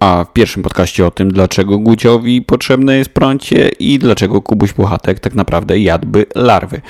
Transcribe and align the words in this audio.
A 0.00 0.24
w 0.24 0.32
pierwszym 0.32 0.62
podcaście 0.62 1.06
o 1.06 1.10
tym, 1.10 1.32
dlaczego 1.32 1.78
Guciowi 1.78 2.42
potrzebne 2.42 2.96
jest 2.96 3.10
prącie 3.10 3.68
i 3.68 3.98
dlaczego 3.98 4.42
Kubuś 4.42 4.72
Puchatek 4.72 5.20
tak 5.20 5.34
naprawdę 5.34 5.78
jadłby 5.78 6.26
larwy. 6.34 6.80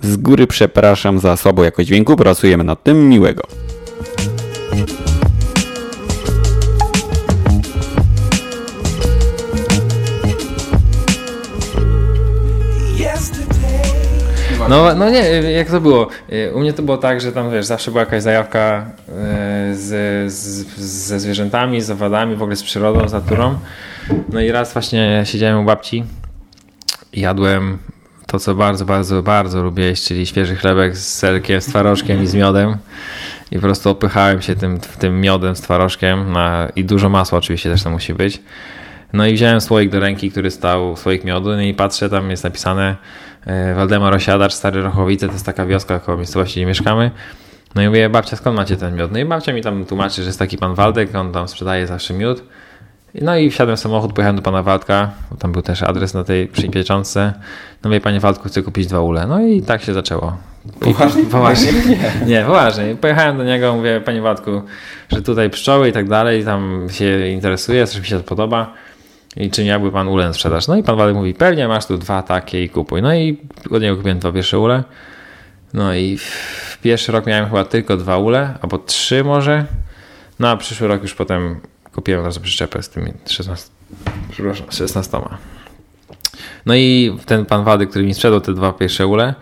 Z 0.00 0.16
góry 0.16 0.46
przepraszam 0.46 1.18
za 1.18 1.36
słabą 1.36 1.62
jakość 1.62 1.88
dźwięku, 1.88 2.16
pracujemy 2.16 2.64
nad 2.64 2.82
tym. 2.82 3.08
Miłego. 3.08 3.42
No, 14.68 14.94
no 14.94 15.10
nie, 15.10 15.20
jak 15.52 15.70
to 15.70 15.80
było? 15.80 16.08
U 16.54 16.60
mnie 16.60 16.72
to 16.72 16.82
było 16.82 16.98
tak, 16.98 17.20
że 17.20 17.32
tam 17.32 17.50
wiesz, 17.50 17.66
zawsze 17.66 17.90
była 17.90 18.00
jakaś 18.00 18.22
zajawka 18.22 18.86
e, 19.08 19.74
z, 19.74 20.32
z, 20.32 20.66
ze 20.78 21.20
zwierzętami, 21.20 21.80
z 21.80 21.90
owadami, 21.90 22.36
w 22.36 22.42
ogóle 22.42 22.56
z 22.56 22.62
przyrodą, 22.62 23.08
z 23.08 23.12
naturą. 23.12 23.58
No 24.28 24.40
i 24.40 24.50
raz 24.50 24.72
właśnie 24.72 25.22
siedziałem 25.24 25.58
u 25.58 25.64
babci 25.64 26.04
i 27.12 27.20
jadłem 27.20 27.78
to, 28.26 28.38
co 28.38 28.54
bardzo, 28.54 28.84
bardzo, 28.84 29.22
bardzo 29.22 29.62
lubię 29.62 29.84
jeść, 29.84 30.04
czyli 30.04 30.26
świeży 30.26 30.56
chlebek 30.56 30.96
z 30.96 31.14
serkiem, 31.14 31.60
z 31.60 31.66
twarożkiem 31.66 32.22
i 32.22 32.26
z 32.26 32.34
miodem. 32.34 32.76
I 33.50 33.54
po 33.54 33.60
prostu 33.60 33.90
opychałem 33.90 34.42
się 34.42 34.56
tym, 34.56 34.80
tym 34.98 35.20
miodem 35.20 35.56
z 35.56 35.60
twarożkiem 35.60 36.32
na, 36.32 36.68
i 36.76 36.84
dużo 36.84 37.08
masła 37.08 37.38
oczywiście 37.38 37.70
też 37.70 37.82
to 37.82 37.90
musi 37.90 38.14
być. 38.14 38.42
No 39.12 39.26
i 39.26 39.34
wziąłem 39.34 39.60
słoik 39.60 39.90
do 39.90 40.00
ręki, 40.00 40.30
który 40.30 40.50
stał, 40.50 40.96
słoik 40.96 41.24
miodu 41.24 41.50
no 41.50 41.60
i 41.60 41.74
patrzę, 41.74 42.10
tam 42.10 42.30
jest 42.30 42.44
napisane 42.44 42.96
Waldemar 43.76 44.14
Osiadacz, 44.14 44.52
Stary 44.52 44.82
Rochowice, 44.82 45.26
to 45.26 45.32
jest 45.32 45.46
taka 45.46 45.66
wioska 45.66 45.98
koło 45.98 46.18
miejscowości, 46.18 46.60
gdzie 46.60 46.66
mieszkamy. 46.66 47.10
No 47.74 47.82
i 47.82 47.86
mówię, 47.86 48.08
babcia, 48.08 48.36
skąd 48.36 48.56
macie 48.56 48.76
ten 48.76 48.96
miód? 48.96 49.12
No 49.12 49.18
i 49.18 49.24
babcia 49.24 49.52
mi 49.52 49.62
tam 49.62 49.84
tłumaczy, 49.84 50.22
że 50.22 50.28
jest 50.28 50.38
taki 50.38 50.58
pan 50.58 50.74
Waldek, 50.74 51.14
on 51.14 51.32
tam 51.32 51.48
sprzedaje 51.48 51.86
zawsze 51.86 52.14
miód. 52.14 52.42
No 53.20 53.36
i 53.36 53.50
wsiadłem 53.50 53.76
w 53.76 53.80
samochód, 53.80 54.12
pojechałem 54.12 54.36
do 54.36 54.42
pana 54.42 54.62
Waldka, 54.62 55.10
bo 55.30 55.36
tam 55.36 55.52
był 55.52 55.62
też 55.62 55.82
adres 55.82 56.14
na 56.14 56.24
tej 56.24 56.48
przypieczące. 56.48 57.32
No 57.84 57.90
mówię, 57.90 58.00
panie 58.00 58.20
Waldku, 58.20 58.48
chcę 58.48 58.62
kupić 58.62 58.86
dwa 58.86 59.00
ule. 59.00 59.26
No 59.26 59.40
i 59.40 59.62
tak 59.62 59.82
się 59.82 59.94
zaczęło. 59.94 60.36
Poważnie? 60.80 61.24
Poważnie? 61.24 61.72
Nie. 61.90 62.26
nie, 62.26 62.44
poważnie. 62.44 62.96
Pojechałem 63.00 63.36
do 63.36 63.44
niego, 63.44 63.74
mówię, 63.74 64.00
panie 64.04 64.22
Waldku, 64.22 64.62
że 65.12 65.22
tutaj 65.22 65.50
pszczoły 65.50 65.88
i 65.88 65.92
tak 65.92 66.08
dalej, 66.08 66.44
tam 66.44 66.86
się 66.90 67.28
interesuje, 67.28 67.86
coś 67.86 68.00
mi 68.00 68.06
się 68.06 68.20
podoba. 68.20 68.72
I 69.36 69.50
czy 69.50 69.64
miałby 69.64 69.92
pan 69.92 70.08
ule 70.08 70.26
na 70.26 70.32
sprzedaż? 70.32 70.68
No 70.68 70.76
i 70.76 70.82
pan 70.82 70.96
Waldek 70.96 71.16
mówi, 71.16 71.34
pewnie 71.34 71.68
masz 71.68 71.86
tu 71.86 71.98
dwa 71.98 72.22
takie 72.22 72.64
i 72.64 72.68
kupuj. 72.68 73.02
No 73.02 73.14
i 73.14 73.40
od 73.70 73.82
niego 73.82 73.96
kupiłem 73.96 74.18
dwa 74.18 74.32
pierwsze 74.32 74.58
ule. 74.58 74.84
No 75.74 75.94
i 75.94 76.18
w 76.18 76.78
pierwszy 76.82 77.12
rok 77.12 77.26
miałem 77.26 77.46
chyba 77.46 77.64
tylko 77.64 77.96
dwa 77.96 78.18
ule, 78.18 78.58
albo 78.62 78.78
trzy 78.78 79.24
może. 79.24 79.64
No 80.38 80.48
a 80.48 80.56
przyszły 80.56 80.88
rok 80.88 81.02
już 81.02 81.14
potem 81.14 81.60
kupiłem 81.94 82.20
od 82.20 82.26
razu 82.26 82.40
przyczepę 82.40 82.82
z 82.82 82.88
tymi 82.88 83.12
16, 83.26 83.70
przepraszam, 84.30 84.66
16. 84.70 85.18
No 86.66 86.74
i 86.74 87.16
ten 87.26 87.46
pan 87.46 87.64
Wady, 87.64 87.86
który 87.86 88.04
mi 88.04 88.14
sprzedał 88.14 88.40
te 88.40 88.54
dwa 88.54 88.72
pierwsze 88.72 89.06
ule, 89.06 89.34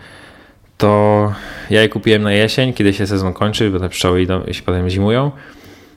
to 0.78 1.32
ja 1.70 1.82
je 1.82 1.88
kupiłem 1.88 2.22
na 2.22 2.32
jesień, 2.32 2.72
kiedy 2.72 2.92
się 2.92 3.06
sezon 3.06 3.32
kończy, 3.32 3.70
bo 3.70 3.80
te 3.80 3.88
pszczoły 3.88 4.22
idą, 4.22 4.42
się 4.52 4.62
potem 4.62 4.91
zimują. 4.91 5.30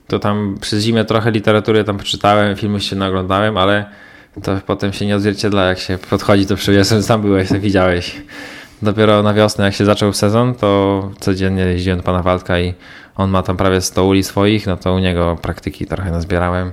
To 0.06 0.18
tam 0.18 0.56
przez 0.60 0.82
zimę 0.82 1.04
trochę 1.04 1.30
literatury 1.30 1.84
tam 1.84 1.98
przeczytałem, 1.98 2.56
filmy 2.56 2.80
się 2.80 2.96
naglądałem, 2.96 3.56
ale 3.56 3.84
to 4.42 4.60
potem 4.66 4.92
się 4.92 5.06
nie 5.06 5.16
odzwierciedla, 5.16 5.64
jak 5.64 5.78
się 5.78 5.98
podchodzi 6.10 6.46
do. 6.46 6.56
Ja 6.72 6.84
sam 7.02 7.22
byłeś, 7.22 7.48
to 7.48 7.60
widziałeś. 7.60 8.22
Dopiero 8.82 9.22
na 9.22 9.34
wiosnę, 9.34 9.64
jak 9.64 9.74
się 9.74 9.84
zaczął 9.84 10.12
sezon, 10.12 10.54
to 10.54 11.10
codziennie 11.20 11.62
jeździłem 11.62 11.98
do 11.98 12.04
pana 12.04 12.22
Waldka 12.22 12.60
i 12.60 12.74
on 13.16 13.30
ma 13.30 13.42
tam 13.42 13.56
prawie 13.56 13.80
100 13.80 14.04
uli 14.04 14.22
swoich, 14.22 14.66
no 14.66 14.76
to 14.76 14.94
u 14.94 14.98
niego 14.98 15.38
praktyki 15.42 15.86
trochę 15.86 16.10
nazbierałem 16.10 16.72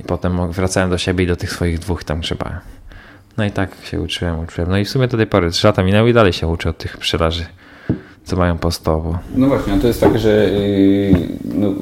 i 0.00 0.04
potem 0.04 0.52
wracałem 0.52 0.90
do 0.90 0.98
siebie 0.98 1.24
i 1.24 1.26
do 1.26 1.36
tych 1.36 1.52
swoich 1.52 1.78
dwóch 1.78 2.04
tam 2.04 2.20
grzebałem. 2.20 2.58
No 3.36 3.44
i 3.44 3.50
tak 3.50 3.70
się 3.84 4.00
uczyłem, 4.00 4.40
uczyłem. 4.40 4.70
No 4.70 4.78
i 4.78 4.84
w 4.84 4.90
sumie 4.90 5.08
do 5.08 5.16
tej 5.16 5.26
pory 5.26 5.50
3 5.50 5.66
lata 5.66 5.82
minęły 5.82 6.10
i 6.10 6.12
dalej 6.12 6.32
się 6.32 6.46
uczę 6.46 6.70
od 6.70 6.78
tych 6.78 6.98
pszczelarzy, 6.98 7.46
co 8.24 8.36
mają 8.36 8.58
po 8.58 8.70
100. 8.70 9.00
Bo... 9.00 9.18
No 9.34 9.46
właśnie, 9.46 9.80
to 9.80 9.86
jest 9.86 10.00
tak, 10.00 10.18
że 10.18 10.30
yy, 10.30 11.28
no, 11.44 11.74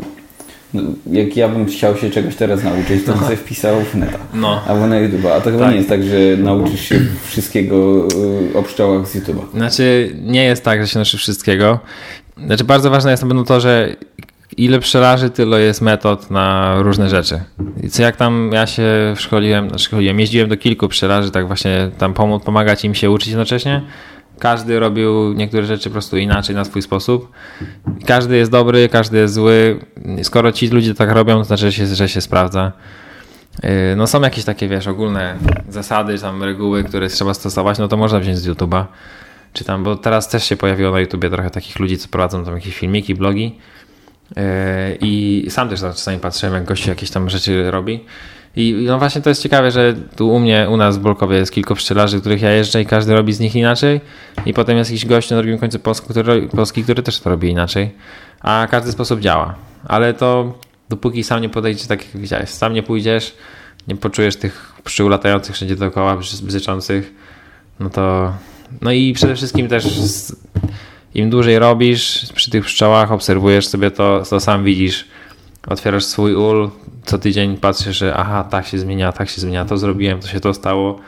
jak 1.13 1.37
ja 1.37 1.49
bym 1.49 1.67
chciał 1.67 1.97
się 1.97 2.11
czegoś 2.11 2.37
teraz 2.37 2.65
nauczyć, 2.65 3.05
to 3.05 3.13
bym 3.13 3.25
sobie 3.25 3.37
wpisał 3.37 3.81
w 3.81 3.95
neta 3.95 4.19
no. 4.35 4.63
albo 4.67 4.87
na 4.87 4.99
YouTube. 4.99 5.27
A 5.27 5.41
to 5.41 5.51
chyba 5.51 5.65
tak. 5.65 5.71
nie 5.71 5.77
jest 5.77 5.89
tak, 5.89 6.03
że 6.05 6.37
nauczysz 6.39 6.81
się 6.81 7.01
wszystkiego 7.25 8.09
yy, 8.53 8.59
o 8.59 8.63
pszczołach 8.63 9.09
z 9.09 9.17
YouTube'a. 9.17 9.51
Znaczy, 9.55 10.15
nie 10.23 10.45
jest 10.45 10.65
tak, 10.65 10.83
że 10.83 10.89
się 10.89 10.99
nauczy 10.99 11.19
wszystkiego. 11.19 11.79
Znaczy 12.47 12.65
bardzo 12.65 12.91
ważne 12.91 13.11
jest 13.11 13.23
na 13.23 13.29
pewno 13.29 13.45
to, 13.45 13.61
że 13.61 13.97
ile 14.57 14.81
pszczelarzy, 14.81 15.31
tyle 15.31 15.61
jest 15.61 15.81
metod 15.81 16.31
na 16.31 16.77
różne 16.83 17.09
rzeczy. 17.09 17.41
I 17.83 17.91
co 17.91 18.03
jak 18.03 18.17
tam 18.17 18.51
ja 18.53 18.67
się 18.67 19.15
szkoliłem, 19.17 19.69
znaczy 19.69 19.85
szkoliłem, 19.85 20.21
jeździłem 20.21 20.49
do 20.49 20.57
kilku 20.57 20.89
pszczelarzy, 20.89 21.31
tak 21.31 21.47
właśnie 21.47 21.91
tam 21.99 22.15
pomóc, 22.15 22.43
pomagać 22.45 22.85
im 22.85 22.95
się 22.95 23.11
uczyć 23.11 23.29
jednocześnie. 23.29 23.83
Każdy 24.41 24.81
robił 24.81 25.33
niektóre 25.33 25.65
rzeczy 25.65 25.89
po 25.89 25.93
prostu 25.93 26.17
inaczej, 26.17 26.57
na 26.57 26.65
swój 26.65 26.83
sposób. 26.83 27.33
Każdy 28.07 28.37
jest 28.37 28.51
dobry, 28.51 28.89
każdy 28.89 29.19
jest 29.19 29.35
zły. 29.35 29.81
Skoro 30.23 30.53
ci 30.53 30.69
ludzie 30.69 30.95
tak 30.95 31.11
robią, 31.11 31.39
to 31.39 31.45
znaczy, 31.45 31.71
że 31.71 31.73
się, 31.73 31.87
że 31.87 32.09
się 32.09 32.21
sprawdza. 32.21 32.73
Yy, 33.63 33.71
no 33.97 34.07
są 34.07 34.21
jakieś 34.21 34.45
takie, 34.45 34.69
wiesz, 34.69 34.87
ogólne 34.87 35.37
zasady, 35.69 36.19
tam 36.19 36.43
reguły, 36.43 36.85
które 36.85 37.09
trzeba 37.09 37.35
stosować, 37.35 37.79
no 37.79 37.89
to 37.89 37.97
można 37.97 38.21
wziąć 38.21 38.39
z 38.39 38.49
YouTube'a 38.49 38.85
czy 39.53 39.65
tam, 39.65 39.85
bo 39.85 39.97
teraz 39.97 40.29
też 40.29 40.45
się 40.45 40.57
pojawiło 40.57 40.91
na 40.91 41.01
YouTubie 41.01 41.31
trochę 41.31 41.51
takich 41.51 41.79
ludzi, 41.79 41.99
co 41.99 42.09
prowadzą 42.09 42.45
tam 42.45 42.55
jakieś 42.55 42.77
filmiki, 42.77 43.15
blogi 43.15 43.59
e, 44.37 44.97
i 45.01 45.47
sam 45.51 45.69
też 45.69 45.81
czasami 45.81 46.19
patrzyłem, 46.19 46.55
jak 46.55 46.65
gościu 46.65 46.91
jakieś 46.91 47.11
tam 47.11 47.31
rzeczy 47.31 47.71
robi. 47.71 48.05
I 48.57 48.85
no 48.87 48.99
właśnie 48.99 49.21
to 49.21 49.29
jest 49.29 49.43
ciekawe, 49.43 49.71
że 49.71 49.95
tu 50.17 50.31
u 50.31 50.39
mnie, 50.39 50.67
u 50.71 50.77
nas 50.77 50.99
w 50.99 51.01
Bolkowie 51.01 51.37
jest 51.37 51.53
kilku 51.53 51.75
pszczelarzy, 51.75 52.21
których 52.21 52.43
ja 52.43 52.51
jeżdżę 52.51 52.83
i 52.83 52.87
każdy 52.87 53.15
robi 53.15 53.33
z 53.33 53.41
nich 53.41 53.57
inaczej. 53.57 54.01
I 54.47 54.55
potem 54.55 54.79
jest 54.79 54.91
jakiś 54.91 55.07
gość 55.07 55.31
na 55.31 55.37
drugim 55.37 55.59
końcu 55.59 55.79
Polski, 55.79 56.09
który, 56.09 56.49
Polski, 56.49 56.83
który 56.85 57.03
też 57.03 57.21
to 57.21 57.31
robi 57.31 57.49
inaczej. 57.49 57.91
A 58.41 58.67
każdy 58.71 58.93
sposób 58.93 59.21
działa. 59.21 59.55
Ale 59.89 60.15
to 60.15 60.59
dopóki 60.89 61.25
sam 61.25 61.43
nie 61.43 61.49
podejdziesz, 61.49 61.87
tak 61.87 62.05
jak 62.05 62.23
widziałeś, 62.23 62.49
sam 62.49 62.73
nie 62.73 62.83
pójdziesz, 62.83 63.35
nie 63.89 63.97
poczujesz 63.97 64.37
tych 64.37 64.73
pszczół 64.85 65.09
latających 65.09 65.55
wszędzie 65.55 65.77
dookoła, 65.77 66.17
bzyczących, 66.43 67.15
no 67.81 67.91
to 67.91 68.33
no 68.81 68.93
i 68.93 69.13
przede 69.13 69.35
wszystkim 69.37 69.69
też 69.69 69.85
im 71.15 71.31
dłużej 71.31 71.59
robisz 71.59 72.33
przy 72.35 72.51
tych 72.51 72.65
pszczołach, 72.65 73.13
obserwujesz 73.13 73.67
sobie 73.67 73.91
to, 73.91 74.23
to 74.31 74.41
sam 74.41 74.65
widzisz. 74.65 75.09
Otwierasz 75.67 76.05
swój 76.05 76.35
ul, 76.35 76.71
co 77.05 77.19
tydzień 77.19 77.57
patrzysz, 77.57 77.97
że 77.97 78.15
aha, 78.17 78.45
tak 78.45 78.67
się 78.67 78.79
zmienia, 78.79 79.13
tak 79.13 79.29
się 79.29 79.41
zmienia, 79.41 79.65
to 79.65 79.79
zrobiłem, 79.79 80.21
to 80.21 80.29
się 80.29 80.41
to 80.41 80.55
stało. 80.55 80.99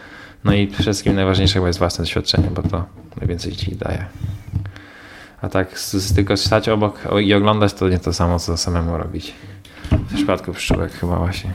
No 0.44 0.54
i 0.54 0.66
przede 0.66 0.82
wszystkim 0.82 1.14
najważniejsze 1.14 1.54
chyba 1.54 1.66
jest 1.66 1.78
własne 1.78 2.04
doświadczenie, 2.04 2.48
bo 2.54 2.62
to 2.62 2.84
najwięcej 3.20 3.52
ci 3.52 3.76
daje. 3.76 4.06
A 5.42 5.48
tak 5.48 5.78
z, 5.78 6.14
tylko 6.14 6.36
stać 6.36 6.68
obok 6.68 7.00
i 7.22 7.34
oglądać 7.34 7.72
to 7.72 7.88
nie 7.88 7.98
to 7.98 8.12
samo, 8.12 8.38
co 8.38 8.56
samemu 8.56 8.96
robić. 8.96 9.32
W 9.90 10.14
przypadku 10.14 10.52
pszczółek 10.52 10.92
chyba 10.92 11.16
właśnie. 11.16 11.50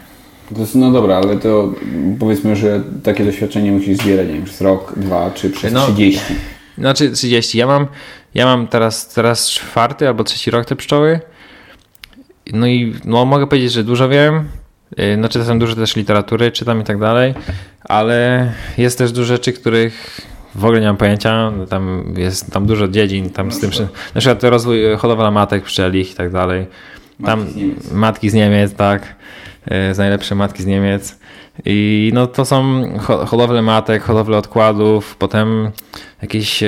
Jest, 0.58 0.76
no 0.76 0.92
dobra, 0.92 1.16
ale 1.16 1.38
to 1.38 1.74
powiedzmy, 2.20 2.56
że 2.56 2.84
takie 3.04 3.26
doświadczenie 3.26 3.72
musisz 3.72 3.98
zbierać, 3.98 4.28
nie 4.28 4.34
wiem, 4.34 4.44
przez 4.44 4.62
rok, 4.62 4.94
dwa, 4.98 5.32
czy 5.32 5.50
przez 5.50 5.74
no, 5.74 5.86
30. 5.86 6.22
Znaczy 6.78 7.12
30. 7.12 7.58
Ja 7.58 7.68
mam, 7.68 7.88
ja 8.34 8.46
mam 8.46 8.68
teraz, 8.68 9.08
teraz 9.08 9.50
czwarty 9.50 10.08
albo 10.08 10.24
trzeci 10.24 10.52
rok 10.52 10.66
te 10.66 10.76
pszczoły. 10.76 11.20
No 12.54 12.68
i 12.68 12.94
no, 13.06 13.26
mogę 13.26 13.48
powiedzieć, 13.48 13.72
że 13.72 13.84
dużo 13.84 14.10
wiem. 14.10 14.50
Y, 15.00 15.16
znaczy 15.16 15.40
czytam 15.40 15.60
dużo 15.60 15.76
też 15.76 15.96
literatury, 15.96 16.52
czytam 16.52 16.82
i 16.82 16.84
tak 16.84 17.00
dalej, 17.00 17.34
ale 17.84 18.52
jest 18.78 18.98
też 18.98 19.12
dużo 19.12 19.26
rzeczy, 19.26 19.54
których 19.54 20.22
w 20.56 20.66
ogóle 20.66 20.82
nie 20.82 20.88
mam 20.88 20.98
pojęcia. 20.98 21.52
Tam 21.70 22.14
jest 22.18 22.52
tam 22.52 22.66
dużo 22.66 22.88
dziedzin, 22.88 23.30
tam 23.30 23.52
z 23.52 23.60
tym, 23.60 23.70
na 24.16 24.22
przykład 24.22 24.44
rozwój 24.44 24.82
hodowla 24.98 25.32
matek 25.32 25.64
pszczelich 25.64 26.12
i 26.12 26.16
tak 26.16 26.32
dalej. 26.32 26.66
Tam 27.26 27.40
matki 27.40 27.50
z 27.50 27.56
Niemiec, 27.56 27.92
matki 27.92 28.30
z 28.30 28.34
Niemiec 28.34 28.74
tak. 28.74 29.16
E, 29.66 29.94
z 29.94 29.98
najlepsze 29.98 30.36
matki 30.36 30.64
z 30.64 30.66
Niemiec. 30.66 31.20
I 31.66 32.12
no 32.14 32.28
to 32.28 32.46
są 32.46 32.84
hodowle 33.26 33.62
matek, 33.62 34.04
hodowle 34.04 34.38
odkładów, 34.38 35.16
potem 35.16 35.72
jakieś 36.22 36.64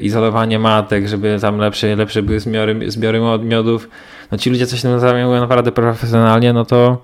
izolowanie 0.00 0.58
matek, 0.58 1.08
żeby 1.08 1.38
tam 1.40 1.58
lepsze, 1.58 1.96
lepsze 1.96 2.22
były 2.22 2.40
zbiory, 2.40 2.90
zbiory 2.90 3.20
miodów. 3.42 3.88
No 4.32 4.38
ci 4.38 4.50
ludzie 4.50 4.66
coś 4.66 4.82
tym 4.82 5.00
zajmują 5.00 5.40
naprawdę 5.40 5.72
profesjonalnie, 5.72 6.52
no 6.52 6.64
to 6.64 7.02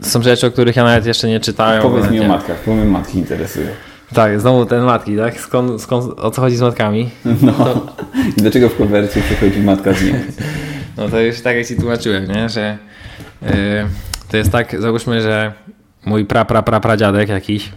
są 0.00 0.22
rzeczy, 0.22 0.46
o 0.46 0.50
których 0.50 0.76
ja 0.76 0.84
nawet 0.84 1.06
jeszcze 1.06 1.28
nie 1.28 1.40
czytałem. 1.40 1.82
Powiedz 1.82 2.10
mi 2.10 2.20
o 2.20 2.28
matkach, 2.28 2.56
bo 2.66 2.74
mnie 2.74 2.84
matki 2.84 3.18
interesują. 3.18 3.68
Tak, 4.14 4.40
znowu 4.40 4.66
ten 4.66 4.82
matki, 4.82 5.16
tak? 5.16 5.40
Skąd, 5.40 5.82
skąd, 5.82 6.20
o 6.20 6.30
co 6.30 6.40
chodzi 6.40 6.56
z 6.56 6.60
matkami? 6.60 7.10
No, 7.42 7.52
to... 7.52 7.86
dlaczego 8.36 8.68
w 8.68 8.76
konwersji 8.76 9.22
przychodzi 9.22 9.60
matka 9.60 9.92
z 9.92 10.02
Niemiec? 10.02 10.36
No 10.96 11.08
to 11.08 11.20
już 11.20 11.40
tak 11.40 11.56
jak 11.56 11.66
ci 11.66 11.76
tłumaczyłem, 11.76 12.32
nie? 12.32 12.48
że 12.48 12.78
yy, 13.42 13.50
to 14.30 14.36
jest 14.36 14.52
tak, 14.52 14.80
załóżmy, 14.80 15.22
że 15.22 15.52
mój 16.04 16.24
pra, 16.24 16.44
pra, 16.44 16.62
pra, 16.62 16.80
pradziadek 16.80 17.28
jakiś 17.28 17.72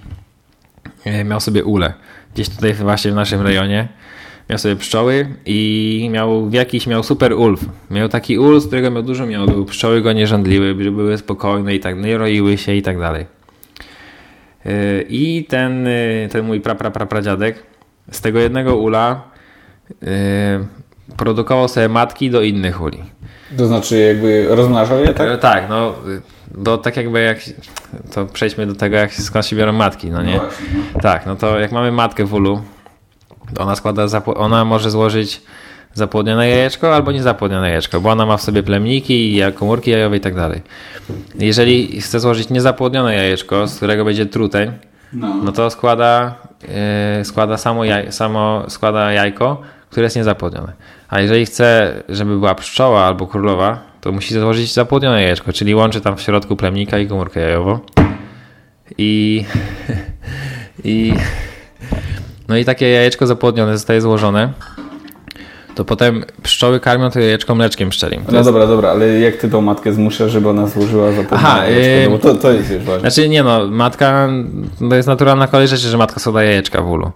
yy, 1.05 1.23
miał 1.23 1.39
sobie 1.39 1.63
ulę 1.63 1.93
gdzieś 2.33 2.49
tutaj 2.49 2.73
właśnie 2.73 3.11
w 3.11 3.15
naszym 3.15 3.41
rejonie 3.41 3.87
miał 4.49 4.59
sobie 4.59 4.75
pszczoły 4.75 5.27
i 5.45 6.09
miał 6.11 6.49
jakiś, 6.51 6.87
miał 6.87 7.03
super 7.03 7.33
ulf. 7.33 7.65
Miał 7.91 8.09
taki 8.09 8.39
ulf, 8.39 8.63
z 8.63 8.67
którego 8.67 8.91
miał 8.91 9.03
dużo 9.03 9.25
miodu, 9.25 9.65
pszczoły 9.65 10.01
go 10.01 10.13
nie 10.13 10.27
żądliły, 10.27 10.75
były 10.75 11.17
spokojne 11.17 11.75
i 11.75 11.79
tak, 11.79 11.97
nie 11.97 12.17
roiły 12.17 12.57
się 12.57 12.75
i 12.75 12.81
tak 12.81 12.99
dalej. 12.99 13.25
Y, 14.65 15.05
I 15.09 15.45
ten, 15.49 15.87
y, 15.87 16.29
ten 16.31 16.45
mój 16.45 16.61
pra, 16.61 16.75
pra, 16.75 16.91
pra, 16.91 17.05
pradziadek 17.05 17.63
z 18.11 18.21
tego 18.21 18.39
jednego 18.39 18.75
ula 18.75 19.21
yy, 20.01 20.07
produkował 21.17 21.67
sobie 21.67 21.89
matki 21.89 22.29
do 22.29 22.41
innych 22.41 22.81
uli. 22.81 23.03
To 23.57 23.65
znaczy 23.65 23.99
jakby 23.99 24.47
rozmnażał 24.49 24.99
je, 24.99 25.13
tak? 25.13 25.39
Tak, 25.39 25.69
no 25.69 25.95
bo 26.53 26.77
tak 26.77 26.97
jakby 26.97 27.21
jak, 27.21 27.37
to 28.13 28.25
przejdźmy 28.25 28.67
do 28.67 28.75
tego, 28.75 28.95
jak 28.95 29.13
skąd 29.13 29.45
się 29.45 29.55
biorą 29.55 29.73
matki, 29.73 30.11
no 30.11 30.23
nie? 30.23 30.39
No 30.93 30.99
tak, 31.01 31.25
no 31.25 31.35
to 31.35 31.59
jak 31.59 31.71
mamy 31.71 31.91
matkę 31.91 32.25
w 32.25 32.33
ulu, 32.33 32.61
ona 33.59 33.75
składa, 33.75 34.05
ona 34.35 34.65
może 34.65 34.91
złożyć 34.91 35.41
zapłodnione 35.93 36.49
jajeczko 36.49 36.95
albo 36.95 37.11
niezapłodnione 37.11 37.69
jajeczko, 37.69 38.01
bo 38.01 38.09
ona 38.09 38.25
ma 38.25 38.37
w 38.37 38.41
sobie 38.41 38.63
plemniki, 38.63 39.41
komórki 39.55 39.91
jajowe 39.91 40.17
i 40.17 40.19
tak 40.19 40.35
dalej. 40.35 40.61
Jeżeli 41.35 42.01
chce 42.01 42.19
złożyć 42.19 42.49
niezapłodnione 42.49 43.15
jajeczko, 43.15 43.67
z 43.67 43.75
którego 43.75 44.05
będzie 44.05 44.25
truteń, 44.25 44.71
no, 45.13 45.35
no 45.43 45.51
to 45.51 45.69
składa, 45.69 46.35
yy, 47.17 47.25
składa 47.25 47.57
samo, 47.57 47.83
jaj, 47.83 48.11
samo 48.11 48.63
składa 48.67 49.11
jajko, 49.11 49.61
które 49.89 50.03
jest 50.03 50.15
niezapłodnione. 50.15 50.73
A 51.09 51.21
jeżeli 51.21 51.45
chce, 51.45 51.93
żeby 52.09 52.37
była 52.39 52.55
pszczoła 52.55 53.05
albo 53.05 53.27
królowa, 53.27 53.92
to 54.03 54.11
musi 54.11 54.33
złożyć 54.33 54.73
zapłodnione 54.73 55.21
jajeczko, 55.21 55.53
czyli 55.53 55.75
łączy 55.75 56.01
tam 56.01 56.17
w 56.17 56.21
środku 56.21 56.55
plemnika 56.55 56.99
i 56.99 57.07
komórkę 57.07 57.39
jajową. 57.39 57.79
I, 58.97 59.45
i 60.83 61.13
no 62.47 62.57
i 62.57 62.65
takie 62.65 62.89
jajeczko 62.89 63.27
zapłodnione 63.27 63.77
zostaje 63.77 64.01
złożone 64.01 64.53
to 65.75 65.85
potem 65.85 66.25
pszczoły 66.43 66.79
karmią 66.79 67.09
to 67.09 67.19
jajeczko 67.19 67.55
mleczkiem 67.55 67.89
pszczelim. 67.89 68.25
To 68.25 68.31
no 68.31 68.37
jest... 68.37 68.49
dobra, 68.49 68.67
dobra, 68.67 68.89
ale 68.89 69.19
jak 69.19 69.35
ty 69.35 69.49
tą 69.49 69.61
matkę 69.61 69.93
zmuszasz, 69.93 70.31
żeby 70.31 70.49
ona 70.49 70.67
złożyła 70.67 71.11
zapłodnione 71.11 71.53
Aha, 71.53 71.65
jajeczko? 71.67 72.11
No 72.11 72.17
bo 72.17 72.23
to, 72.23 72.35
to 72.35 72.51
jest 72.51 72.71
już 72.71 72.83
ważne. 72.83 72.99
Znaczy 72.99 73.29
nie 73.29 73.43
no, 73.43 73.67
matka, 73.67 74.29
to 74.89 74.95
jest 74.95 75.07
naturalna 75.07 75.47
kolej 75.47 75.67
rzeczy, 75.67 75.87
że 75.87 75.97
matka 75.97 76.19
sobie 76.19 76.43
jajeczka 76.43 76.81
w 76.81 76.89
ulu. 76.89 77.11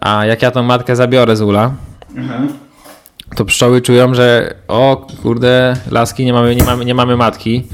A 0.00 0.26
jak 0.26 0.42
ja 0.42 0.50
tą 0.50 0.62
matkę 0.62 0.96
zabiorę 0.96 1.36
z 1.36 1.42
ula, 1.42 1.70
mhm. 2.16 2.48
To 3.36 3.44
pszczoły 3.44 3.80
czują, 3.80 4.14
że 4.14 4.54
o 4.68 5.06
kurde, 5.22 5.76
laski, 5.90 6.24
nie 6.24 6.32
mamy, 6.32 6.56
nie 6.56 6.64
mamy, 6.64 6.84
nie 6.84 6.94
mamy 6.94 7.16
matki, 7.16 7.66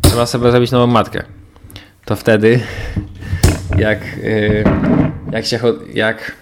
trzeba 0.00 0.26
sobie 0.26 0.50
zrobić 0.50 0.70
nową 0.70 0.86
matkę. 0.86 1.22
To 2.04 2.16
wtedy, 2.16 2.60
jak, 3.76 4.16
yy, 4.16 4.64
jak 5.32 5.46
się, 5.46 5.58
jak, 5.94 6.32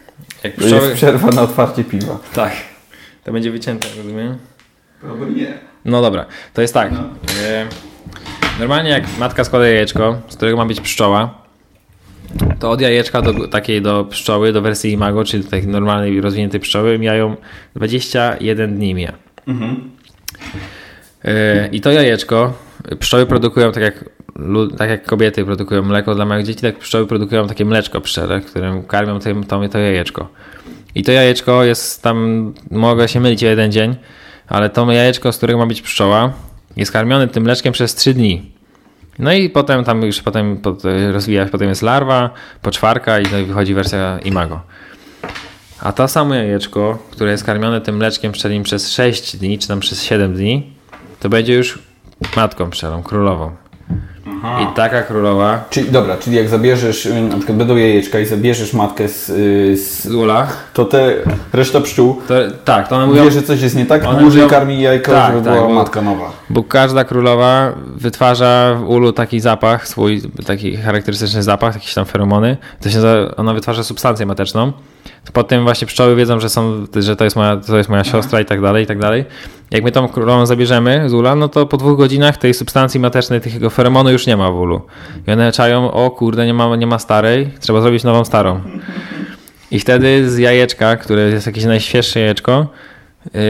jak 0.45 0.57
pszczoły... 0.57 0.83
Jest 0.83 0.95
przerwa 0.95 1.31
na 1.31 1.43
otwarcie 1.43 1.85
piwa. 1.85 2.19
Tak. 2.35 2.53
To 3.25 3.33
będzie 3.33 3.51
wycięte, 3.51 3.87
rozumiem? 3.97 4.39
Albo 5.03 5.25
nie. 5.25 5.59
No 5.85 6.03
dobra, 6.03 6.27
to 6.55 6.63
jest 6.63 6.75
tak. 6.75 6.93
No. 6.93 6.99
E, 7.45 7.67
normalnie 8.61 8.91
jak 8.91 9.05
matka 9.19 9.45
składa 9.45 9.67
jajeczko, 9.67 10.21
z 10.29 10.37
którego 10.37 10.57
ma 10.57 10.67
być 10.67 10.81
pszczoła, 10.81 11.48
to 12.59 12.71
od 12.71 12.81
jajeczka 12.81 13.23
do 13.23 13.49
takiej 13.49 13.83
do 13.83 14.05
pszczoły, 14.05 14.53
do 14.53 14.63
wersji 14.63 14.93
imago, 14.93 15.25
czyli 15.25 15.45
do 15.45 15.51
takiej 15.51 15.69
normalnej, 15.69 16.21
rozwiniętej 16.21 16.61
pszczoły, 16.61 16.99
mijają 16.99 17.37
21 17.77 18.77
dni 18.77 18.95
mija. 18.95 19.13
Mhm. 19.47 19.91
E, 21.25 21.69
I 21.73 21.81
to 21.81 21.93
jajeczko 21.93 22.53
pszczoły 22.99 23.27
produkują 23.27 23.73
tak 23.73 23.83
jak, 23.83 24.05
tak 24.79 24.91
jak 24.91 25.05
kobiety 25.05 25.45
produkują 25.45 25.83
mleko 25.83 26.15
dla 26.15 26.25
małych 26.25 26.47
dzieci, 26.47 26.63
tak 26.63 26.79
pszczoły 26.79 27.07
produkują 27.07 27.47
takie 27.49 27.65
mleczko 27.65 28.01
pszczele, 28.01 28.41
którym 28.41 28.83
karmią 28.83 29.21
to, 29.21 29.31
to, 29.49 29.69
to 29.69 29.79
jajeczko. 29.79 30.29
I 30.95 31.03
to 31.03 31.13
jajeczko 31.13 31.65
jest 31.65 32.03
tam, 32.03 32.55
mogę 32.71 33.09
się 33.09 33.21
mylić 33.21 33.45
o 33.45 33.47
jeden 33.47 33.73
dzień, 33.73 33.97
ale 34.47 34.71
to 34.71 34.93
jajeczko, 34.93 35.33
z 35.33 35.37
którego 35.37 35.59
ma 35.59 35.67
być 35.67 35.83
pszczoła, 35.83 36.33
jest 36.77 36.93
karmione 36.93 37.29
tym 37.29 37.43
mleczkiem 37.43 37.73
przez 37.73 37.95
3 37.95 38.15
dni. 38.15 38.58
No 39.19 39.33
i 39.33 39.51
potem 39.51 39.85
tam 39.85 40.03
już 40.03 40.23
potem 40.23 40.61
rozwija 41.13 41.45
się, 41.45 41.51
potem 41.51 41.69
jest 41.69 41.83
larwa, 41.83 42.31
poczwarka 42.63 43.21
i 43.21 43.23
no 43.23 43.47
wychodzi 43.47 43.75
wersja 43.75 44.19
imago. 44.25 44.61
A 45.81 45.93
to 45.93 46.09
samo 46.09 46.35
jajeczko, 46.35 46.99
które 47.11 47.31
jest 47.31 47.45
karmione 47.45 47.81
tym 47.81 47.97
mleczkiem 47.97 48.33
pszczelim 48.33 48.63
przez 48.63 48.93
6 48.93 49.37
dni, 49.37 49.59
czy 49.59 49.69
tam 49.69 49.81
przez 49.81 50.03
7 50.03 50.35
dni, 50.35 50.73
to 51.21 51.29
będzie 51.29 51.55
już 51.55 51.79
matką 52.37 52.71
pszczelą, 52.71 53.03
królową. 53.03 53.68
Aha. 54.45 54.61
I 54.63 54.77
taka 54.77 55.03
królowa. 55.03 55.65
Czyli, 55.71 55.91
dobra, 55.91 56.17
czyli 56.17 56.37
jak 56.37 56.49
zabierzesz, 56.49 57.07
y, 57.07 57.23
na 57.23 57.37
przykład 57.37 57.59
będą 57.59 57.77
jajeczka 57.77 58.21
i 58.21 58.27
zabierzesz 58.27 58.73
matkę 58.73 59.09
z, 59.09 59.29
y, 59.29 59.77
z, 59.77 60.05
z 60.05 60.15
ula, 60.15 60.47
to 60.75 60.85
te 60.85 61.15
reszta 61.53 61.81
pszczół 61.81 62.21
to, 62.29 62.35
tak, 62.65 62.89
to 62.89 62.97
one 62.97 63.07
mówią, 63.07 63.25
wie, 63.25 63.31
że 63.31 63.43
coś 63.43 63.63
jest 63.63 63.77
nie 63.77 63.87
tak, 63.87 64.05
one 64.05 64.21
mówią, 64.21 64.49
karmi 64.49 64.81
jajko, 64.81 65.13
tak, 65.13 65.33
żeby 65.33 65.45
tak, 65.45 65.55
była 65.55 65.69
bo, 65.69 65.75
matka 65.75 66.03
nowa. 66.03 66.31
Bo 66.51 66.63
każda 66.63 67.05
królowa 67.05 67.73
wytwarza 67.97 68.79
w 68.81 68.89
ulu 68.89 69.13
taki 69.13 69.41
zapach, 69.41 69.89
swój 69.89 70.23
taki 70.47 70.77
charakterystyczny 70.77 71.43
zapach, 71.43 71.75
jakieś 71.75 71.95
tam 71.95 72.05
feromony. 72.05 72.57
To 72.81 72.91
się, 72.91 73.01
ona 73.37 73.55
wytwarza 73.55 73.85
substancję 73.85 74.27
mateczną 74.27 74.73
Potem 75.33 75.63
właśnie 75.63 75.87
pszczoły 75.87 76.17
wiedzą, 76.17 76.41
że, 76.41 76.49
są, 76.49 76.87
że 76.97 77.17
to, 77.17 77.25
jest 77.25 77.37
moja, 77.37 77.57
to 77.57 77.77
jest 77.79 77.91
moja 77.91 78.05
siostra 78.05 78.41
i 78.41 78.45
tak 78.45 78.61
dalej, 78.61 78.85
i 78.85 78.87
tak 78.87 78.99
dalej. 78.99 79.25
Jak 79.71 79.85
my 79.85 79.93
tą 79.93 80.09
królową 80.09 80.47
zabierzemy 80.47 81.11
z 81.11 81.15
ula, 81.15 81.35
no 81.35 81.49
to 81.49 81.67
po 81.67 81.77
dwóch 81.77 81.99
godzinach 81.99 82.37
tej 82.37 82.55
substancji 82.55 83.01
matecznej, 83.01 83.41
tego 83.41 83.71
feromonu 83.71 84.11
już 84.11 84.27
nie 84.27 84.37
ma 84.37 84.51
w 84.51 84.61
ulu. 84.61 84.81
I 85.27 85.31
one 85.31 85.53
czają, 85.53 85.93
o 85.93 86.11
kurde, 86.11 86.47
nie 86.47 86.55
ma, 86.55 86.77
nie 86.77 86.87
ma 86.87 86.99
starej, 86.99 87.51
trzeba 87.61 87.81
zrobić 87.81 88.05
nową 88.05 88.25
starą. 88.25 88.61
I 89.71 89.81
wtedy 89.81 90.31
z 90.31 90.39
jajeczka, 90.39 90.97
które 90.97 91.23
jest 91.23 91.47
jakieś 91.47 91.65
najświeższe 91.65 92.21
jajeczko, 92.21 92.67
yy, 93.25 93.41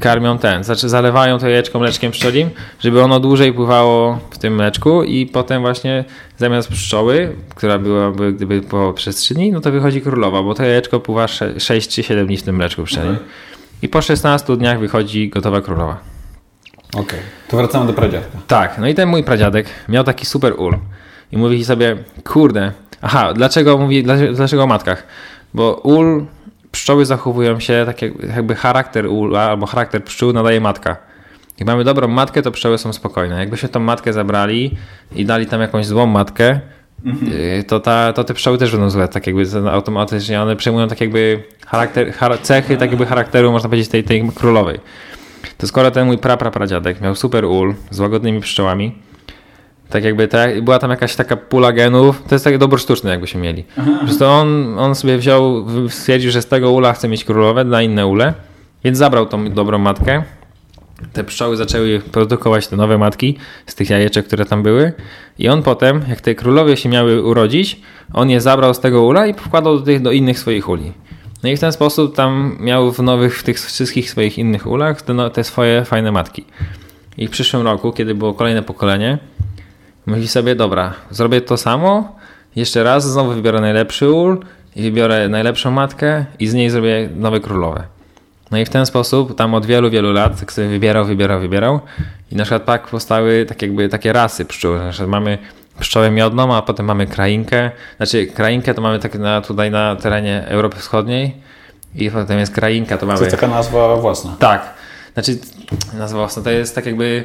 karmią 0.00 0.38
ten, 0.38 0.64
znaczy 0.64 0.88
zalewają 0.88 1.38
to 1.38 1.48
jajeczko 1.48 1.78
mleczkiem 1.78 2.12
pszczolim, 2.12 2.50
żeby 2.80 3.02
ono 3.02 3.20
dłużej 3.20 3.52
pływało 3.52 4.18
w 4.30 4.38
tym 4.38 4.54
mleczku 4.54 5.02
i 5.02 5.26
potem 5.26 5.62
właśnie 5.62 6.04
zamiast 6.38 6.68
pszczoły, 6.68 7.36
która 7.54 7.78
byłaby 7.78 8.32
gdyby 8.32 8.60
pływała 8.60 8.92
przez 8.92 9.16
3 9.16 9.34
dni, 9.34 9.52
no 9.52 9.60
to 9.60 9.72
wychodzi 9.72 10.00
królowa, 10.00 10.42
bo 10.42 10.54
to 10.54 10.62
jajeczko 10.62 11.00
pływa 11.00 11.26
6 11.58 11.88
czy 11.88 12.02
7 12.02 12.26
dni 12.26 12.36
w 12.36 12.42
tym 12.42 12.56
mleczku 12.56 12.84
pszczelim. 12.84 13.16
I 13.82 13.88
po 13.88 14.02
16 14.02 14.56
dniach 14.56 14.78
wychodzi 14.78 15.28
gotowa 15.28 15.60
królowa. 15.60 15.98
Okej, 16.88 17.02
okay. 17.02 17.20
to 17.48 17.56
wracamy 17.56 17.86
do 17.86 17.92
pradziadka. 17.92 18.38
Tak, 18.46 18.78
no 18.78 18.88
i 18.88 18.94
ten 18.94 19.08
mój 19.08 19.24
pradziadek 19.24 19.66
miał 19.88 20.04
taki 20.04 20.26
super 20.26 20.52
ul. 20.56 20.76
I 21.32 21.36
mówi 21.36 21.64
sobie, 21.64 21.96
kurde, 22.24 22.72
aha, 23.02 23.32
dlaczego 23.34 23.78
mówi, 23.78 24.04
dlaczego 24.32 24.62
o 24.62 24.66
matkach? 24.66 25.06
Bo 25.54 25.74
ul 25.74 26.26
pszczoły 26.74 27.06
zachowują 27.06 27.60
się 27.60 27.82
tak 27.86 28.02
jakby 28.36 28.54
charakter 28.54 29.06
ula 29.06 29.42
albo 29.42 29.66
charakter 29.66 30.04
pszczół 30.04 30.32
nadaje 30.32 30.60
matka. 30.60 30.96
Jak 31.58 31.66
mamy 31.66 31.84
dobrą 31.84 32.08
matkę, 32.08 32.42
to 32.42 32.50
pszczoły 32.50 32.78
są 32.78 32.92
spokojne. 32.92 33.38
Jakbyśmy 33.38 33.68
tą 33.68 33.80
matkę 33.80 34.12
zabrali 34.12 34.76
i 35.14 35.24
dali 35.24 35.46
tam 35.46 35.60
jakąś 35.60 35.86
złą 35.86 36.06
matkę, 36.06 36.60
mhm. 37.04 37.32
y, 37.32 37.64
to, 37.64 37.80
ta, 37.80 38.12
to 38.12 38.24
te 38.24 38.34
pszczoły 38.34 38.58
też 38.58 38.72
będą 38.72 38.90
złe, 38.90 39.08
tak 39.08 39.26
jakby 39.26 39.44
automatycznie. 39.70 40.42
One 40.42 40.56
przejmują 40.56 40.88
tak 40.88 41.00
jakby 41.00 41.42
charakter, 41.66 42.12
cechy 42.42 42.76
tak 42.76 42.90
jakby 42.90 43.06
charakteru, 43.06 43.52
można 43.52 43.68
powiedzieć, 43.68 43.90
tej, 43.90 44.04
tej 44.04 44.30
królowej. 44.34 44.80
To 45.58 45.66
skoro 45.66 45.90
ten 45.90 46.06
mój 46.06 46.18
praprapradziadek 46.18 47.00
miał 47.00 47.14
super 47.14 47.44
ul 47.44 47.74
z 47.90 48.00
łagodnymi 48.00 48.40
pszczołami, 48.40 48.98
tak 49.94 50.04
jakby 50.04 50.28
była 50.62 50.78
tam 50.78 50.90
jakaś 50.90 51.16
taka 51.16 51.36
pula 51.36 51.72
genów, 51.72 52.22
to 52.28 52.34
jest 52.34 52.44
taki 52.44 52.58
dobór 52.58 52.80
sztuczny 52.80 53.10
jakby 53.10 53.26
się 53.26 53.38
mieli. 53.38 53.64
Po 54.00 54.04
prostu 54.04 54.24
on, 54.24 54.78
on 54.78 54.94
sobie 54.94 55.18
wziął, 55.18 55.66
stwierdził, 55.88 56.30
że 56.30 56.42
z 56.42 56.46
tego 56.46 56.70
ula 56.70 56.92
chce 56.92 57.08
mieć 57.08 57.24
królowe 57.24 57.64
na 57.64 57.82
inne 57.82 58.06
ule, 58.06 58.34
więc 58.84 58.98
zabrał 58.98 59.26
tą 59.26 59.50
dobrą 59.50 59.78
matkę. 59.78 60.22
Te 61.12 61.24
pszczoły 61.24 61.56
zaczęły 61.56 62.00
produkować 62.12 62.68
te 62.68 62.76
nowe 62.76 62.98
matki 62.98 63.38
z 63.66 63.74
tych 63.74 63.90
jajeczek, 63.90 64.26
które 64.26 64.44
tam 64.44 64.62
były. 64.62 64.92
I 65.38 65.48
on 65.48 65.62
potem, 65.62 66.02
jak 66.08 66.20
te 66.20 66.34
królowie 66.34 66.76
się 66.76 66.88
miały 66.88 67.22
urodzić, 67.22 67.80
on 68.12 68.30
je 68.30 68.40
zabrał 68.40 68.74
z 68.74 68.80
tego 68.80 69.02
ula 69.02 69.26
i 69.26 69.34
wkładał 69.34 69.78
do, 69.78 69.84
tych, 69.84 70.02
do 70.02 70.12
innych 70.12 70.38
swoich 70.38 70.68
uli. 70.68 70.92
No 71.42 71.48
i 71.48 71.56
w 71.56 71.60
ten 71.60 71.72
sposób 71.72 72.16
tam 72.16 72.56
miał 72.60 72.92
w 72.92 72.98
nowych, 72.98 73.38
w 73.38 73.42
tych 73.42 73.60
wszystkich 73.60 74.10
swoich 74.10 74.38
innych 74.38 74.66
ulach 74.66 75.02
te, 75.02 75.14
no, 75.14 75.30
te 75.30 75.44
swoje 75.44 75.84
fajne 75.84 76.12
matki. 76.12 76.44
I 77.18 77.26
w 77.26 77.30
przyszłym 77.30 77.62
roku, 77.62 77.92
kiedy 77.92 78.14
było 78.14 78.34
kolejne 78.34 78.62
pokolenie, 78.62 79.18
Myśli 80.06 80.28
sobie, 80.28 80.54
dobra, 80.54 80.92
zrobię 81.10 81.40
to 81.40 81.56
samo, 81.56 82.16
jeszcze 82.56 82.84
raz, 82.84 83.10
znowu 83.10 83.32
wybiorę 83.32 83.60
najlepszy 83.60 84.10
ul 84.10 84.44
i 84.76 84.82
wybiorę 84.82 85.28
najlepszą 85.28 85.70
matkę 85.70 86.24
i 86.38 86.46
z 86.46 86.54
niej 86.54 86.70
zrobię 86.70 87.08
nowe 87.16 87.40
królowe. 87.40 87.84
No 88.50 88.58
i 88.58 88.64
w 88.64 88.70
ten 88.70 88.86
sposób, 88.86 89.36
tam 89.36 89.54
od 89.54 89.66
wielu, 89.66 89.90
wielu 89.90 90.12
lat, 90.12 90.40
tak 90.40 90.52
sobie 90.52 90.68
wybierał, 90.68 91.04
wybierał, 91.04 91.40
wybierał 91.40 91.80
i 92.32 92.36
na 92.36 92.44
przykład 92.44 92.64
tak 92.64 92.86
powstały 92.86 93.46
tak 93.48 93.62
jakby 93.62 93.88
takie 93.88 94.12
rasy 94.12 94.44
pszczół. 94.44 94.74
Na 94.74 94.90
przykład 94.90 95.10
mamy 95.10 95.38
pszczołę 95.80 96.10
miodną, 96.10 96.54
a 96.54 96.62
potem 96.62 96.86
mamy 96.86 97.06
krainkę. 97.06 97.70
Znaczy 97.96 98.26
krainkę 98.26 98.74
to 98.74 98.82
mamy 98.82 98.98
tak 98.98 99.14
na, 99.14 99.40
tutaj 99.40 99.70
na 99.70 99.96
terenie 99.96 100.44
Europy 100.48 100.76
Wschodniej 100.76 101.36
i 101.94 102.10
potem 102.10 102.38
jest 102.38 102.54
krainka, 102.54 102.98
to 102.98 103.06
mamy... 103.06 103.18
To 103.18 103.24
jest 103.24 103.36
taka 103.36 103.48
nazwa 103.48 103.96
własna. 103.96 104.36
Tak. 104.38 104.74
Znaczy 105.14 105.38
nazwa 105.94 106.18
własna 106.18 106.42
to 106.42 106.50
jest 106.50 106.74
tak 106.74 106.86
jakby 106.86 107.24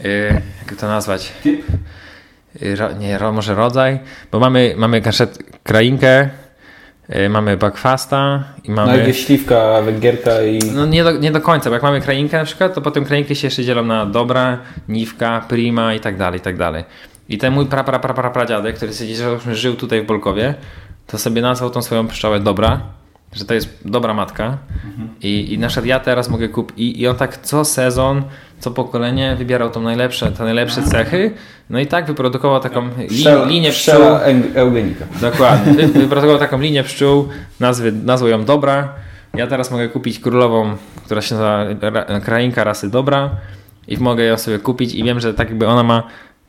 Y, 0.00 0.40
jak 0.66 0.80
to 0.80 0.86
nazwać? 0.86 1.32
Y, 2.62 2.76
ro, 2.76 2.92
nie, 2.92 3.18
ro, 3.18 3.32
może 3.32 3.54
rodzaj, 3.54 3.98
bo 4.32 4.40
mamy, 4.40 4.74
mamy 4.76 5.02
krainkę, 5.62 6.30
E, 7.08 7.28
mamy 7.28 7.56
Backfasta 7.56 8.44
i 8.64 8.70
mamy... 8.70 8.98
No 8.98 9.06
jest 9.06 9.20
śliwka, 9.20 9.82
węgierka 9.82 10.42
i... 10.42 10.58
No 10.58 10.86
nie 10.86 11.04
do, 11.04 11.12
nie 11.12 11.32
do 11.32 11.40
końca, 11.40 11.70
bo 11.70 11.74
jak 11.74 11.82
mamy 11.82 12.00
krainkę 12.00 12.38
na 12.38 12.44
przykład, 12.44 12.74
to 12.74 12.80
potem 12.80 13.04
krainki 13.04 13.36
się 13.36 13.46
jeszcze 13.46 13.64
dzielą 13.64 13.84
na 13.84 14.06
dobra, 14.06 14.58
niwka, 14.88 15.44
prima 15.48 15.94
i 15.94 16.00
tak 16.00 16.16
dalej, 16.16 16.40
i 16.40 16.42
tak 16.42 16.56
dalej. 16.56 16.84
I 17.28 17.38
ten 17.38 17.52
mój 17.52 17.66
pra, 17.66 17.84
pra, 17.84 17.98
pra, 17.98 18.14
pra, 18.14 18.30
pradziadek, 18.30 18.76
który 18.76 18.92
żył 19.52 19.76
tutaj 19.76 20.02
w 20.02 20.06
Bolkowie, 20.06 20.54
to 21.06 21.18
sobie 21.18 21.42
nazwał 21.42 21.70
tą 21.70 21.82
swoją 21.82 22.08
pszczołę 22.08 22.40
dobra, 22.40 22.80
że 23.32 23.44
to 23.44 23.54
jest 23.54 23.78
dobra 23.84 24.14
matka. 24.14 24.58
Mhm. 24.84 25.08
I, 25.22 25.52
I 25.52 25.58
na 25.58 25.68
przykład 25.68 25.86
ja 25.86 26.00
teraz 26.00 26.28
mogę 26.28 26.48
kupić. 26.48 26.78
I, 26.78 27.00
I 27.00 27.08
on 27.08 27.16
tak 27.16 27.36
co 27.36 27.64
sezon, 27.64 28.22
co 28.58 28.70
pokolenie 28.70 29.36
wybierał 29.36 29.70
tą 29.70 29.82
najlepsze, 29.82 30.32
te 30.32 30.44
najlepsze 30.44 30.82
cechy. 30.82 31.34
No 31.70 31.80
i 31.80 31.86
tak 31.86 32.06
wyprodukował 32.06 32.60
taką 32.60 32.90
Pszczela, 33.08 33.44
linię 33.44 33.70
pszczół. 33.70 33.94
eugenika. 34.54 35.04
Dokładnie. 35.20 35.72
Wy, 35.86 35.86
wyprodukował 35.86 36.38
taką 36.38 36.60
linię 36.60 36.82
pszczół, 36.82 37.28
nazwy, 37.60 37.92
nazwał 37.92 38.30
ją 38.30 38.44
Dobra. 38.44 38.88
Ja 39.34 39.46
teraz 39.46 39.70
mogę 39.70 39.88
kupić 39.88 40.18
królową, 40.18 40.76
która 41.04 41.22
się 41.22 41.34
nazywa 41.34 42.20
krainka 42.20 42.64
rasy 42.64 42.90
Dobra 42.90 43.30
i 43.88 43.98
mogę 43.98 44.24
ją 44.24 44.38
sobie 44.38 44.58
kupić 44.58 44.94
i 44.94 45.04
wiem, 45.04 45.20
że 45.20 45.34
tak 45.34 45.48
jakby 45.48 45.66
ona 45.66 45.82
ma 45.82 46.02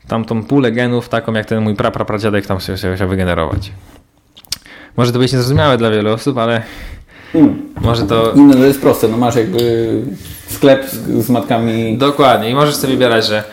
tamtą 0.08 0.44
pulę 0.44 0.72
genów 0.72 1.08
taką 1.08 1.32
jak 1.32 1.46
ten 1.46 1.62
mój 1.62 1.74
praprapradziadek 1.74 2.46
tam 2.46 2.60
się 2.60 2.74
chciał 2.96 3.08
wygenerować. 3.08 3.72
Może 4.96 5.12
to 5.12 5.18
być 5.18 5.32
niezrozumiałe 5.32 5.78
dla 5.78 5.90
wielu 5.90 6.12
osób, 6.12 6.38
ale 6.38 6.62
hmm. 7.32 7.62
może 7.80 8.02
to... 8.02 8.32
No 8.36 8.54
to 8.54 8.64
jest 8.64 8.80
proste, 8.80 9.08
no 9.08 9.16
masz 9.16 9.36
jakby 9.36 10.02
sklep 10.46 10.84
z, 10.90 11.26
z, 11.26 11.30
matkami... 11.30 11.98
Dokładnie 11.98 12.50
i 12.50 12.54
możesz 12.54 12.74
sobie 12.74 12.92
wybierać, 12.92 13.26
że... 13.26 13.44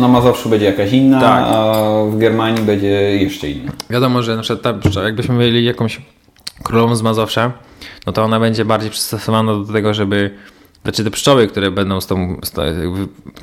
Na, 0.00 0.08
Mazowszu 0.08 0.48
będzie 0.48 0.66
jakaś 0.66 0.92
inna, 0.92 1.20
tak. 1.20 1.44
a 1.46 1.82
w 2.10 2.18
Germanii 2.18 2.62
będzie 2.62 3.18
jeszcze 3.18 3.50
inna. 3.50 3.72
Wiadomo, 3.90 4.22
że 4.22 4.36
na 4.36 4.42
przykład 4.42 4.80
ta, 4.94 5.02
jakbyśmy 5.02 5.34
mieli 5.34 5.64
jakąś 5.64 6.00
królową 6.62 6.96
z 6.96 7.02
Mazowsza, 7.02 7.52
no 8.06 8.12
to 8.12 8.22
ona 8.22 8.40
będzie 8.40 8.64
bardziej 8.64 8.90
przystosowana 8.90 9.54
do 9.54 9.72
tego, 9.72 9.94
żeby 9.94 10.30
znaczy 10.82 11.04
te 11.04 11.10
pszczoły, 11.10 11.46
które 11.46 11.70
będą 11.70 12.00
z 12.00 12.06
tą... 12.06 12.36
Z 12.44 12.50
ta, 12.50 12.62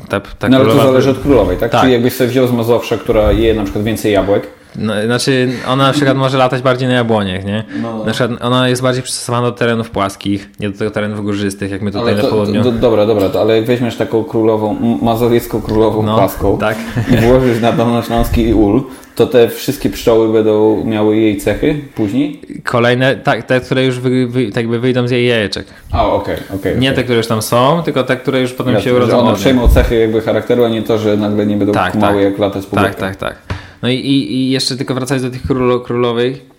ta, 0.10 0.20
ta 0.20 0.50
no 0.50 0.58
ale 0.58 0.66
to 0.66 0.76
zależy 0.76 1.10
od 1.10 1.20
królowej, 1.20 1.58
tak? 1.58 1.72
tak? 1.72 1.82
Czyli 1.82 1.94
jakbyś 1.94 2.14
sobie 2.14 2.30
wziął 2.30 2.48
z 2.48 2.52
Mazowsza, 2.52 2.98
która 2.98 3.32
je 3.32 3.54
na 3.54 3.64
przykład 3.64 3.84
więcej 3.84 4.14
jabłek, 4.14 4.48
no, 4.78 4.94
znaczy, 5.06 5.50
ona 5.68 5.88
na 5.88 5.94
przykład 5.94 6.18
może 6.18 6.38
latać 6.38 6.62
bardziej 6.62 6.88
na 6.88 6.94
jabłoniach, 6.94 7.46
nie? 7.46 7.64
No. 7.82 8.06
Na 8.06 8.12
przykład 8.12 8.42
ona 8.42 8.70
jest 8.70 8.82
bardziej 8.82 9.04
przystosowana 9.04 9.48
do 9.48 9.52
terenów 9.52 9.90
płaskich, 9.90 10.50
nie 10.60 10.70
do 10.70 10.92
terenów 10.92 11.24
górzystych, 11.24 11.72
jak 11.72 11.82
my 11.82 11.92
tutaj 11.92 12.14
ale 12.14 12.22
to, 12.22 12.28
na 12.28 12.34
południu. 12.34 12.64
Do, 12.64 12.72
dobra, 12.72 13.06
dobra, 13.06 13.30
to, 13.30 13.42
ale 13.42 13.56
jak 13.58 13.66
weźmiesz 13.66 13.96
taką 13.96 14.24
królową, 14.24 14.98
mazowiecką 15.02 15.62
królową 15.62 16.04
no, 16.04 16.18
płaską 16.18 16.58
tak. 16.58 16.78
i 17.14 17.18
włożysz 17.18 17.62
na 17.62 17.72
Dolnośląski 17.72 18.54
ul, 18.54 18.84
to 19.16 19.28
te 19.28 19.50
wszystkie 19.50 19.90
pszczoły 19.90 20.34
będą 20.34 20.84
miały 20.86 21.18
jej 21.18 21.38
cechy 21.38 21.76
później? 21.96 22.42
Kolejne, 22.64 23.16
tak, 23.16 23.44
te, 23.44 23.62
które 23.62 23.86
już 23.86 24.00
wy, 24.00 24.28
wy, 24.28 24.52
tak 24.52 24.68
by 24.68 24.80
wyjdą 24.80 25.08
z 25.08 25.12
jej 25.12 25.28
jajeczek. 25.28 25.66
A, 25.92 26.08
okej, 26.08 26.36
okay. 26.36 26.60
Okay, 26.60 26.76
nie 26.76 26.90
okay. 26.90 26.96
te, 26.96 27.04
które 27.04 27.18
już 27.18 27.28
tam 27.28 27.42
są, 27.42 27.82
tylko 27.86 28.04
te, 28.04 28.18
które 28.18 28.42
już 28.42 28.54
potem 28.54 28.74
ja, 28.74 28.82
się 28.82 28.96
urodzą. 28.96 29.20
One 29.20 29.36
przejmą 29.36 29.68
cechy 29.68 29.96
jakby 29.96 30.22
charakteru, 30.22 30.64
a 30.64 30.70
nie 30.70 30.82
to, 30.82 30.98
że 30.98 31.18
nagle 31.18 31.46
nie 31.46 31.58
będą 31.58 31.74
tak, 31.74 31.92
kumały 31.92 32.24
tak. 32.24 32.24
jak 32.24 32.40
latać 32.40 32.66
po 32.66 32.76
Tak, 32.76 32.96
tak, 32.96 33.16
tak. 33.16 33.36
No 33.82 33.90
i, 33.90 33.96
i, 33.96 34.34
i 34.34 34.50
jeszcze 34.50 34.78
tylko 34.78 34.94
wracając 34.94 35.24
do 35.24 35.32
tych 35.32 35.42
królo, 35.42 35.80
królowych, 35.80 36.56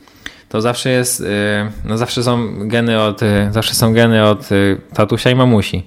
to 0.49 0.61
zawsze 0.61 0.91
jest, 0.91 1.21
y, 1.21 1.25
no 1.85 1.99
zawsze 1.99 2.23
są 2.23 2.49
geny 2.69 3.03
od, 3.03 3.23
y, 3.23 3.49
zawsze 3.51 3.75
są 3.75 3.93
geny 3.93 4.25
od 4.25 4.53
y, 4.53 4.81
tatusia 4.95 5.31
i 5.31 5.35
mamusi. 5.35 5.83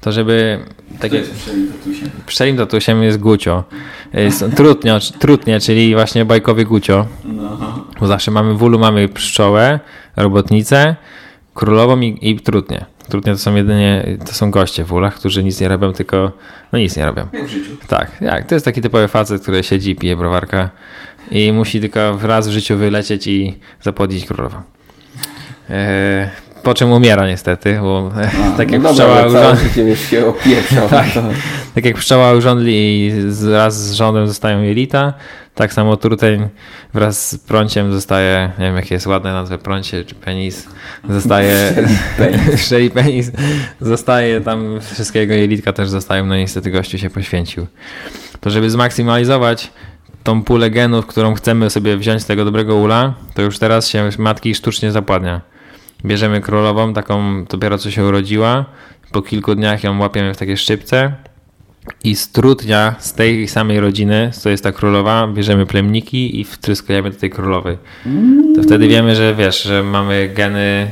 To 0.00 0.12
żeby... 0.12 0.58
Tak 1.00 1.12
jak, 1.12 1.24
tatusiem? 1.24 2.10
Pszczelim 2.26 2.56
tatusiem 2.56 3.02
jest 3.02 3.18
gucio. 3.18 3.64
Jest 4.12 4.44
trutnio, 4.56 4.98
trutnie, 5.18 5.60
czyli 5.60 5.94
właśnie 5.94 6.24
bajkowy 6.24 6.64
gucio. 6.64 7.06
No. 7.24 7.84
Bo 8.00 8.06
zawsze 8.06 8.30
mamy 8.30 8.54
w 8.54 8.62
ulu 8.62 8.78
mamy 8.78 9.08
pszczołę, 9.08 9.80
robotnicę, 10.16 10.96
królową 11.54 12.00
i, 12.00 12.18
i 12.22 12.40
trutnię. 12.40 12.86
Trudnie 13.10 13.32
to 13.32 13.38
są 13.38 13.54
jedynie, 13.54 14.18
to 14.26 14.32
są 14.32 14.50
goście 14.50 14.84
w 14.84 14.92
ulach, 14.92 15.14
którzy 15.14 15.44
nic 15.44 15.60
nie 15.60 15.68
robią, 15.68 15.92
tylko 15.92 16.32
no 16.72 16.78
nic 16.78 16.96
nie 16.96 17.06
robią. 17.06 17.26
Jak 17.32 17.44
w 17.44 17.48
życiu. 17.48 17.70
Tak, 17.88 18.10
jak. 18.20 18.46
To 18.46 18.54
jest 18.54 18.64
taki 18.64 18.80
typowy 18.80 19.08
facet, 19.08 19.42
który 19.42 19.62
siedzi, 19.62 19.96
pije 19.96 20.16
browarka 20.16 20.70
i 21.30 21.52
musi 21.52 21.80
tylko 21.80 22.18
raz 22.22 22.48
w 22.48 22.52
życiu 22.52 22.76
wylecieć 22.76 23.26
i 23.26 23.58
zapłodzić 23.82 24.26
królową. 24.26 24.62
Po 26.62 26.74
czym 26.74 26.92
umiera 26.92 27.28
niestety, 27.28 27.78
bo 27.82 28.12
A, 28.54 28.56
tak, 28.56 28.70
jak 28.70 28.82
no 28.82 28.90
pszczoła 28.92 29.26
urządli, 29.26 29.96
się 29.96 30.26
opieprzał, 30.26 30.88
tak, 30.98 31.06
tak 31.74 31.84
jak 31.84 31.96
pszczoła 31.96 32.32
urządli 32.32 32.74
i 32.74 33.12
wraz 33.26 33.86
z 33.86 33.92
rządem 33.92 34.28
zostają 34.28 34.62
jelita, 34.62 35.12
tak 35.54 35.72
samo 35.72 35.96
truteń 35.96 36.48
wraz 36.94 37.30
z 37.30 37.38
prąciem 37.38 37.92
zostaje, 37.92 38.50
nie 38.58 38.64
wiem 38.64 38.76
jakie 38.76 38.94
jest 38.94 39.06
ładne 39.06 39.32
nazwę, 39.32 39.58
prącie 39.58 40.04
czy 40.04 40.14
penis, 40.14 40.68
zostaje, 41.08 41.72
szeli 42.68 42.90
penis, 42.90 43.32
zostaje 43.80 44.40
tam, 44.40 44.78
wszystkie 44.94 45.18
jego 45.18 45.34
jelitka 45.34 45.72
też 45.72 45.88
zostają, 45.88 46.26
no 46.26 46.36
niestety 46.36 46.70
gościu 46.70 46.98
się 46.98 47.10
poświęcił. 47.10 47.66
To 48.40 48.50
żeby 48.50 48.70
zmaksymalizować 48.70 49.70
tą 50.22 50.42
pulę 50.42 50.70
genów, 50.70 51.06
którą 51.06 51.34
chcemy 51.34 51.70
sobie 51.70 51.96
wziąć 51.96 52.22
z 52.22 52.26
tego 52.26 52.44
dobrego 52.44 52.76
ula, 52.76 53.14
to 53.34 53.42
już 53.42 53.58
teraz 53.58 53.88
się 53.88 54.08
matki 54.18 54.54
sztucznie 54.54 54.92
zapładnia. 54.92 55.40
Bierzemy 56.04 56.40
królową, 56.40 56.92
taką 56.92 57.44
dopiero 57.44 57.78
co 57.78 57.90
się 57.90 58.04
urodziła, 58.04 58.64
po 59.12 59.22
kilku 59.22 59.54
dniach 59.54 59.84
ją 59.84 59.98
łapiemy 59.98 60.34
w 60.34 60.36
takie 60.36 60.56
szczypce, 60.56 61.12
i 62.04 62.16
z 62.16 62.32
trudnia 62.32 62.94
z 62.98 63.12
tej 63.12 63.48
samej 63.48 63.80
rodziny, 63.80 64.30
to 64.42 64.50
jest 64.50 64.64
ta 64.64 64.72
królowa, 64.72 65.26
bierzemy 65.26 65.66
plemniki 65.66 66.40
i 66.40 66.44
wtryskujemy 66.44 67.10
do 67.10 67.16
tej 67.16 67.30
królowej. 67.30 67.78
To 68.56 68.62
wtedy 68.62 68.88
wiemy, 68.88 69.16
że 69.16 69.34
wiesz, 69.34 69.62
że 69.62 69.82
mamy 69.82 70.30
geny 70.34 70.90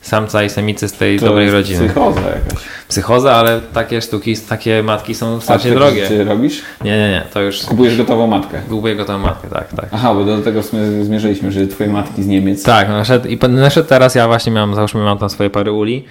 samca 0.00 0.42
i 0.42 0.50
samicy 0.50 0.88
z 0.88 0.92
tej 0.92 1.18
to 1.18 1.26
dobrej 1.26 1.50
rodziny. 1.50 1.84
Psychoza 1.84 2.20
jakaś. 2.20 2.64
Psychoza, 2.88 3.32
ale 3.32 3.60
takie 3.60 4.02
sztuki, 4.02 4.36
takie 4.36 4.82
matki 4.82 5.14
są 5.14 5.40
strasznie 5.40 5.70
drogie. 5.70 6.08
Czy 6.08 6.24
robisz? 6.24 6.62
Nie, 6.84 6.98
nie, 6.98 7.10
nie, 7.10 7.22
to 7.32 7.40
już... 7.40 7.62
Kupujesz 7.62 7.96
gotową 7.96 8.26
matkę? 8.26 8.60
Kupuję 8.68 8.96
gotową 8.96 9.18
matkę, 9.18 9.48
tak, 9.48 9.72
tak. 9.72 9.86
Aha, 9.92 10.14
bo 10.14 10.24
do 10.24 10.38
tego 10.38 10.62
zmierzyliśmy, 11.02 11.52
że 11.52 11.66
twoje 11.66 11.90
matki 11.90 12.22
z 12.22 12.26
Niemiec. 12.26 12.62
Tak, 12.62 12.88
no, 12.88 13.02
i 13.28 13.38
na 13.48 13.70
teraz 13.88 14.14
ja 14.14 14.26
właśnie 14.26 14.52
mam, 14.52 14.74
załóżmy 14.74 15.00
mam 15.00 15.18
tam 15.18 15.30
swoje 15.30 15.50
pary 15.50 15.72
uli 15.72 16.04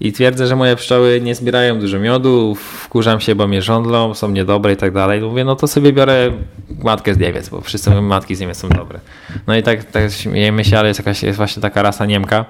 i 0.00 0.12
twierdzę, 0.12 0.46
że 0.46 0.56
moje 0.56 0.76
pszczoły 0.76 1.20
nie 1.20 1.34
zbierają 1.34 1.78
dużo 1.80 1.98
miodu, 1.98 2.54
wkurzam 2.54 3.20
się, 3.20 3.34
bo 3.34 3.46
mnie 3.46 3.62
żądlą, 3.62 4.14
są 4.14 4.30
niedobre 4.30 4.72
i 4.72 4.76
tak 4.76 4.92
dalej. 4.92 5.20
Mówię, 5.20 5.44
no 5.44 5.56
to 5.56 5.66
sobie 5.66 5.92
biorę 5.92 6.32
matkę 6.82 7.14
z 7.14 7.18
Niemiec, 7.18 7.48
bo 7.48 7.60
wszyscy 7.60 7.90
mówią, 7.90 8.02
matki 8.02 8.36
z 8.36 8.40
Niemiec 8.40 8.58
są 8.58 8.68
dobre. 8.68 9.00
No 9.46 9.56
i 9.56 9.62
tak, 9.62 9.84
tak 9.84 10.12
śmiejemy 10.12 10.64
się, 10.64 10.78
ale 10.78 10.88
jest, 10.88 11.00
jakaś, 11.00 11.22
jest 11.22 11.36
właśnie 11.36 11.62
taka 11.62 11.82
rasa 11.82 12.06
Niemka. 12.06 12.44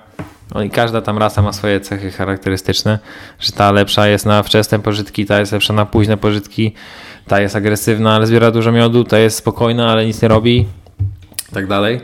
No 0.55 0.63
i 0.63 0.71
każda 0.71 1.03
tam 1.03 1.19
rasa 1.19 1.43
ma 1.43 1.53
swoje 1.53 1.81
cechy 1.81 2.11
charakterystyczne, 2.11 2.99
że 3.41 3.53
ta 3.53 3.73
lepsza 3.73 4.09
jest 4.09 4.27
na 4.27 4.43
wczesne 4.43 4.79
pożytki, 4.79 5.27
ta 5.27 5.41
jest 5.41 5.53
lepsza 5.53 5.73
na 5.73 5.87
późne 5.87 6.17
pożytki, 6.17 6.75
ta 7.27 7.41
jest 7.41 7.57
agresywna, 7.57 8.15
ale 8.15 8.27
zbiera 8.27 8.51
dużo 8.51 8.73
miodu, 8.73 9.05
ta 9.05 9.19
jest 9.19 9.37
spokojna, 9.37 9.93
ale 9.93 10.07
nic 10.07 10.23
nie 10.23 10.29
robi, 10.29 10.67
i 11.51 11.55
tak 11.55 11.67
dalej. 11.67 12.01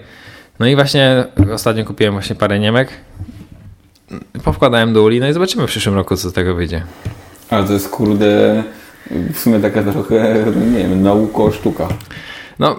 No 0.58 0.66
i 0.66 0.74
właśnie 0.74 1.24
ostatnio 1.54 1.84
kupiłem 1.84 2.12
właśnie 2.12 2.36
parę 2.36 2.58
Niemek 2.58 2.88
powkładałem 4.44 4.92
do 4.92 5.02
uli, 5.02 5.20
no 5.20 5.28
i 5.28 5.32
zobaczymy 5.32 5.66
w 5.66 5.70
przyszłym 5.70 5.94
roku, 5.94 6.16
co 6.16 6.30
z 6.30 6.32
tego 6.32 6.54
wyjdzie. 6.54 6.82
Ale 7.50 7.64
to 7.64 7.72
jest 7.72 7.88
kurde, 7.88 8.62
w 9.10 9.38
sumie 9.38 9.60
taka 9.60 9.82
trochę, 9.82 10.44
nie 10.72 10.78
wiem, 10.78 11.02
nauko, 11.02 11.52
sztuka. 11.52 11.88
No, 12.58 12.76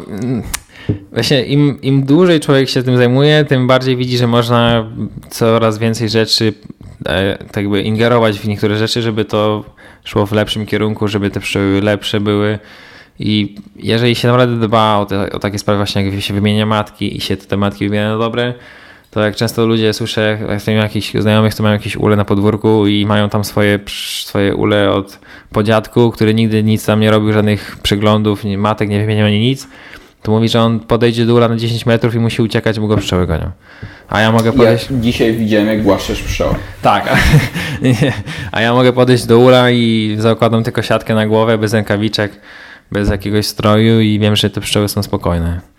właśnie 1.11 1.45
im, 1.45 1.81
im 1.81 2.05
dłużej 2.05 2.39
człowiek 2.39 2.69
się 2.69 2.83
tym 2.83 2.97
zajmuje, 2.97 3.45
tym 3.45 3.67
bardziej 3.67 3.97
widzi, 3.97 4.17
że 4.17 4.27
można 4.27 4.91
coraz 5.29 5.77
więcej 5.77 6.09
rzeczy, 6.09 6.53
e, 7.05 7.37
tak 7.37 7.57
jakby 7.57 7.81
ingerować 7.81 8.39
w 8.39 8.47
niektóre 8.47 8.77
rzeczy, 8.77 9.01
żeby 9.01 9.25
to 9.25 9.63
szło 10.03 10.25
w 10.25 10.31
lepszym 10.31 10.65
kierunku, 10.65 11.07
żeby 11.07 11.29
te 11.29 11.39
pszczoły 11.39 11.81
lepsze 11.81 12.19
były. 12.19 12.59
I 13.19 13.55
jeżeli 13.75 14.15
się 14.15 14.27
naprawdę 14.27 14.67
dba 14.67 14.97
o, 14.97 15.05
te, 15.05 15.31
o 15.31 15.39
takie 15.39 15.59
sprawy, 15.59 15.77
właśnie 15.77 16.03
jak 16.03 16.21
się 16.21 16.33
wymienia 16.33 16.65
matki 16.65 17.17
i 17.17 17.21
się 17.21 17.37
te 17.37 17.57
matki 17.57 17.85
wymienia 17.85 18.09
na 18.09 18.17
dobre, 18.17 18.53
to 19.11 19.21
jak 19.21 19.35
często 19.35 19.65
ludzie 19.65 19.93
słyszę, 19.93 20.37
jak 20.49 20.67
mają 20.67 20.79
jakichś 20.79 21.13
znajomych, 21.13 21.55
to 21.55 21.63
mają 21.63 21.73
jakieś 21.73 21.97
ule 21.97 22.15
na 22.15 22.25
podwórku 22.25 22.87
i 22.87 23.05
mają 23.05 23.29
tam 23.29 23.43
swoje, 23.43 23.79
swoje 24.23 24.55
ule 24.55 24.91
od 24.91 25.19
podziadku, 25.51 26.11
który 26.11 26.33
nigdy 26.33 26.63
nic 26.63 26.85
tam 26.85 26.99
nie 26.99 27.11
robił, 27.11 27.33
żadnych 27.33 27.77
przeglądów, 27.83 28.43
matek 28.57 28.89
nie 28.89 28.99
wymieniał 28.99 29.27
ani 29.27 29.39
nic, 29.39 29.67
to 30.24 30.32
mówi, 30.32 30.50
że 30.50 30.62
on 30.62 30.80
podejdzie 30.80 31.25
do 31.25 31.34
ula 31.36 31.48
na 31.48 31.56
10 31.56 31.86
metrów 31.86 32.15
i 32.15 32.20
musi 32.20 32.42
uciekać, 32.42 32.80
bo 32.80 32.88
go 32.88 32.98
pszczoły 32.98 33.27
gonią. 33.27 33.51
A 34.10 34.22
ja 34.22 34.32
mogę 34.32 34.53
podejść... 34.53 34.92
Ja 34.92 34.98
dzisiaj 34.98 35.34
widziałem, 35.34 35.68
jak 35.68 35.84
głaszczesz 35.84 36.24
pszczoły. 36.24 36.56
Tak, 36.82 37.18
a 38.51 38.62
ja 38.62 38.74
mogę 38.74 38.94
podejść 38.94 39.25
do 39.25 39.39
ula 39.39 39.72
i 39.72 40.15
zakładam 40.20 40.63
tylko 40.63 40.82
siatkę 40.82 41.15
na 41.15 41.27
głowę, 41.27 41.58
bez 41.58 41.74
rękawiczek, 41.74 42.32
bez 42.92 43.10
jakiegoś 43.10 43.46
stroju 43.46 44.00
i 44.00 44.20
wiem, 44.20 44.36
że 44.36 44.50
te 44.50 44.62
pszczoły 44.62 44.89
są 44.89 45.03
spokojne. 45.03 45.73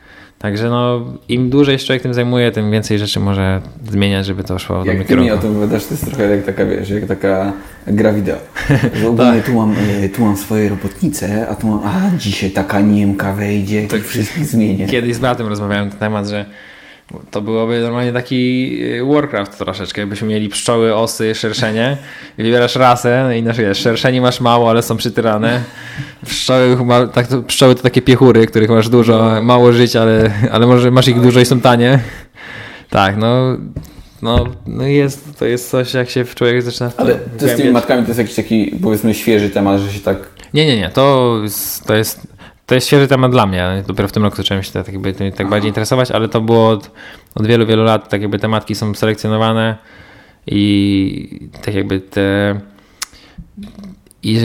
Także 0.45 0.71
no, 0.71 1.01
im 1.29 1.51
dłużej 1.51 1.79
się 1.79 1.87
człowiek 1.87 2.03
tym 2.03 2.15
zajmuje, 2.15 2.53
tym 2.53 2.71
więcej 2.71 2.99
rzeczy 2.99 3.21
może 3.21 3.61
zmieniać, 3.91 4.27
żeby 4.27 4.45
to 4.45 4.59
szło 4.59 4.83
w 4.83 4.87
dobrym 4.87 5.05
kierunku. 5.05 5.31
Jak 5.31 5.41
ty 5.41 5.49
mi 5.49 5.51
o 5.51 5.53
tym 5.53 5.61
wydasz, 5.61 5.87
to 5.87 5.95
jest 5.95 6.07
trochę 6.07 6.37
jak 6.37 6.45
taka, 6.45 6.67
wiesz, 6.67 6.91
jak 6.91 7.07
taka 7.07 7.53
gra 7.87 8.13
wideo. 8.13 8.37
Tak. 9.17 9.45
tu, 9.47 9.55
mam, 9.55 9.75
e, 10.03 10.09
tu 10.09 10.23
mam 10.23 10.37
swoje 10.37 10.69
robotnice, 10.69 11.49
a 11.49 11.55
tu 11.55 11.67
mam, 11.67 11.81
a 11.85 12.11
dzisiaj 12.19 12.51
taka 12.51 12.81
Niemka 12.81 13.33
wejdzie 13.33 13.87
tak, 13.87 14.03
wszystkich 14.03 14.47
zmienię. 14.47 14.87
Kiedyś 14.87 15.15
z 15.15 15.19
bratem 15.19 15.47
rozmawiałem 15.47 15.85
na 15.85 15.91
ten 15.91 16.01
temat, 16.01 16.29
że 16.29 16.47
To 17.31 17.43
byłoby 17.43 17.81
normalnie 17.81 18.13
taki 18.13 18.73
y, 18.83 19.05
Warcraft 19.05 19.59
troszeczkę, 19.59 20.01
jakbyśmy 20.01 20.29
mieli 20.29 20.49
pszczoły, 20.49 20.95
osy, 20.95 21.35
szerszenie 21.35 21.97
wybierasz 22.39 22.77
rasę 22.77 23.23
no 23.25 23.33
i 23.33 23.43
nasz 23.43 23.59
wiesz, 23.59 23.79
szerszeni 23.79 24.21
masz 24.21 24.41
mało, 24.41 24.71
ale 24.71 24.83
są 24.83 24.97
przytyrane. 24.97 25.63
Pszczoły, 26.27 26.77
tak, 27.13 27.27
to, 27.27 27.43
pszczoły 27.43 27.75
to 27.75 27.83
takie 27.83 28.03
piechury, 28.03 28.47
których 28.47 28.71
masz 28.71 28.89
dużo, 28.89 29.43
mało 29.43 29.73
żyć, 29.73 29.97
ale, 29.97 30.31
ale 30.53 30.67
może 30.67 30.91
masz 30.91 31.09
ich 31.09 31.21
dużo 31.21 31.41
i 31.41 31.47
są 31.47 31.61
tanie. 31.61 31.99
Tak, 32.91 33.17
no 33.17 33.57
no, 34.25 34.47
no 34.67 34.87
jest, 34.87 35.39
to 35.39 35.45
jest 35.45 35.71
coś, 35.71 35.95
jak 35.95 36.11
się 36.11 36.25
człowiek 36.25 36.63
zaczyna 36.63 36.91
w 36.91 37.01
Ale 37.01 37.15
to 37.15 37.49
z 37.49 37.57
tymi 37.57 37.71
matkami 37.71 38.03
to 38.03 38.09
jest 38.09 38.19
jakiś 38.19 38.35
taki, 38.35 38.79
powiedzmy, 38.83 39.15
świeży 39.15 39.51
temat, 39.51 39.81
że 39.81 39.93
się 39.93 40.01
tak... 40.01 40.19
Nie, 40.55 40.67
nie, 40.67 40.77
nie, 40.77 40.89
to 40.89 41.35
to 41.87 41.95
jest, 41.95 42.21
to 42.67 42.75
jest 42.75 42.87
świeży 42.87 43.09
temat 43.09 43.31
dla 43.31 43.47
mnie. 43.47 43.83
Dopiero 43.87 44.09
w 44.09 44.13
tym 44.13 44.23
roku 44.23 44.37
zacząłem 44.37 44.63
się 44.63 44.73
tak, 44.73 44.89
jakby, 44.89 45.15
tak 45.37 45.49
bardziej 45.49 45.69
interesować, 45.69 46.11
ale 46.11 46.29
to 46.29 46.41
było 46.41 46.69
od, 46.69 46.91
od 47.35 47.47
wielu, 47.47 47.67
wielu 47.67 47.85
lat, 47.85 48.09
tak 48.09 48.23
jakby 48.23 48.39
tematki 48.39 48.75
są 48.75 48.95
selekcjonowane 48.95 49.77
i 50.47 51.51
tak 51.63 51.75
jakby 51.75 52.01
te 52.01 52.61
i 54.23 54.41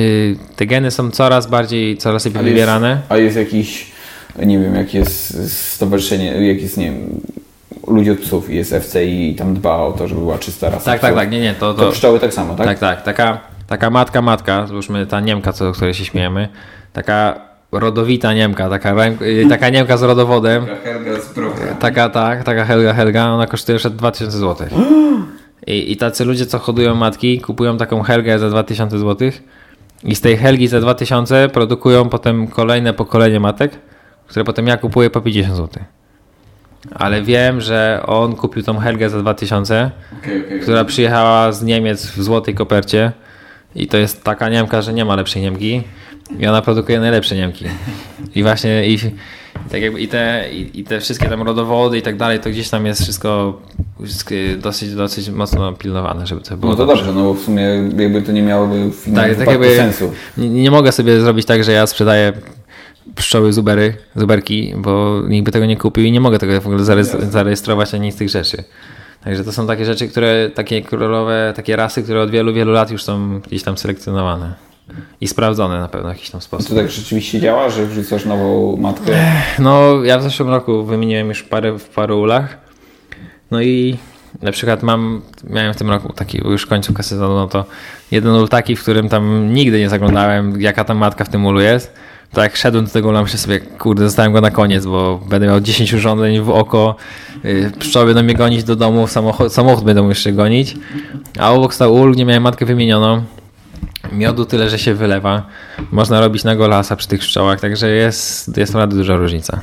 te 0.56 0.66
geny 0.66 0.92
są 0.92 1.12
coraz 1.12 1.48
bardziej, 1.48 1.98
coraz 1.98 2.26
lepiej 2.26 2.44
wybierane. 2.44 3.02
A 3.10 3.18
jest 3.18 3.38
jakiś, 3.38 3.92
nie 4.46 4.60
wiem, 4.60 4.76
jak 4.76 4.94
jest 4.94 5.52
stowarzyszenie, 5.54 6.26
jak 6.26 6.62
jest, 6.62 6.78
nie 6.78 6.86
wiem, 6.86 7.22
ludzi 7.88 8.12
od 8.12 8.20
psów 8.20 8.50
jest 8.50 8.74
FCI 8.74 9.32
i 9.32 9.36
tam 9.36 9.54
dba 9.54 9.76
o 9.78 9.92
to, 9.92 10.08
żeby 10.08 10.22
była 10.22 10.38
czysta 10.38 10.70
rasa. 10.70 10.92
Tak, 10.92 11.02
tak, 11.02 11.16
tak, 11.16 11.32
nie, 11.32 11.40
nie. 11.40 11.54
To, 11.54 11.74
to... 11.74 11.86
to 11.86 11.92
pszczoły 11.92 12.20
tak 12.20 12.34
samo, 12.34 12.56
tak? 12.56 12.68
Tak, 12.68 12.80
tak. 12.80 13.02
Taka, 13.02 13.40
taka 13.68 13.90
matka, 13.90 14.22
matka, 14.22 14.68
załóżmy 14.68 15.06
ta 15.06 15.20
Niemka, 15.20 15.54
co, 15.54 15.70
o 15.70 15.72
której 15.72 15.94
się 15.94 16.06
śmiejemy, 16.06 16.50
taka 16.94 17.49
rodowita 17.72 18.34
Niemka, 18.34 18.70
taka, 18.70 18.96
taka 19.50 19.70
Niemka 19.70 19.98
z 19.98 20.04
rodowodem. 20.04 20.66
Taka 20.66 20.82
Helga 20.84 21.22
z 21.22 21.26
procha. 21.26 21.76
Taka, 21.80 22.10
tak, 22.10 22.44
taka 22.44 22.66
Helga, 22.66 22.94
Helga, 22.94 23.26
ona 23.26 23.48
kosztuje 23.48 23.74
już 23.74 23.84
2000 23.84 24.38
zł. 24.38 24.68
I, 25.68 25.92
I 25.92 25.98
tacy 25.98 26.26
ludzie, 26.26 26.46
co 26.46 26.60
hodują 26.60 26.96
matki, 26.96 27.42
kupują 27.42 27.78
taką 27.78 28.04
Helgę 28.04 28.40
za 28.40 28.50
2000 28.50 29.00
zł 29.00 29.32
i 30.04 30.16
z 30.16 30.22
tej 30.22 30.38
Helgi 30.38 30.68
za 30.68 30.82
2000 30.82 31.50
produkują 31.50 32.10
potem 32.10 32.48
kolejne 32.48 32.94
pokolenie 32.94 33.40
matek, 33.40 33.72
które 34.28 34.46
potem 34.46 34.68
ja 34.68 34.78
kupuję 34.78 35.10
po 35.10 35.22
50 35.22 35.56
zł 35.56 35.84
ale 36.96 37.22
wiem, 37.22 37.62
że 37.62 38.04
on 38.06 38.36
kupił 38.36 38.64
tą 38.64 38.80
Helgę 38.80 39.10
za 39.10 39.20
2000, 39.20 39.92
okay, 40.20 40.44
okay, 40.46 40.60
która 40.60 40.86
przyjechała 40.86 41.52
z 41.52 41.64
Niemiec 41.64 42.06
w 42.06 42.24
złotej 42.24 42.56
kopercie 42.56 43.12
i 43.76 43.88
to 43.88 43.98
jest 43.98 44.24
taka 44.24 44.50
Niemka, 44.50 44.82
że 44.82 44.94
nie 44.94 45.06
ma 45.06 45.16
lepszej 45.16 45.42
Niemki 45.42 45.84
i 46.40 46.48
ona 46.48 46.62
produkuje 46.62 47.00
najlepsze 47.00 47.36
Niemki. 47.36 47.66
I 48.36 48.44
właśnie 48.44 48.88
i, 48.88 48.98
tak 49.72 49.82
jakby, 49.82 50.02
i, 50.02 50.08
te, 50.08 50.46
i, 50.52 50.80
i, 50.80 50.84
te 50.84 51.00
wszystkie 51.00 51.30
tam 51.30 51.42
rodowody 51.42 51.98
i 51.98 52.02
tak 52.02 52.18
dalej, 52.18 52.40
to 52.40 52.50
gdzieś 52.50 52.70
tam 52.70 52.86
jest 52.86 53.02
wszystko 53.02 53.62
dosyć, 54.58 54.96
dosyć 54.96 55.30
mocno 55.30 55.74
pilnowane, 55.74 56.28
żeby 56.28 56.42
to 56.42 56.58
było 56.58 56.72
No 56.72 56.78
to 56.78 56.86
dobrze, 56.86 57.06
dobrze 57.06 57.20
no 57.20 57.26
bo 57.26 57.34
w 57.34 57.42
sumie 57.42 57.64
jakby 57.98 58.22
to 58.22 58.32
nie 58.32 58.42
miałoby 58.42 58.92
w 58.92 59.16
tak, 59.16 59.36
tak 59.36 59.48
jakby 59.48 59.76
sensu. 59.76 60.12
Nie, 60.38 60.50
nie 60.50 60.72
mogę 60.72 60.92
sobie 60.92 61.22
zrobić 61.22 61.46
tak, 61.46 61.64
że 61.64 61.72
ja 61.72 61.88
sprzedaję 61.88 62.34
pszczoły 63.16 63.54
zubery, 63.54 63.94
zuberki, 64.16 64.74
bo 64.78 65.22
nikt 65.28 65.46
by 65.46 65.52
tego 65.52 65.66
nie 65.66 65.78
kupił 65.78 66.04
i 66.04 66.12
nie 66.12 66.22
mogę 66.22 66.40
tego 66.40 66.62
w 66.62 66.68
ogóle 66.68 66.84
zarejestrować 67.30 67.94
ani 67.94 68.12
z 68.12 68.16
tych 68.16 68.30
rzeczy. 68.30 68.64
Także 69.24 69.44
to 69.44 69.52
są 69.52 69.68
takie 69.68 69.86
rzeczy, 69.86 70.08
które, 70.08 70.50
takie 70.56 70.82
królowe, 70.82 71.54
takie 71.56 71.76
rasy, 71.76 72.04
które 72.04 72.22
od 72.22 72.32
wielu, 72.32 72.54
wielu 72.54 72.72
lat 72.72 72.92
już 72.92 73.04
są 73.04 73.40
gdzieś 73.40 73.64
tam 73.64 73.78
selekcjonowane. 73.78 74.69
I 75.22 75.28
sprawdzone 75.28 75.80
na 75.80 75.88
pewno 75.88 76.10
w 76.10 76.14
jakiś 76.14 76.30
tam 76.30 76.42
sposób. 76.42 76.70
To 76.70 76.76
tak 76.76 76.92
rzeczywiście 76.92 77.40
działa, 77.40 77.70
że 77.70 77.86
wrzucasz 77.86 78.26
nową 78.26 78.78
matkę? 78.78 79.12
No, 79.60 80.04
ja 80.04 80.20
w 80.20 80.24
zeszłym 80.24 80.50
roku 80.50 80.84
wymieniłem 80.84 81.30
już 81.30 81.44
parę 81.44 81.80
w 81.80 81.90
paru 81.90 82.22
ulach. 82.22 82.58
No 83.52 83.62
i 83.62 83.98
na 84.42 84.52
przykład 84.52 84.84
mam, 84.84 85.22
miałem 85.50 85.74
w 85.74 85.78
tym 85.78 85.90
roku 85.90 86.14
taki 86.14 86.38
już 86.38 86.66
końcówka 86.66 87.04
sezonu, 87.04 87.36
no 87.36 87.48
to 87.48 87.66
jeden 88.12 88.36
ul 88.36 88.50
taki, 88.50 88.76
w 88.76 88.82
którym 88.82 89.10
tam 89.10 89.54
nigdy 89.54 89.80
nie 89.80 89.90
zaglądałem, 89.90 90.62
jaka 90.62 90.84
tam 90.84 90.98
matka 90.98 91.26
w 91.26 91.30
tym 91.30 91.46
ulu 91.46 91.62
jest 91.62 91.94
to 92.34 92.44
jak 92.44 92.56
szedłem 92.56 92.86
do 92.86 92.92
tego 92.92 93.22
myślę 93.22 93.40
sobie, 93.40 93.60
kurde, 93.60 94.04
zostałem 94.04 94.34
go 94.34 94.42
na 94.42 94.52
koniec, 94.52 94.86
bo 94.86 95.20
będę 95.30 95.48
miał 95.48 95.62
10 95.62 95.94
urządzeń 95.94 96.42
w 96.42 96.50
oko, 96.50 96.96
y, 97.46 97.72
pszczoły 97.80 98.06
będą 98.06 98.24
mnie 98.24 98.34
gonić 98.34 98.64
do 98.64 98.76
domu, 98.76 99.08
samochód, 99.08 99.54
samochód 99.54 99.86
będą 99.86 100.10
jeszcze 100.10 100.32
gonić, 100.32 100.76
a 101.40 101.52
obok 101.52 101.74
stał 101.74 101.96
ul, 101.96 102.14
gdzie 102.14 102.26
miałem 102.26 102.44
matkę 102.44 102.66
wymienioną, 102.66 103.24
miodu 104.12 104.46
tyle, 104.46 104.70
że 104.70 104.80
się 104.80 104.94
wylewa, 104.94 105.46
można 105.92 106.20
robić 106.20 106.44
na 106.44 106.56
golasa 106.56 106.96
przy 106.96 107.08
tych 107.08 107.20
pszczołach, 107.20 107.60
także 107.60 107.90
jest, 107.90 108.58
jest 108.58 108.74
naprawdę 108.74 108.96
duża 108.96 109.16
różnica. 109.18 109.60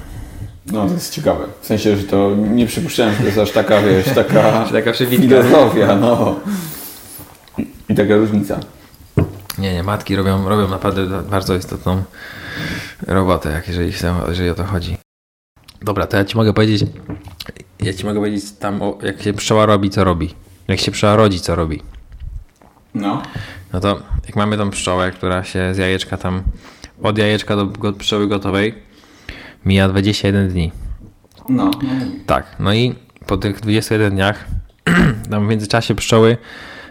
No, 0.72 0.86
to 0.86 0.94
jest 0.94 1.14
ciekawe. 1.14 1.44
W 1.60 1.66
sensie, 1.66 1.96
że 1.96 2.02
to 2.02 2.30
nie 2.36 2.66
przypuszczałem, 2.66 3.12
że 3.12 3.18
to 3.18 3.26
jest 3.26 3.38
aż 3.38 3.50
taka, 3.50 3.82
wiesz, 3.82 4.06
taka, 4.14 4.64
taka 4.72 4.92
filozofia, 4.92 5.96
no. 5.96 6.40
I 7.88 7.94
taka 7.94 8.16
różnica. 8.16 8.60
Nie, 9.58 9.74
nie, 9.74 9.82
matki 9.82 10.16
robią, 10.16 10.48
robią 10.48 10.68
naprawdę 10.68 11.22
bardzo 11.22 11.54
istotną 11.54 12.02
robotę, 13.06 13.50
jak 13.50 13.68
jeżeli, 13.68 13.92
jeżeli 14.28 14.50
o 14.50 14.54
to 14.54 14.64
chodzi. 14.64 14.96
Dobra, 15.82 16.06
to 16.06 16.16
ja 16.16 16.24
ci 16.24 16.36
mogę 16.36 16.52
powiedzieć, 16.52 16.84
ja 17.80 17.92
ci 17.92 18.06
mogę 18.06 18.20
powiedzieć 18.20 18.52
tam, 18.52 18.80
jak 19.02 19.22
się 19.22 19.32
pszczoła 19.32 19.66
robi, 19.66 19.90
co 19.90 20.04
robi. 20.04 20.34
Jak 20.68 20.80
się 20.80 20.90
pszczoła 20.90 21.16
rodzi, 21.16 21.40
co 21.40 21.54
robi. 21.54 21.82
No. 22.94 23.22
No 23.76 23.80
to 23.80 24.00
jak 24.26 24.36
mamy 24.36 24.56
tą 24.56 24.70
pszczołę, 24.70 25.10
która 25.10 25.44
się 25.44 25.74
z 25.74 25.78
jajeczka 25.78 26.16
tam, 26.16 26.42
od 27.02 27.18
jajeczka 27.18 27.56
do 27.56 27.92
pszczoły 27.92 28.28
gotowej, 28.28 28.74
mija 29.64 29.88
21 29.88 30.48
dni. 30.48 30.72
No. 31.48 31.70
Tak, 32.26 32.56
no 32.58 32.74
i 32.74 32.94
po 33.26 33.36
tych 33.36 33.60
21 33.60 34.12
dniach, 34.12 34.44
tam 35.30 35.46
w 35.46 35.50
międzyczasie 35.50 35.94
pszczoły 35.94 36.36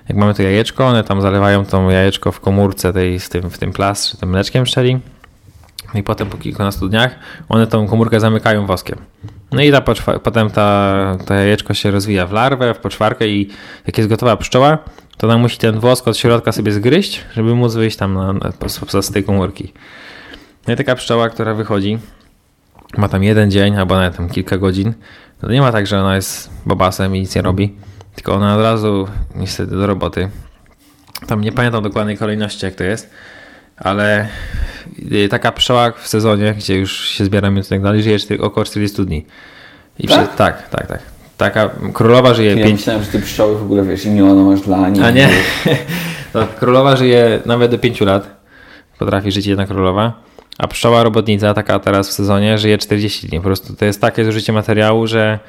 jak 0.09 0.17
mamy 0.17 0.33
to 0.33 0.43
jajeczko, 0.43 0.85
one 0.85 1.03
tam 1.03 1.21
zalewają 1.21 1.65
to 1.65 1.91
jajeczko 1.91 2.31
w 2.31 2.39
komórce 2.39 2.93
tej, 2.93 3.19
z 3.19 3.29
tym, 3.29 3.49
w 3.49 3.57
tym 3.57 3.73
plastrze, 3.73 4.17
tym 4.17 4.29
mleczkiem 4.29 4.63
pszczeli. 4.63 4.99
I 5.93 6.03
potem 6.03 6.29
po 6.29 6.37
kilkunastu 6.37 6.89
dniach 6.89 7.15
one 7.49 7.67
tą 7.67 7.87
komórkę 7.87 8.19
zamykają 8.19 8.65
woskiem. 8.65 8.99
No 9.51 9.61
i 9.61 9.71
ta 9.71 9.81
potem 10.23 10.49
ta, 10.49 11.17
to 11.25 11.33
jajeczko 11.33 11.73
się 11.73 11.91
rozwija 11.91 12.27
w 12.27 12.31
larwę, 12.31 12.73
w 12.73 12.77
poczwarkę 12.77 13.27
i 13.27 13.49
jak 13.87 13.97
jest 13.97 14.09
gotowa 14.09 14.37
pszczoła, 14.37 14.77
to 15.17 15.27
ona 15.27 15.37
musi 15.37 15.57
ten 15.57 15.79
wosk 15.79 16.07
od 16.07 16.17
środka 16.17 16.51
sobie 16.51 16.71
zgryźć, 16.71 17.21
żeby 17.33 17.55
móc 17.55 17.73
wyjść 17.73 17.97
tam 17.97 18.13
na, 18.13 18.33
na, 18.33 19.01
z 19.01 19.11
tej 19.11 19.23
komórki. 19.23 19.73
No 20.67 20.73
i 20.73 20.77
taka 20.77 20.95
pszczoła, 20.95 21.29
która 21.29 21.53
wychodzi, 21.53 21.97
ma 22.97 23.09
tam 23.09 23.23
jeden 23.23 23.51
dzień 23.51 23.77
albo 23.77 23.95
nawet 23.95 24.17
tam 24.17 24.29
kilka 24.29 24.57
godzin, 24.57 24.93
to 25.41 25.51
nie 25.51 25.61
ma 25.61 25.71
tak, 25.71 25.87
że 25.87 25.99
ona 26.01 26.15
jest 26.15 26.49
bobasem 26.65 27.15
i 27.15 27.19
nic 27.19 27.35
nie 27.35 27.41
robi 27.41 27.75
tylko 28.15 28.33
ona 28.33 28.55
od 28.55 28.61
razu 28.61 29.07
niestety 29.35 29.75
do 29.75 29.87
roboty. 29.87 30.29
Tam 31.27 31.41
nie 31.41 31.51
pamiętam 31.51 31.83
dokładnej 31.83 32.17
kolejności, 32.17 32.65
jak 32.65 32.75
to 32.75 32.83
jest, 32.83 33.09
ale 33.77 34.27
y, 35.11 35.29
taka 35.29 35.51
pszczoła 35.51 35.91
w 35.91 36.07
sezonie, 36.07 36.53
gdzie 36.53 36.75
już 36.75 37.09
się 37.09 37.25
zbieramy 37.25 37.59
i 37.59 37.63
tak 37.63 37.81
dalej, 37.81 38.03
żyje 38.03 38.17
około 38.39 38.65
40 38.65 39.05
dni. 39.05 39.25
I 39.99 40.07
tak? 40.07 40.35
Tak, 40.35 40.69
tak, 40.69 40.87
tak. 40.87 41.14
Taka 41.37 41.69
królowa 41.93 42.33
żyje 42.33 42.55
ja 42.55 42.65
5... 42.65 42.79
myślałem, 42.79 43.03
że 43.03 43.11
ty 43.11 43.19
pszczoły 43.19 43.57
w 43.57 43.63
ogóle 43.63 43.83
wiesz, 43.83 44.05
imiona 44.05 44.43
masz 44.43 44.61
dla 44.61 44.89
niej. 44.89 45.03
A 45.03 45.11
nie? 45.11 45.29
to 46.33 46.47
królowa 46.59 46.95
żyje 46.95 47.41
nawet 47.45 47.71
do 47.71 47.79
5 47.79 48.01
lat. 48.01 48.35
Potrafi 48.99 49.31
żyć 49.31 49.45
jedna 49.45 49.65
królowa. 49.65 50.13
A 50.57 50.67
pszczoła 50.67 51.03
robotnica, 51.03 51.53
taka 51.53 51.79
teraz 51.79 52.09
w 52.09 52.11
sezonie, 52.11 52.57
żyje 52.57 52.77
40 52.77 53.27
dni. 53.27 53.37
Po 53.37 53.43
prostu 53.43 53.75
to 53.75 53.85
jest 53.85 54.01
takie 54.01 54.25
zużycie 54.25 54.53
materiału, 54.53 55.07
że 55.07 55.39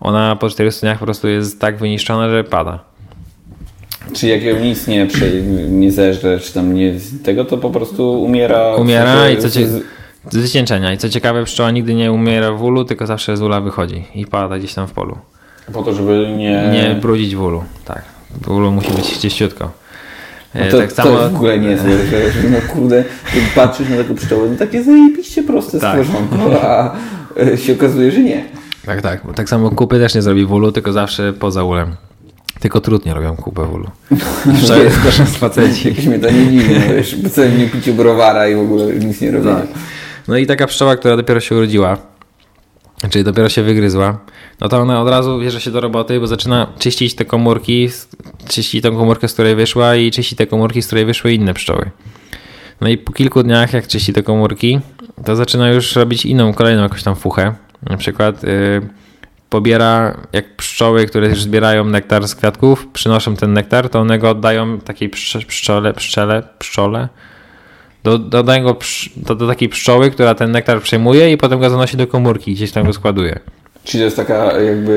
ona 0.00 0.36
po 0.36 0.48
40 0.48 0.80
dniach 0.80 0.98
po 0.98 1.04
prostu 1.04 1.28
jest 1.28 1.60
tak 1.60 1.78
wyniszczona, 1.78 2.30
że 2.30 2.44
pada. 2.44 2.78
Czy 4.12 4.26
jak 4.28 4.42
ją 4.42 4.60
nic 4.60 4.86
nie, 4.86 5.08
nie 5.68 5.92
zeżre, 5.92 6.38
czy 6.38 6.52
tam 6.52 6.74
nie 6.74 6.94
tego, 7.24 7.44
to 7.44 7.58
po 7.58 7.70
prostu 7.70 8.22
umiera. 8.22 8.74
Umiera 8.74 9.30
i 9.30 9.38
co 9.38 9.50
cie, 9.50 9.66
z 10.30 10.36
wycieńczenia. 10.36 10.92
I 10.92 10.98
co 10.98 11.08
ciekawe, 11.08 11.44
pszczoła 11.44 11.70
nigdy 11.70 11.94
nie 11.94 12.12
umiera 12.12 12.52
w 12.52 12.62
ulu, 12.62 12.84
tylko 12.84 13.06
zawsze 13.06 13.36
z 13.36 13.42
ula 13.42 13.60
wychodzi 13.60 14.04
i 14.14 14.26
pada 14.26 14.58
gdzieś 14.58 14.74
tam 14.74 14.86
w 14.86 14.92
polu. 14.92 15.18
Po 15.72 15.82
to, 15.82 15.94
żeby 15.94 16.34
nie... 16.36 16.70
Nie 16.72 16.98
brudzić 17.00 17.36
w 17.36 17.42
ulu, 17.42 17.64
tak. 17.84 18.02
Ulu 18.48 18.72
musi 18.72 18.92
być 18.92 19.18
czyściutko. 19.18 19.70
No 20.54 20.60
e, 20.60 20.68
to, 20.68 20.78
tak 20.78 20.92
samo... 20.92 21.10
to 21.10 21.30
w 21.30 21.34
ogóle 21.34 21.58
nie 21.58 21.68
jest, 21.68 21.84
że, 21.84 22.48
no 22.50 22.74
kurde, 22.74 23.04
patrzysz 23.54 23.88
na 23.88 23.96
taką 23.96 24.14
pszczołę, 24.14 24.48
no 24.50 24.56
takie 24.56 24.82
zajebiście 24.82 25.42
proste 25.42 25.80
tak. 25.80 26.04
stworzonko, 26.04 26.62
a 26.62 26.96
e, 27.40 27.58
się 27.58 27.72
okazuje, 27.72 28.12
że 28.12 28.20
nie. 28.20 28.44
Tak, 28.86 29.02
tak. 29.02 29.20
Tak 29.34 29.48
samo 29.48 29.70
kupy 29.70 29.98
też 29.98 30.14
nie 30.14 30.22
zrobi 30.22 30.44
w 30.44 30.52
ulu, 30.52 30.72
tylko 30.72 30.92
zawsze 30.92 31.32
poza 31.32 31.64
ulem. 31.64 31.96
Tylko 32.60 32.80
trudnie 32.80 33.14
robią 33.14 33.36
kupę 33.36 33.66
w 33.66 33.74
ulu. 33.74 33.86
To 34.68 34.82
jest 34.82 34.98
proszę 34.98 35.24
faceci. 35.24 35.88
Jakieś 35.88 36.06
mnie 36.06 36.18
to 36.18 36.30
nie 36.30 36.46
dziwi, 36.46 36.74
no 36.74 36.94
wiesz, 36.94 37.14
po 37.14 37.30
całym 37.30 37.52
dniu 37.52 37.68
piciu 37.68 37.94
browara 37.94 38.48
i 38.48 38.54
w 38.54 38.58
ogóle 38.58 38.94
nic 38.94 39.20
nie 39.20 39.30
robią. 39.30 39.56
Tak. 39.56 39.66
No 40.28 40.36
i 40.36 40.46
taka 40.46 40.66
pszczoła, 40.66 40.96
która 40.96 41.16
dopiero 41.16 41.40
się 41.40 41.56
urodziła, 41.56 41.96
czyli 43.10 43.24
dopiero 43.24 43.48
się 43.48 43.62
wygryzła, 43.62 44.18
no 44.60 44.68
to 44.68 44.78
ona 44.78 45.00
od 45.00 45.08
razu 45.08 45.40
bierze 45.40 45.60
się 45.60 45.70
do 45.70 45.80
roboty, 45.80 46.20
bo 46.20 46.26
zaczyna 46.26 46.66
czyścić 46.78 47.14
te 47.14 47.24
komórki, 47.24 47.88
czyści 48.48 48.82
tą 48.82 48.96
komórkę, 48.96 49.28
z 49.28 49.32
której 49.32 49.54
wyszła 49.54 49.96
i 49.96 50.10
czyści 50.10 50.36
te 50.36 50.46
komórki, 50.46 50.82
z 50.82 50.86
której 50.86 51.04
wyszły 51.04 51.32
inne 51.32 51.54
pszczoły. 51.54 51.90
No 52.80 52.88
i 52.88 52.98
po 52.98 53.12
kilku 53.12 53.42
dniach, 53.42 53.72
jak 53.72 53.86
czyści 53.86 54.12
te 54.12 54.22
komórki, 54.22 54.80
to 55.24 55.36
zaczyna 55.36 55.68
już 55.68 55.96
robić 55.96 56.26
inną, 56.26 56.54
kolejną 56.54 56.82
jakąś 56.82 57.02
tam 57.02 57.16
fuchę, 57.16 57.54
na 57.82 57.96
przykład 57.96 58.44
y, 58.44 58.80
pobiera, 59.50 60.16
jak 60.32 60.56
pszczoły, 60.56 61.06
które 61.06 61.28
już 61.28 61.42
zbierają 61.42 61.84
nektar 61.84 62.28
z 62.28 62.34
kwiatków, 62.34 62.86
przynoszą 62.92 63.36
ten 63.36 63.52
nektar, 63.52 63.88
to 63.88 64.00
one 64.00 64.18
go 64.18 64.30
oddają 64.30 64.80
takiej 64.80 65.08
pszczole, 65.08 65.94
pszczele, 65.94 66.42
pszczole, 66.58 67.08
do, 68.04 68.18
dodają 68.18 68.64
go 68.64 68.76
do, 69.16 69.34
do 69.34 69.48
takiej 69.48 69.68
pszczoły, 69.68 70.10
która 70.10 70.34
ten 70.34 70.50
nektar 70.50 70.82
przejmuje 70.82 71.32
i 71.32 71.36
potem 71.36 71.60
go 71.60 71.70
zanosi 71.70 71.96
do 71.96 72.06
komórki, 72.06 72.54
gdzieś 72.54 72.72
tam 72.72 72.86
go 72.86 72.92
składuje. 72.92 73.38
Czyli 73.84 74.00
to 74.00 74.04
jest 74.04 74.16
taka 74.16 74.60
jakby 74.60 74.92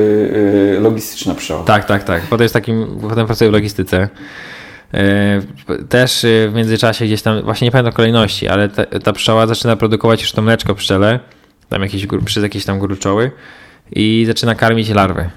y, 0.76 0.80
logistyczna 0.80 1.34
pszczoła. 1.34 1.64
Tak, 1.64 1.84
tak, 1.84 2.04
tak. 2.04 2.22
Potem 2.22 2.42
jest 2.42 2.54
takim, 2.54 2.98
potem 3.08 3.26
pracuje 3.26 3.50
w 3.50 3.52
logistyce. 3.52 4.08
Y, 4.94 5.84
też 5.88 6.26
w 6.48 6.52
międzyczasie 6.54 7.04
gdzieś 7.04 7.22
tam, 7.22 7.42
właśnie 7.42 7.64
nie 7.64 7.72
pamiętam 7.72 7.92
kolejności, 7.92 8.48
ale 8.48 8.68
ta, 8.68 8.84
ta 8.84 9.12
pszczoła 9.12 9.46
zaczyna 9.46 9.76
produkować 9.76 10.20
już 10.20 10.32
to 10.32 10.42
mleczko 10.42 10.74
pszczele, 10.74 11.20
tam 11.68 11.82
jakieś, 11.82 12.06
przez 12.24 12.42
jakieś 12.42 12.64
tam 12.64 12.78
gruczoły 12.78 13.30
i 13.92 14.24
zaczyna 14.26 14.54
karmić 14.54 14.88
larwy, 14.88 15.30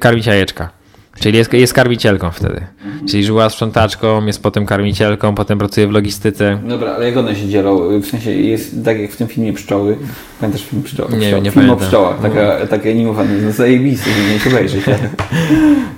karmić 0.00 0.26
jajeczka. 0.26 0.70
Czyli 1.20 1.38
jest, 1.38 1.52
jest 1.52 1.72
karmicielką 1.72 2.30
wtedy. 2.30 2.60
Czyli 3.08 3.24
żyła 3.24 3.50
sprzątaczką, 3.50 4.26
jest 4.26 4.42
potem 4.42 4.66
karmicielką, 4.66 5.34
potem 5.34 5.58
pracuje 5.58 5.88
w 5.88 5.90
logistyce. 5.90 6.58
Dobra, 6.68 6.94
ale 6.94 7.06
jak 7.06 7.16
one 7.16 7.36
się 7.36 7.48
dzielą? 7.48 8.00
W 8.00 8.06
sensie 8.06 8.30
jest 8.32 8.84
tak 8.84 9.00
jak 9.00 9.10
w 9.10 9.16
tym 9.16 9.28
filmie 9.28 9.52
Pszczoły. 9.52 9.96
Pamiętasz 10.40 10.64
film 10.64 10.82
Pszczoły? 10.82 11.12
Nie, 11.12 11.18
Pszczoły. 11.18 11.42
nie 11.42 11.50
film 11.50 11.66
pamiętam. 11.66 11.78
o 11.78 11.88
pszczołach, 11.88 12.20
taka, 12.22 12.56
no. 12.60 12.66
takie 12.66 12.90
animowane, 12.90 13.30
no 13.42 13.52
zajebisty, 13.52 14.10
nie 14.32 14.38
się 14.38 14.50
obejrzeć. 14.50 14.84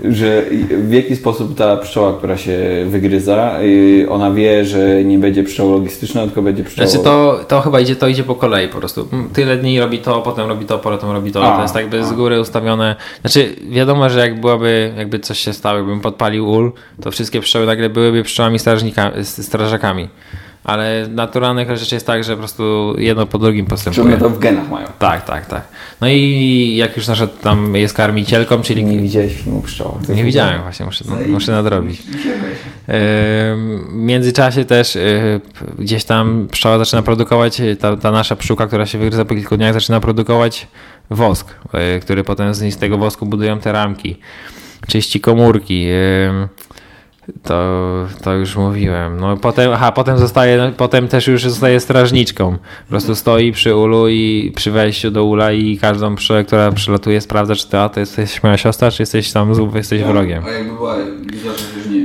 że 0.04 0.44
w 0.70 0.92
jaki 0.92 1.16
sposób 1.16 1.56
ta 1.56 1.76
pszczoła, 1.76 2.12
która 2.18 2.36
się 2.36 2.58
wygryza, 2.86 3.60
y, 3.62 4.06
ona 4.10 4.30
wie, 4.30 4.64
że 4.64 5.04
nie 5.04 5.18
będzie 5.18 5.44
pszczoła 5.44 5.72
logistyczna, 5.72 6.24
tylko 6.24 6.42
będzie 6.42 6.64
pszczoła... 6.64 6.88
Znaczy 6.88 7.04
to, 7.04 7.40
to 7.48 7.60
chyba 7.60 7.80
idzie, 7.80 7.96
to 7.96 8.08
idzie 8.08 8.24
po 8.24 8.34
kolei 8.34 8.68
po 8.68 8.78
prostu. 8.78 9.08
Tyle 9.32 9.56
dni 9.56 9.80
robi 9.80 9.98
to, 9.98 10.22
potem 10.22 10.48
robi 10.48 10.66
to, 10.66 10.78
potem 10.78 11.10
robi 11.10 11.32
to. 11.32 11.52
A, 11.52 11.56
to 11.56 11.62
jest 11.62 11.74
tak 11.74 11.82
jakby 11.82 12.04
z 12.04 12.12
góry 12.12 12.40
ustawione. 12.40 12.96
Znaczy 13.20 13.56
wiadomo, 13.70 14.10
że 14.10 14.20
jak 14.20 14.40
byłaby, 14.40 14.92
jakby 15.08 15.18
coś 15.18 15.38
się 15.38 15.52
stało, 15.52 15.76
jakbym 15.78 16.00
podpalił 16.00 16.48
ul, 16.48 16.72
to 17.02 17.10
wszystkie 17.10 17.40
pszczoły 17.40 17.66
nagle 17.66 17.90
byłyby 17.90 18.22
pszczołami 18.22 18.58
strażakami. 19.32 20.08
Ale 20.64 21.08
naturalnych 21.10 21.76
rzeczy 21.76 21.94
jest 21.94 22.06
tak, 22.06 22.24
że 22.24 22.32
po 22.32 22.38
prostu 22.38 22.94
jedno 22.98 23.26
po 23.26 23.38
drugim 23.38 23.66
postępuje. 23.66 24.14
Czy 24.14 24.20
to 24.20 24.30
w 24.30 24.38
genach 24.38 24.70
mają. 24.70 24.86
Tak, 24.98 25.24
tak, 25.24 25.46
tak. 25.46 25.62
No 26.00 26.08
i 26.08 26.74
jak 26.76 26.96
już 26.96 27.06
nasza 27.06 27.26
tam 27.26 27.74
jest 27.76 27.94
karmicielką, 27.94 28.62
czyli... 28.62 28.84
Nie 28.84 28.98
widziałeś 28.98 29.34
filmu 29.34 29.62
Pszczoła. 29.62 29.98
Nie 30.08 30.24
widziałem 30.24 30.62
właśnie, 30.62 30.86
muszę, 30.86 31.04
muszę 31.28 31.52
nadrobić. 31.52 32.02
W 32.88 33.92
międzyczasie 33.92 34.64
też 34.64 34.96
y, 34.96 35.40
gdzieś 35.78 36.04
tam 36.04 36.48
pszczoła 36.50 36.78
zaczyna 36.78 37.02
produkować, 37.02 37.62
ta, 37.80 37.96
ta 37.96 38.10
nasza 38.10 38.36
pszczółka, 38.36 38.66
która 38.66 38.86
się 38.86 38.98
wygryza 38.98 39.24
po 39.24 39.34
kilku 39.34 39.56
dniach, 39.56 39.74
zaczyna 39.74 40.00
produkować 40.00 40.68
wosk, 41.10 41.54
y, 41.96 42.00
który 42.00 42.24
potem 42.24 42.54
z 42.54 42.76
tego 42.76 42.98
wosku 42.98 43.26
budują 43.26 43.58
te 43.58 43.72
ramki 43.72 44.18
czyści 44.88 45.20
komórki. 45.20 45.86
To, 47.42 48.06
to 48.22 48.34
już 48.34 48.56
mówiłem. 48.56 49.20
No 49.20 49.36
potem, 49.36 49.72
aha, 49.72 49.92
potem 49.92 50.18
zostaje, 50.18 50.72
potem 50.76 51.08
też 51.08 51.26
już 51.26 51.42
zostaje 51.42 51.80
strażniczką. 51.80 52.52
Po 52.52 52.90
prostu 52.90 53.14
stoi 53.14 53.52
przy 53.52 53.76
ulu 53.76 54.08
i 54.08 54.52
przy 54.56 54.70
wejściu 54.70 55.10
do 55.10 55.24
ula 55.24 55.52
i 55.52 55.78
każdą 55.78 56.16
pszczołę, 56.16 56.44
która 56.44 56.72
przylatuje, 56.72 57.20
sprawdza, 57.20 57.54
czy 57.54 57.68
to, 57.68 57.82
a 57.82 57.88
to 57.88 58.00
jesteś 58.00 58.42
moja 58.42 58.56
siostra, 58.56 58.90
czy 58.90 59.02
jesteś 59.02 59.32
tam 59.32 59.52
jesteś 59.74 60.00
ja, 60.00 60.06
wrogiem. 60.06 60.44
A 60.46 60.50
jakby 60.50 60.74
była, 60.74 60.96
nie 60.96 62.00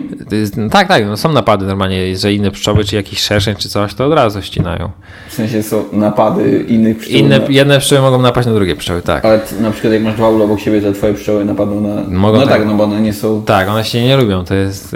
wiem. 0.50 0.70
Tak, 0.70 0.88
tak, 0.88 1.06
no 1.06 1.18
są 1.18 1.32
napady 1.32 1.66
normalnie, 1.66 2.18
że 2.18 2.34
inne 2.34 2.52
pszczoły, 2.52 2.84
czy 2.84 2.96
jakiś 2.96 3.20
szerszeń, 3.20 3.56
czy 3.56 3.70
coś, 3.70 3.94
to 3.94 4.06
od 4.06 4.14
razu 4.14 4.42
ścinają. 4.42 4.92
W 5.30 5.34
sensie 5.34 5.64
są 5.64 5.86
napady 5.92 6.66
innych 6.68 6.98
pszczół? 6.98 7.16
Inne, 7.16 7.40
jedne 7.50 7.80
pszczoły 7.80 8.02
mogą 8.02 8.22
napaść 8.22 8.48
na 8.48 8.54
drugie 8.54 8.76
pszczoły, 8.76 9.02
tak. 9.02 9.26
Ale 9.26 9.40
na 9.60 9.72
przykład 9.72 9.94
jak 9.94 10.04
masz 10.04 10.16
dwa 10.16 10.30
ule 10.30 10.46
obok 10.46 10.60
siebie, 10.60 10.82
to 10.82 10.92
twoje 10.92 11.14
pszczoły 11.14 11.46
napadną 11.46 11.82
na... 11.82 12.04
Mogą 12.10 12.38
no 12.38 12.46
tak, 12.46 12.54
tak, 12.54 12.66
no 12.66 12.74
bo 12.74 12.84
one 12.84 13.02
nie 13.02 13.14
są... 13.14 13.44
Tak, 13.44 13.68
one 13.68 13.84
się 13.84 14.04
nie 14.04 14.18
lubią, 14.18 14.46
to 14.46 14.56
jest 14.56 14.96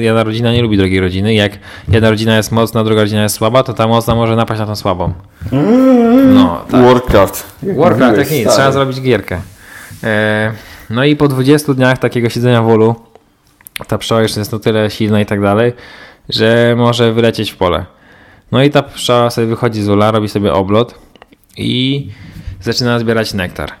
jedna 0.00 0.24
rodzina 0.24 0.52
nie 0.52 0.62
lubi 0.62 0.76
drugiej 0.76 1.00
rodziny. 1.00 1.34
Jak 1.34 1.52
jedna 1.88 2.10
rodzina 2.10 2.36
jest 2.36 2.52
mocna, 2.52 2.84
druga 2.84 3.00
rodzina 3.00 3.22
jest 3.22 3.34
słaba, 3.34 3.62
to 3.62 3.74
ta 3.74 3.86
mocna 3.86 4.14
może 4.14 4.36
napaść 4.36 4.60
na 4.60 4.66
tą 4.66 4.76
słabą. 4.76 5.12
No, 6.34 6.64
tak. 6.70 6.84
Warcraft. 6.84 7.56
Warcraft, 7.62 8.16
tak 8.16 8.30
nic, 8.30 8.48
trzeba 8.48 8.72
zrobić 8.72 9.00
gierkę. 9.00 9.40
E, 10.04 10.52
no 10.90 11.04
i 11.04 11.16
po 11.16 11.28
20 11.28 11.74
dniach 11.74 11.98
takiego 11.98 12.28
siedzenia 12.28 12.62
w 12.62 12.68
ulu, 12.68 12.94
ta 13.86 13.98
pszczoła 13.98 14.22
już 14.22 14.36
jest 14.36 14.52
na 14.52 14.58
tyle 14.58 14.90
silna 14.90 15.20
i 15.20 15.26
tak 15.26 15.40
dalej, 15.40 15.72
że 16.28 16.74
może 16.76 17.12
wylecieć 17.12 17.50
w 17.50 17.56
pole. 17.56 17.84
No 18.52 18.62
i 18.62 18.70
ta 18.70 18.82
pszczoła 18.82 19.30
sobie 19.30 19.46
wychodzi 19.46 19.82
z 19.82 19.88
ula, 19.88 20.10
robi 20.10 20.28
sobie 20.28 20.52
oblot 20.52 20.94
i 21.56 22.08
zaczyna 22.60 22.98
zbierać 22.98 23.34
nektar. 23.34 23.72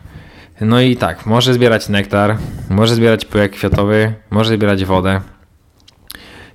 No 0.60 0.80
i 0.80 0.96
tak, 0.96 1.26
może 1.26 1.54
zbierać 1.54 1.88
nektar, 1.88 2.36
może 2.70 2.94
zbierać 2.94 3.24
pyłek 3.24 3.52
kwiatowy, 3.52 4.12
może 4.30 4.54
zbierać 4.54 4.84
wodę. 4.84 5.20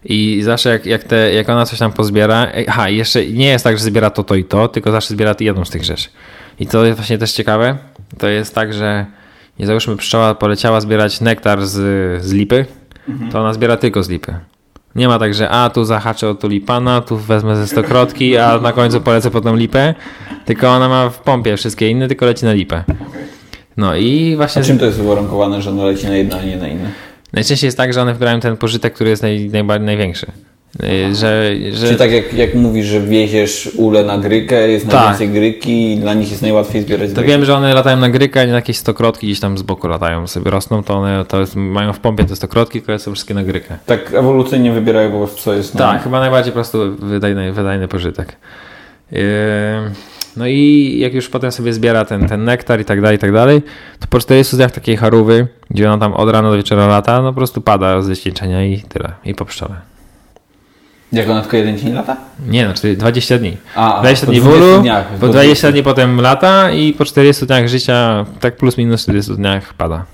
I 0.05 0.39
zawsze 0.43 0.69
jak, 0.69 0.85
jak, 0.85 1.03
te, 1.03 1.33
jak 1.33 1.49
ona 1.49 1.65
coś 1.65 1.79
tam 1.79 1.91
pozbiera, 1.91 2.47
aha, 2.67 2.89
jeszcze 2.89 3.25
nie 3.27 3.47
jest 3.47 3.63
tak, 3.63 3.77
że 3.77 3.83
zbiera 3.83 4.09
to, 4.09 4.23
to 4.23 4.35
i 4.35 4.43
to, 4.43 4.67
tylko 4.67 4.91
zawsze 4.91 5.13
zbiera 5.13 5.35
jedną 5.39 5.65
z 5.65 5.69
tych 5.69 5.83
rzeczy. 5.83 6.09
I 6.59 6.67
to 6.67 6.85
jest 6.85 6.99
właśnie 6.99 7.17
też 7.17 7.31
ciekawe, 7.31 7.77
to 8.17 8.27
jest 8.27 8.55
tak, 8.55 8.73
że 8.73 9.05
nie 9.59 9.65
załóżmy 9.65 9.97
pszczoła 9.97 10.35
poleciała 10.35 10.81
zbierać 10.81 11.21
nektar 11.21 11.65
z, 11.67 12.23
z 12.23 12.33
lipy, 12.33 12.65
mhm. 13.09 13.31
to 13.31 13.39
ona 13.39 13.53
zbiera 13.53 13.77
tylko 13.77 14.03
z 14.03 14.09
lipy. 14.09 14.33
Nie 14.95 15.07
ma 15.07 15.19
tak, 15.19 15.33
że 15.33 15.49
a 15.49 15.69
tu 15.69 15.85
zahaczę 15.85 16.29
o 16.29 16.35
tulipana, 16.35 17.01
tu 17.01 17.17
wezmę 17.17 17.55
ze 17.55 17.67
stokrotki, 17.67 18.37
a 18.37 18.59
na 18.59 18.71
końcu 18.71 19.01
polecę 19.01 19.31
po 19.31 19.41
tą 19.41 19.55
lipę, 19.55 19.95
tylko 20.45 20.69
ona 20.69 20.89
ma 20.89 21.09
w 21.09 21.19
pompie 21.19 21.57
wszystkie 21.57 21.89
inne, 21.89 22.07
tylko 22.07 22.25
leci 22.25 22.45
na 22.45 22.53
lipę. 22.53 22.83
No 23.77 23.95
i 23.95 24.35
właśnie... 24.35 24.61
A 24.61 24.65
czym 24.65 24.79
to 24.79 24.85
jest 24.85 24.99
uwarunkowane, 24.99 25.61
że 25.61 25.69
ona 25.69 25.83
leci 25.83 26.07
na 26.07 26.15
jedno, 26.15 26.37
a 26.37 26.43
nie 26.43 26.57
na 26.57 26.67
inne? 26.67 26.91
Najczęściej 27.33 27.67
jest 27.67 27.77
tak, 27.77 27.93
że 27.93 28.01
one 28.01 28.13
wybierają 28.13 28.39
ten 28.39 28.57
pożytek, 28.57 28.93
który 28.93 29.09
jest 29.09 29.21
naj, 29.21 29.49
najbardziej 29.49 29.85
największy. 29.85 30.31
Y, 30.83 31.15
że, 31.15 31.55
że... 31.71 31.87
Czyli 31.87 31.97
tak 31.97 32.11
jak, 32.11 32.33
jak 32.33 32.55
mówisz, 32.55 32.85
że 32.85 33.01
wieziesz 33.01 33.69
ule 33.75 34.03
na 34.03 34.17
grykę, 34.17 34.69
jest 34.69 34.85
tak. 34.85 34.93
najwięcej 34.93 35.29
gryki 35.29 35.93
i 35.93 35.97
dla 35.97 36.13
nich 36.13 36.29
jest 36.29 36.41
najłatwiej 36.41 36.81
zbierać 36.81 37.13
To 37.13 37.23
wiem, 37.23 37.45
że 37.45 37.55
one 37.55 37.73
latają 37.73 37.97
na 37.97 38.09
grykę, 38.09 38.41
a 38.41 38.43
nie 38.43 38.51
na 38.51 38.55
jakieś 38.55 38.77
stokrotki 38.77 39.27
gdzieś 39.27 39.39
tam 39.39 39.57
z 39.57 39.61
boku 39.61 39.87
latają, 39.87 40.27
sobie 40.27 40.51
rosną, 40.51 40.83
to 40.83 40.93
one 40.97 41.25
to 41.25 41.39
jest, 41.39 41.55
mają 41.55 41.93
w 41.93 41.99
pompie 41.99 42.25
te 42.25 42.35
stokrotki, 42.35 42.81
które 42.81 42.99
są 42.99 43.13
wszystkie 43.13 43.33
na 43.33 43.43
grykę. 43.43 43.77
Tak 43.85 44.13
ewolucyjnie 44.13 44.71
wybierają 44.71 45.11
po 45.11 45.17
prostu 45.17 45.41
co 45.41 45.53
jest. 45.53 45.73
Tak, 45.73 46.03
chyba 46.03 46.19
najbardziej 46.19 46.51
po 46.51 46.55
prostu 46.55 46.95
wydajny, 46.95 47.53
wydajny 47.53 47.87
pożytek. 47.87 48.35
Yy... 49.11 49.19
No 50.37 50.47
i 50.47 50.95
jak 50.99 51.13
już 51.13 51.29
potem 51.29 51.51
sobie 51.51 51.73
zbiera 51.73 52.05
ten, 52.05 52.27
ten 52.27 52.43
nektar 52.43 52.81
i 52.81 52.85
tak 52.85 53.01
dalej, 53.01 53.15
i 53.15 53.19
tak 53.19 53.31
dalej, 53.31 53.61
to 53.99 54.07
po 54.09 54.19
40 54.19 54.55
dniach 54.55 54.71
takiej 54.71 54.97
charówy, 54.97 55.47
gdzie 55.69 55.91
ona 55.91 55.97
tam 55.97 56.13
od 56.13 56.29
rana 56.29 56.49
do 56.49 56.57
wieczora 56.57 56.87
lata, 56.87 57.21
no 57.21 57.29
po 57.33 57.37
prostu 57.37 57.61
pada 57.61 58.01
z 58.01 58.19
cieńczenia 58.19 58.65
i 58.65 58.81
tyle, 58.81 59.11
i 59.25 59.35
po 59.35 59.45
pszczole. 59.45 59.75
Jak 61.11 61.29
ona 61.29 61.41
tylko 61.41 61.57
jeden 61.57 61.77
dzień 61.77 61.93
lata? 61.93 62.17
Nie, 62.47 62.65
znaczy 62.65 62.95
20 62.95 63.37
dni. 63.37 63.57
A, 63.75 63.99
20 63.99 64.27
dni 64.27 64.41
w 64.41 64.47
ulu, 64.47 64.83
po 65.19 65.27
20 65.27 65.71
dni 65.71 65.83
potem 65.83 66.21
lata 66.21 66.71
i 66.71 66.93
po 66.93 67.05
40 67.05 67.45
dniach 67.45 67.67
życia, 67.67 68.25
tak 68.39 68.55
plus 68.57 68.77
minus 68.77 69.01
40 69.01 69.35
dniach 69.35 69.73
pada. 69.73 70.05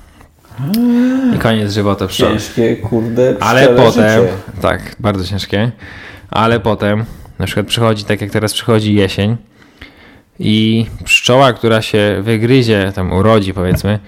I 1.35 1.39
koniec 1.39 1.71
żywota 1.71 2.07
pszczoły. 2.07 2.31
Ciężkie, 2.31 2.75
kurde, 2.75 3.35
Ale 3.39 3.67
potem, 3.67 4.21
życie. 4.21 4.33
tak, 4.61 4.95
bardzo 4.99 5.25
ciężkie, 5.25 5.71
ale 6.29 6.59
potem 6.59 7.05
na 7.39 7.45
przykład 7.45 7.67
przychodzi, 7.67 8.03
tak 8.03 8.21
jak 8.21 8.31
teraz 8.31 8.53
przychodzi 8.53 8.93
jesień, 8.93 9.37
i 10.39 10.85
pszczoła, 11.03 11.53
która 11.53 11.81
się 11.81 12.17
wygryzie, 12.21 12.91
tam 12.95 13.13
urodzi 13.13 13.53
powiedzmy, 13.53 13.99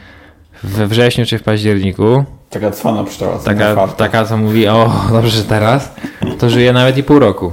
we 0.63 0.87
wrześniu 0.87 1.25
czy 1.25 1.37
w 1.37 1.43
październiku. 1.43 2.23
Taka 2.49 2.71
cwana 2.71 3.03
pszczoła. 3.03 3.39
Taka, 3.45 3.87
taka, 3.87 4.25
co 4.25 4.37
mówi, 4.37 4.67
o 4.67 4.91
dobrze, 5.13 5.29
że 5.29 5.43
teraz, 5.43 5.95
to 6.39 6.49
żyje 6.49 6.73
nawet 6.73 6.97
i 6.97 7.03
pół 7.03 7.19
roku. 7.19 7.51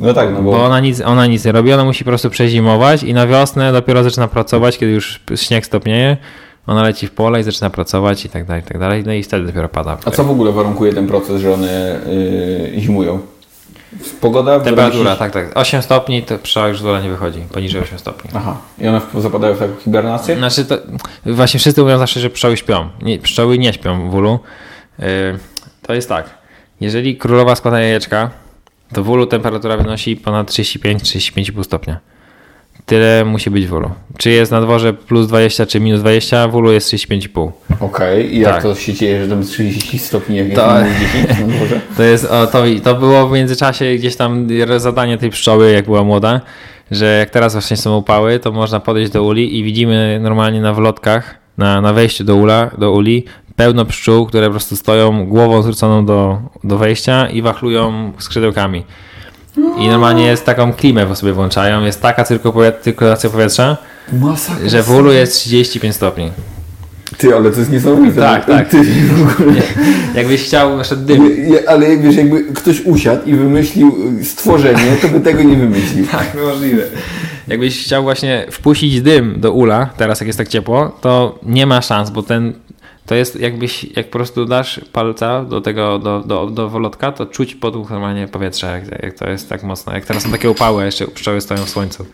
No 0.00 0.14
tak, 0.14 0.32
no 0.32 0.42
bo... 0.42 0.50
bo 0.50 0.64
ona, 0.64 0.80
nic, 0.80 1.00
ona 1.00 1.26
nic 1.26 1.44
nie 1.44 1.52
robi, 1.52 1.72
ona 1.72 1.84
musi 1.84 2.04
po 2.04 2.10
prostu 2.10 2.30
przezimować 2.30 3.02
i 3.02 3.14
na 3.14 3.26
wiosnę 3.26 3.72
dopiero 3.72 4.02
zaczyna 4.02 4.28
pracować, 4.28 4.78
kiedy 4.78 4.92
już 4.92 5.20
śnieg 5.36 5.66
stopnieje. 5.66 6.16
Ona 6.66 6.82
leci 6.82 7.06
w 7.06 7.10
pole 7.10 7.40
i 7.40 7.42
zaczyna 7.42 7.70
pracować 7.70 8.24
i 8.24 8.28
tak 8.28 8.44
dalej, 8.44 8.62
i 8.62 8.66
tak 8.66 8.78
dalej. 8.78 9.02
No 9.06 9.12
i 9.12 9.22
wtedy 9.22 9.46
dopiero 9.46 9.68
pada. 9.68 9.96
A 10.04 10.10
co 10.10 10.24
w 10.24 10.30
ogóle 10.30 10.52
warunkuje 10.52 10.92
ten 10.92 11.06
proces, 11.06 11.40
że 11.40 11.54
one 11.54 12.00
yy, 12.74 12.80
zimują? 12.80 13.18
Pogoda? 14.20 14.60
Temperatura, 14.60 15.16
tak, 15.16 15.32
tak. 15.32 15.50
8 15.54 15.82
stopni 15.82 16.22
to 16.22 16.38
pszczoła 16.38 16.68
już 16.68 16.80
z 16.80 17.04
nie 17.04 17.10
wychodzi, 17.10 17.40
poniżej 17.52 17.82
8 17.82 17.98
stopni. 17.98 18.30
Aha. 18.34 18.56
I 18.78 18.88
one 18.88 19.00
zapadają 19.18 19.54
w 19.54 19.58
taką 19.58 19.72
hibernację? 19.84 20.36
Znaczy 20.36 20.64
to, 20.64 20.78
właśnie 21.26 21.60
wszyscy 21.60 21.82
mówią 21.82 21.98
zawsze, 21.98 22.20
że 22.20 22.30
pszczoły 22.30 22.56
śpią. 22.56 22.88
Nie, 23.02 23.18
pszczoły 23.18 23.58
nie 23.58 23.72
śpią 23.72 24.10
w 24.10 24.14
ulu. 24.14 24.38
Yy, 24.98 25.06
to 25.82 25.94
jest 25.94 26.08
tak. 26.08 26.30
Jeżeli 26.80 27.16
królowa 27.16 27.56
składa 27.56 27.80
jajeczka, 27.80 28.30
to 28.92 29.04
w 29.04 29.10
ulu 29.10 29.26
temperatura 29.26 29.76
wynosi 29.76 30.16
ponad 30.16 30.50
35-35,5 30.50 31.64
stopnia. 31.64 32.00
Tyle 32.88 33.24
musi 33.24 33.50
być 33.50 33.66
w 33.66 33.72
ulu. 33.72 33.90
Czy 34.18 34.30
jest 34.30 34.52
na 34.52 34.60
dworze 34.60 34.92
plus 34.92 35.26
20 35.26 35.66
czy 35.66 35.80
minus 35.80 36.00
20, 36.00 36.48
w 36.48 36.54
ulu 36.54 36.72
jest 36.72 36.92
35,5. 36.92 37.50
Okej, 37.80 37.80
okay. 37.80 38.22
i 38.22 38.40
jak 38.40 38.54
tak. 38.54 38.62
to 38.62 38.74
się 38.74 38.94
dzieje, 38.94 39.24
że 39.24 39.30
tam 39.30 39.42
30 39.42 39.98
stopni, 39.98 40.36
jak 40.36 40.54
to, 40.54 40.78
jest 40.78 41.00
10 41.00 41.28
na 41.40 41.46
dworze? 41.46 41.80
To, 41.96 42.02
jest, 42.02 42.24
o, 42.24 42.46
to, 42.46 42.64
to 42.84 42.94
było 42.94 43.28
w 43.28 43.32
międzyczasie 43.32 43.94
gdzieś 43.94 44.16
tam 44.16 44.48
zadanie 44.76 45.18
tej 45.18 45.30
pszczoły, 45.30 45.72
jak 45.72 45.84
była 45.84 46.04
młoda, 46.04 46.40
że 46.90 47.18
jak 47.18 47.30
teraz 47.30 47.52
właśnie 47.52 47.76
są 47.76 47.96
upały, 47.96 48.38
to 48.38 48.52
można 48.52 48.80
podejść 48.80 49.12
do 49.12 49.22
uli 49.22 49.58
i 49.58 49.64
widzimy 49.64 50.18
normalnie 50.22 50.60
na 50.60 50.74
wlotkach, 50.74 51.34
na, 51.58 51.80
na 51.80 51.92
wejściu 51.92 52.24
do, 52.24 52.36
ula, 52.36 52.70
do 52.78 52.92
uli 52.92 53.24
pełno 53.56 53.84
pszczół, 53.84 54.26
które 54.26 54.46
po 54.46 54.50
prostu 54.50 54.76
stoją 54.76 55.26
głową 55.26 55.62
zwróconą 55.62 56.06
do, 56.06 56.38
do 56.64 56.78
wejścia 56.78 57.28
i 57.28 57.42
wachlują 57.42 58.12
skrzydełkami. 58.18 58.84
I 59.78 59.88
normalnie 59.88 60.26
jest 60.26 60.44
taką 60.44 60.72
klimę 60.72 61.16
sobie 61.16 61.32
włączają, 61.32 61.84
jest 61.84 62.02
taka 62.02 62.24
cyrkulacja 62.82 63.30
powietrza, 63.30 63.76
Masakra. 64.12 64.68
że 64.68 64.82
w 64.82 64.90
ulu 64.90 65.12
jest 65.12 65.32
35 65.32 65.94
stopni. 65.94 66.30
Ty, 67.18 67.34
ale 67.34 67.50
to 67.50 67.58
jest 67.58 67.72
niesamowite. 67.72 68.20
Tak, 68.20 68.44
tak. 68.46 68.68
Ty, 68.68 68.78
Jakbyś 70.14 70.44
chciał 70.44 70.76
na 70.76 70.82
przykład 70.82 71.04
dym. 71.04 71.30
ale 71.68 71.96
wiesz, 71.96 72.16
jakby 72.16 72.44
ktoś 72.44 72.80
usiadł 72.80 73.26
i 73.26 73.34
wymyślił 73.34 73.94
stworzenie, 74.24 74.96
to 75.02 75.08
by 75.08 75.20
tego 75.20 75.42
nie 75.42 75.56
wymyślił. 75.56 76.06
tak, 76.12 76.34
możliwe. 76.44 76.82
Jakbyś 77.48 77.84
chciał 77.84 78.02
właśnie 78.02 78.46
wpuścić 78.50 79.02
dym 79.02 79.40
do 79.40 79.52
ula, 79.52 79.90
teraz 79.96 80.20
jak 80.20 80.26
jest 80.26 80.38
tak 80.38 80.48
ciepło, 80.48 80.96
to 81.00 81.38
nie 81.42 81.66
ma 81.66 81.82
szans, 81.82 82.10
bo 82.10 82.22
ten 82.22 82.52
to 83.08 83.14
jest 83.14 83.40
jakbyś, 83.40 83.96
jak 83.96 84.06
po 84.06 84.12
prostu 84.12 84.44
dasz 84.44 84.80
palca 84.92 85.44
do 85.44 85.60
tego, 85.60 85.98
do, 85.98 86.20
do, 86.20 86.46
do 86.46 86.68
wolotka, 86.68 87.12
to 87.12 87.26
czuć 87.26 87.54
podmuch 87.54 87.90
normalnie 87.90 88.28
powietrza, 88.28 88.70
jak, 88.70 89.02
jak 89.02 89.14
to 89.14 89.30
jest 89.30 89.48
tak 89.48 89.62
mocno. 89.62 89.94
Jak 89.94 90.04
teraz 90.04 90.22
są 90.22 90.30
takie 90.30 90.50
upały, 90.50 90.84
jeszcze 90.84 91.06
pszczoły 91.06 91.40
stoją 91.40 91.64
w 91.64 91.70
słońcu. 91.70 92.06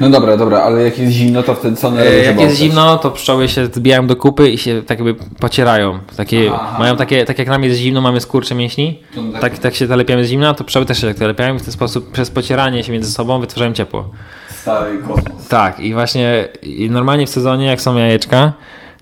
No 0.00 0.10
dobra, 0.10 0.36
dobra, 0.36 0.62
ale 0.62 0.82
jak 0.82 0.98
jest 0.98 1.12
zimno, 1.12 1.42
to 1.42 1.54
wtedy 1.54 1.76
co 1.76 1.88
one 1.88 2.04
Jak 2.04 2.40
jest 2.40 2.56
zimno, 2.56 2.98
to 2.98 3.10
pszczoły 3.10 3.48
się 3.48 3.66
zbijają 3.66 4.06
do 4.06 4.16
kupy 4.16 4.50
i 4.50 4.58
się 4.58 4.82
tak 4.82 4.98
jakby 4.98 5.14
pocierają. 5.40 5.98
Takie, 6.16 6.50
aha, 6.54 6.78
mają 6.78 6.96
takie, 6.96 7.24
tak 7.24 7.38
jak 7.38 7.48
nam 7.48 7.64
jest 7.64 7.78
zimno, 7.78 8.00
mamy 8.00 8.20
skurcze 8.20 8.54
mięśni, 8.54 9.02
tak, 9.32 9.40
tak, 9.40 9.58
tak 9.58 9.74
się 9.74 9.86
zalepiamy 9.86 10.24
z 10.24 10.28
zimna, 10.28 10.54
to 10.54 10.64
pszczoły 10.64 10.86
też 10.86 11.00
się 11.00 11.06
tak 11.06 11.18
zalepiają 11.18 11.56
i 11.56 11.58
w 11.58 11.62
ten 11.62 11.72
sposób 11.72 12.12
przez 12.12 12.30
pocieranie 12.30 12.84
się 12.84 12.92
między 12.92 13.12
sobą 13.12 13.40
wytwarzają 13.40 13.72
ciepło. 13.72 14.10
Stary 14.50 14.98
kosmos. 14.98 15.48
Tak, 15.48 15.80
i 15.80 15.94
właśnie 15.94 16.48
i 16.62 16.90
normalnie 16.90 17.26
w 17.26 17.30
sezonie, 17.30 17.66
jak 17.66 17.80
są 17.80 17.96
jajeczka, 17.96 18.52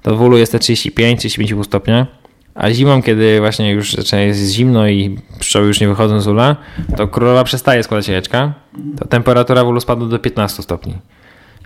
to 0.03 0.17
w 0.17 0.23
ulu 0.23 0.39
jest 0.39 0.53
te 0.53 0.59
35-35 0.59 1.65
stopnia, 1.65 2.07
a 2.55 2.71
zimą, 2.71 3.03
kiedy 3.03 3.41
właśnie 3.41 3.73
już 3.73 3.93
zaczyna 3.93 4.23
jest 4.23 4.51
zimno 4.51 4.89
i 4.89 5.19
pszczoły 5.39 5.67
już 5.67 5.81
nie 5.81 5.89
wychodzą 5.89 6.21
z 6.21 6.29
ula, 6.29 6.57
to 6.97 7.09
królowa 7.09 7.45
przestaje 7.45 7.83
składać 7.83 8.09
jajeczka, 8.09 8.53
to 8.99 9.09
temperatura 9.09 9.65
w 9.65 9.69
ulu 9.69 9.81
spadła 9.81 10.09
do 10.09 10.19
15 10.19 10.63
stopni. 10.63 10.95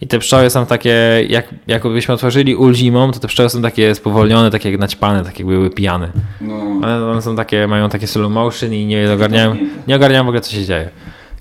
I 0.01 0.07
te 0.07 0.18
pszczoły 0.18 0.51
są 0.51 0.66
takie, 0.66 1.25
jak, 1.29 1.55
jakbyśmy 1.66 2.14
otworzyli 2.14 2.57
ul 2.57 2.75
zimą, 2.75 3.12
to 3.12 3.20
te 3.20 3.29
pszczoły 3.29 3.49
są 3.49 3.62
takie 3.62 3.94
spowolnione, 3.94 4.51
takie 4.51 4.70
jak 4.70 4.81
naćpane, 4.81 5.25
tak 5.25 5.38
jakby 5.38 5.55
były 5.55 5.70
pijane. 5.70 6.12
No. 6.40 6.55
One, 6.57 7.07
one, 7.07 7.23
są 7.23 7.37
takie, 7.37 7.66
mają 7.66 7.88
takie 7.88 8.07
slow 8.07 8.33
motion 8.33 8.73
i 8.73 8.87
nie 8.87 9.12
ogarniają, 9.12 9.57
nie 9.88 9.97
ogarniają 9.97 10.25
w 10.25 10.29
ogóle 10.29 10.40
co 10.40 10.53
się 10.53 10.64
dzieje. 10.64 10.90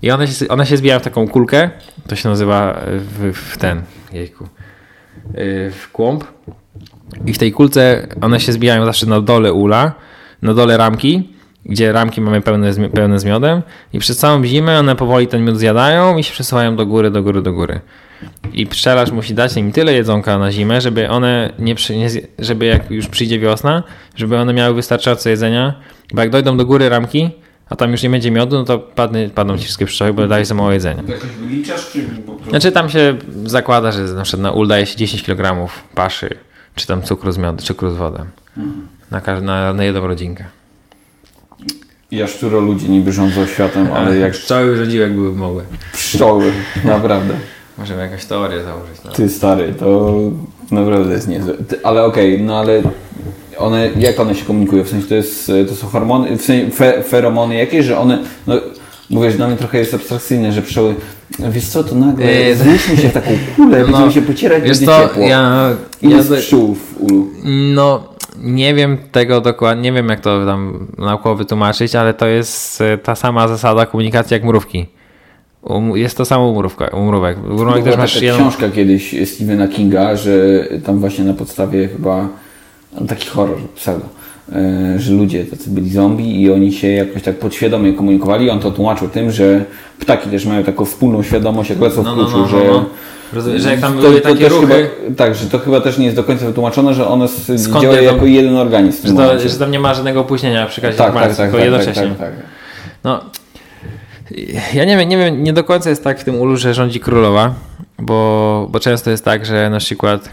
I 0.01 0.11
one 0.11 0.27
się, 0.27 0.47
one 0.47 0.65
się 0.65 0.77
zbijają 0.77 0.99
w 0.99 1.03
taką 1.03 1.27
kulkę, 1.27 1.69
to 2.07 2.15
się 2.15 2.29
nazywa 2.29 2.79
w, 2.97 3.33
w 3.33 3.57
ten, 3.57 3.81
jejku, 4.13 4.43
y, 4.43 5.71
w 5.71 5.91
kłąb 5.91 6.23
i 7.25 7.33
w 7.33 7.37
tej 7.37 7.51
kulce 7.51 8.07
one 8.21 8.39
się 8.39 8.51
zbijają 8.51 8.85
zawsze 8.85 9.05
na 9.05 9.21
dole 9.21 9.53
ula, 9.53 9.93
na 10.41 10.53
dole 10.53 10.77
ramki, 10.77 11.29
gdzie 11.65 11.91
ramki 11.91 12.21
mamy 12.21 12.41
pełne, 12.41 12.89
pełne 12.89 13.19
z 13.19 13.25
miodem 13.25 13.61
i 13.93 13.99
przez 13.99 14.17
całą 14.17 14.45
zimę 14.45 14.79
one 14.79 14.95
powoli 14.95 15.27
ten 15.27 15.45
miód 15.45 15.57
zjadają 15.57 16.17
i 16.17 16.23
się 16.23 16.31
przesuwają 16.31 16.75
do 16.75 16.85
góry, 16.85 17.11
do 17.11 17.23
góry, 17.23 17.41
do 17.41 17.53
góry. 17.53 17.79
I 18.53 18.67
pszczelarz 18.67 19.11
musi 19.11 19.33
dać 19.33 19.57
im 19.57 19.71
tyle 19.71 19.93
jedzonka 19.93 20.37
na 20.37 20.51
zimę, 20.51 20.81
żeby 20.81 21.09
one 21.09 21.53
nie, 21.59 21.75
nie 21.89 22.09
żeby 22.39 22.65
jak 22.65 22.91
już 22.91 23.07
przyjdzie 23.07 23.39
wiosna, 23.39 23.83
żeby 24.15 24.37
one 24.37 24.53
miały 24.53 24.75
wystarczająco 24.75 25.29
jedzenia, 25.29 25.73
bo 26.13 26.21
jak 26.21 26.29
dojdą 26.29 26.57
do 26.57 26.65
góry 26.65 26.89
ramki, 26.89 27.29
a 27.69 27.75
tam 27.75 27.91
już 27.91 28.03
nie 28.03 28.09
będzie 28.09 28.31
miodu, 28.31 28.55
no 28.55 28.63
to 28.63 28.79
padnie, 28.79 29.29
padną 29.35 29.57
ci 29.57 29.63
wszystkie 29.63 29.85
pszczoły, 29.85 30.13
bo 30.13 30.27
daje 30.27 30.45
za 30.45 30.55
mało 30.55 30.71
jedzenia. 30.71 31.03
To 31.03 31.11
jakoś 31.11 31.29
wyliczasz, 31.29 31.91
czy 31.91 32.01
po 32.01 32.31
prostu... 32.31 32.49
Znaczy 32.49 32.71
tam 32.71 32.89
się 32.89 33.15
zakłada, 33.45 33.91
że 33.91 34.01
na 34.03 34.23
przykład 34.23 34.41
na 34.41 34.51
ul 34.51 34.67
daje 34.67 34.85
się 34.85 34.97
10 34.97 35.23
kg 35.23 35.67
paszy, 35.95 36.37
czy 36.75 36.87
tam 36.87 37.01
cukru 37.01 37.31
z 37.31 37.37
miodem, 37.37 37.57
cukru 37.57 37.91
z 37.91 37.95
wodą. 37.95 38.25
Mhm. 38.57 38.87
Na, 39.11 39.41
na, 39.41 39.73
na 39.73 39.83
jedną 39.83 40.07
rodzinkę. 40.07 40.43
Jaszczuro 42.11 42.59
ludzie 42.59 42.87
niby 42.89 43.11
rządzą 43.11 43.45
światem, 43.45 43.87
ale 43.93 44.17
jak... 44.17 44.31
Pszczoły 44.31 44.77
rządziły 44.77 45.03
jak 45.03 45.15
były 45.15 45.35
mogły. 45.35 45.63
Pszczoły, 45.93 46.51
naprawdę. 46.85 47.33
Możemy 47.77 48.01
jakąś 48.01 48.25
teorię 48.25 48.63
założyć. 48.63 48.95
No. 49.05 49.11
Ty 49.11 49.29
stary, 49.29 49.73
to 49.79 50.15
naprawdę 50.71 51.13
jest 51.13 51.27
niezłe. 51.27 51.53
Ale 51.83 52.03
okej, 52.03 52.33
okay, 52.33 52.45
no 52.45 52.59
ale 52.59 52.81
one, 53.57 53.89
jak 53.97 54.19
one 54.19 54.35
się 54.35 54.45
komunikują? 54.45 54.83
W 54.83 54.89
sensie 54.89 55.07
to, 55.07 55.15
jest, 55.15 55.51
to 55.67 55.75
są 55.75 55.87
hormony, 55.87 56.37
w 56.37 56.41
sensie 56.41 56.71
fe, 56.71 57.03
feromony 57.03 57.55
jakieś, 57.55 57.85
że 57.85 57.97
one, 57.97 58.19
no, 58.47 58.55
mówisz, 59.09 59.35
dla 59.35 59.47
mnie 59.47 59.57
trochę 59.57 59.77
jest 59.77 59.93
abstrakcyjne, 59.93 60.51
że 60.51 60.61
pszczoły, 60.61 60.95
wiesz 61.39 61.67
co, 61.67 61.83
to 61.83 61.95
nagle 61.95 62.55
złóżmy 62.55 62.97
się 62.97 63.09
w 63.09 63.13
taką 63.13 63.29
kulę, 63.55 63.79
no, 63.81 63.87
będziemy 63.87 64.11
się 64.11 64.21
pocierać, 64.21 64.63
wiesz 64.63 64.69
będzie 64.69 64.85
to, 64.85 65.01
ciepło. 65.01 65.23
Ja, 65.23 65.69
Ile 66.01 66.17
ja, 66.17 66.23
pszczół 66.23 66.75
w 66.75 67.01
ulu? 67.01 67.27
No, 67.43 68.13
nie 68.43 68.73
wiem 68.73 68.97
tego 69.11 69.41
dokładnie, 69.41 69.83
nie 69.83 69.91
wiem 69.91 70.09
jak 70.09 70.19
to 70.19 70.45
tam 70.45 70.87
naukowo 70.97 71.35
wytłumaczyć, 71.35 71.95
ale 71.95 72.13
to 72.13 72.27
jest 72.27 72.81
e, 72.81 72.97
ta 72.97 73.15
sama 73.15 73.47
zasada 73.47 73.85
komunikacji 73.85 74.33
jak 74.33 74.43
mrówki. 74.43 74.85
Um, 75.61 75.97
jest 75.97 76.17
to 76.17 76.25
samo 76.25 76.49
umrówka, 76.49 76.87
umrówek. 76.87 77.37
Umrówek 77.37 77.83
też 77.83 77.97
masz 77.97 78.21
jedną... 78.21 78.39
książka 78.39 78.69
kiedyś 78.69 79.15
Stephena 79.25 79.67
Kinga, 79.67 80.15
że 80.15 80.31
tam 80.85 80.99
właśnie 80.99 81.25
na 81.25 81.33
podstawie 81.33 81.87
chyba 81.87 82.27
no, 82.99 83.07
taki 83.07 83.27
horror, 83.27 83.57
pseudo, 83.75 84.05
że 84.97 85.13
ludzie 85.13 85.45
tacy 85.45 85.69
byli 85.69 85.89
zombie 85.89 86.41
i 86.41 86.51
oni 86.51 86.73
się 86.73 86.87
jakoś 86.87 87.23
tak 87.23 87.39
podświadomie 87.39 87.93
komunikowali. 87.93 88.49
On 88.49 88.59
to 88.59 88.71
tłumaczył 88.71 89.09
tym, 89.09 89.31
że 89.31 89.65
ptaki 89.99 90.29
też 90.29 90.45
mają 90.45 90.63
taką 90.63 90.85
wspólną 90.85 91.23
świadomość, 91.23 91.69
jak 91.69 91.79
lecą 91.79 92.03
no, 92.03 92.11
w 92.11 92.15
kluczu, 92.15 92.37
no, 92.37 92.41
no, 92.41 92.47
że 92.47 92.57
no. 92.67 92.85
Rozumiem, 93.33 93.59
że 93.59 93.71
jak 93.71 93.79
tam 93.79 93.97
były 93.97 94.21
to, 94.21 94.29
takie 94.29 94.49
ruchy... 94.49 94.67
Chyba, 94.67 95.15
tak, 95.15 95.35
że 95.35 95.49
to 95.49 95.59
chyba 95.59 95.81
też 95.81 95.97
nie 95.97 96.05
jest 96.05 96.17
do 96.17 96.23
końca 96.23 96.45
wytłumaczone, 96.45 96.93
że 96.93 97.07
one 97.07 97.27
działają 97.81 98.03
jako 98.03 98.25
jeden 98.25 98.57
organizm. 98.57 99.07
Że, 99.07 99.13
to, 99.13 99.49
że 99.49 99.59
tam 99.59 99.71
nie 99.71 99.79
ma 99.79 99.93
żadnego 99.93 100.19
opóźnienia 100.19 100.65
przy 100.65 100.81
każdej 100.81 100.97
tak, 100.97 101.13
tak, 101.13 101.27
tak, 101.27 101.37
tylko 101.37 101.57
tak, 101.57 101.65
jednocześnie. 101.65 102.07
Tak, 102.07 102.17
tak, 102.17 102.35
tak. 102.35 102.45
No, 103.03 103.21
ja 104.73 104.85
nie 104.85 104.97
wiem, 104.97 105.09
nie 105.09 105.17
wiem, 105.17 105.43
nie 105.43 105.53
do 105.53 105.63
końca 105.63 105.89
jest 105.89 106.03
tak 106.03 106.19
w 106.19 106.23
tym 106.23 106.41
ulu, 106.41 106.57
że 106.57 106.73
rządzi 106.73 106.99
królowa, 106.99 107.53
bo, 107.99 108.67
bo 108.71 108.79
często 108.79 109.09
jest 109.09 109.25
tak, 109.25 109.45
że 109.45 109.69
na 109.69 109.79
przykład 109.79 110.29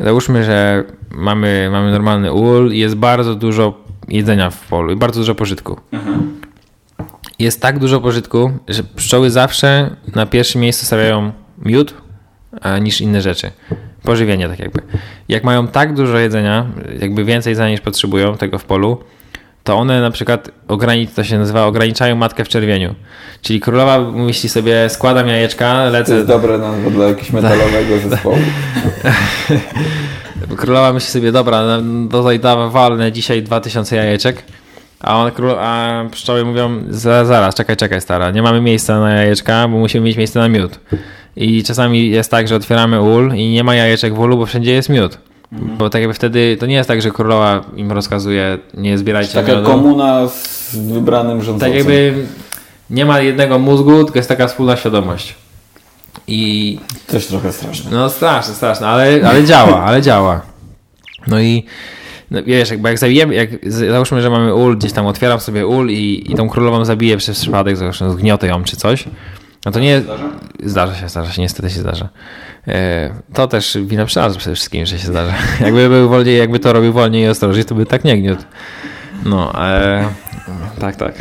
Załóżmy, 0.00 0.44
że 0.44 0.84
mamy, 1.10 1.68
mamy 1.72 1.90
normalny 1.90 2.32
ul 2.32 2.72
i 2.72 2.78
jest 2.78 2.94
bardzo 2.94 3.34
dużo 3.34 3.80
jedzenia 4.08 4.50
w 4.50 4.68
polu 4.68 4.92
i 4.92 4.96
bardzo 4.96 5.20
dużo 5.20 5.34
pożytku. 5.34 5.76
Mhm. 5.92 6.40
Jest 7.38 7.62
tak 7.62 7.78
dużo 7.78 8.00
pożytku, 8.00 8.50
że 8.68 8.84
pszczoły 8.84 9.30
zawsze 9.30 9.96
na 10.14 10.26
pierwszym 10.26 10.60
miejscu 10.60 10.86
stawiają 10.86 11.32
miód 11.58 11.94
niż 12.80 13.00
inne 13.00 13.22
rzeczy. 13.22 13.50
Pożywienie 14.02 14.48
tak 14.48 14.58
jakby. 14.58 14.82
Jak 15.28 15.44
mają 15.44 15.68
tak 15.68 15.94
dużo 15.94 16.18
jedzenia, 16.18 16.66
jakby 17.00 17.24
więcej 17.24 17.50
jedzenia 17.50 17.70
niż 17.70 17.80
potrzebują 17.80 18.36
tego 18.36 18.58
w 18.58 18.64
polu, 18.64 18.98
to 19.66 19.76
one 19.76 20.00
na 20.00 20.10
przykład 20.10 20.50
ogranic, 20.68 21.14
to 21.14 21.24
się 21.24 21.38
nazywa 21.38 21.66
ograniczają 21.66 22.16
matkę 22.16 22.44
w 22.44 22.48
czerwieniu. 22.48 22.94
Czyli 23.42 23.60
królowa 23.60 24.00
myśli 24.00 24.48
sobie, 24.48 24.88
składam 24.88 25.28
jajeczka, 25.28 25.84
lecę... 25.84 26.12
To 26.12 26.14
jest 26.14 26.28
dobre 26.28 26.58
nazwa 26.58 26.90
dla 26.90 27.06
jakiegoś 27.06 27.30
metalowego 27.32 27.98
zespołu. 28.10 28.38
królowa 30.56 30.92
myśli 30.92 31.10
sobie, 31.10 31.32
dobra, 31.32 31.62
no, 31.62 32.08
tutaj 32.10 32.40
walnę 32.70 33.12
dzisiaj 33.12 33.42
2000 33.42 33.96
jajeczek, 33.96 34.42
a, 35.00 35.16
on, 35.16 35.30
a 35.58 36.04
pszczoły 36.10 36.44
mówią, 36.44 36.82
zaraz, 37.22 37.54
czekaj, 37.54 37.76
czekaj 37.76 38.00
stara, 38.00 38.30
nie 38.30 38.42
mamy 38.42 38.60
miejsca 38.60 39.00
na 39.00 39.10
jajeczka, 39.10 39.68
bo 39.68 39.78
musimy 39.78 40.06
mieć 40.06 40.16
miejsce 40.16 40.38
na 40.38 40.48
miód. 40.48 40.80
I 41.36 41.62
czasami 41.62 42.10
jest 42.10 42.30
tak, 42.30 42.48
że 42.48 42.56
otwieramy 42.56 43.00
ul 43.00 43.34
i 43.34 43.50
nie 43.50 43.64
ma 43.64 43.74
jajeczek 43.74 44.14
w 44.14 44.18
ulu, 44.18 44.38
bo 44.38 44.46
wszędzie 44.46 44.72
jest 44.72 44.88
miód. 44.88 45.18
Bo 45.52 45.90
tak 45.90 46.00
jakby 46.00 46.14
wtedy 46.14 46.56
to 46.60 46.66
nie 46.66 46.74
jest 46.74 46.88
tak, 46.88 47.02
że 47.02 47.10
królowa 47.10 47.64
im 47.76 47.92
rozkazuje 47.92 48.58
nie 48.74 48.98
zbierajcie 48.98 49.32
Taka 49.34 49.52
miodu. 49.52 49.66
komuna 49.66 50.28
z 50.28 50.76
wybranym 50.76 51.42
rządzącym. 51.42 51.68
Tak 51.68 51.76
jakby 51.76 52.26
nie 52.90 53.04
ma 53.04 53.20
jednego 53.20 53.58
mózgu, 53.58 54.04
tylko 54.04 54.18
jest 54.18 54.28
taka 54.28 54.46
wspólna 54.46 54.76
świadomość. 54.76 55.34
I... 56.28 56.78
Też 57.06 57.26
trochę 57.26 57.52
straszne. 57.52 57.90
No 57.90 58.10
straszne, 58.10 58.54
straszne, 58.54 58.88
ale, 58.88 59.28
ale 59.28 59.44
działa, 59.44 59.82
ale 59.82 60.02
działa. 60.02 60.40
No 61.26 61.40
i 61.40 61.64
no, 62.30 62.42
wiesz, 62.42 62.70
jakby 62.70 62.88
jak 62.88 62.98
zabijemy, 62.98 63.34
jak 63.34 63.50
załóżmy, 63.72 64.22
że 64.22 64.30
mamy 64.30 64.54
ul, 64.54 64.78
gdzieś 64.78 64.92
tam 64.92 65.06
otwieram 65.06 65.40
sobie 65.40 65.66
ul 65.66 65.90
i, 65.90 66.32
i 66.32 66.34
tą 66.34 66.48
królową 66.48 66.84
zabiję 66.84 67.16
przez 67.16 67.40
przypadek, 67.40 67.76
załóżmy 67.76 68.12
zgniotę 68.12 68.46
ją 68.46 68.64
czy 68.64 68.76
coś, 68.76 69.04
no 69.66 69.72
to 69.72 69.80
nie... 69.80 70.02
Zdarza? 70.64 70.94
się, 70.94 71.08
zdarza 71.08 71.32
się, 71.32 71.42
niestety 71.42 71.70
się 71.70 71.80
zdarza. 71.80 72.08
E, 72.68 73.10
to 73.34 73.46
też 73.46 73.78
wina 73.86 74.04
pszczelarzy 74.04 74.38
przede 74.38 74.56
wszystkim, 74.56 74.86
że 74.86 74.98
się 74.98 75.06
zdarza. 75.06 75.34
Jakby 75.64 75.88
był 75.88 76.08
wolniej, 76.08 76.38
jakby 76.38 76.58
to 76.58 76.72
robił 76.72 76.92
wolniej 76.92 77.24
i 77.24 77.28
ostrożniej, 77.28 77.64
to 77.64 77.74
by 77.74 77.86
tak 77.86 78.04
nie 78.04 78.18
gniótł. 78.18 78.42
No, 79.24 79.64
e, 79.64 80.08
tak, 80.80 80.96
tak. 80.96 81.14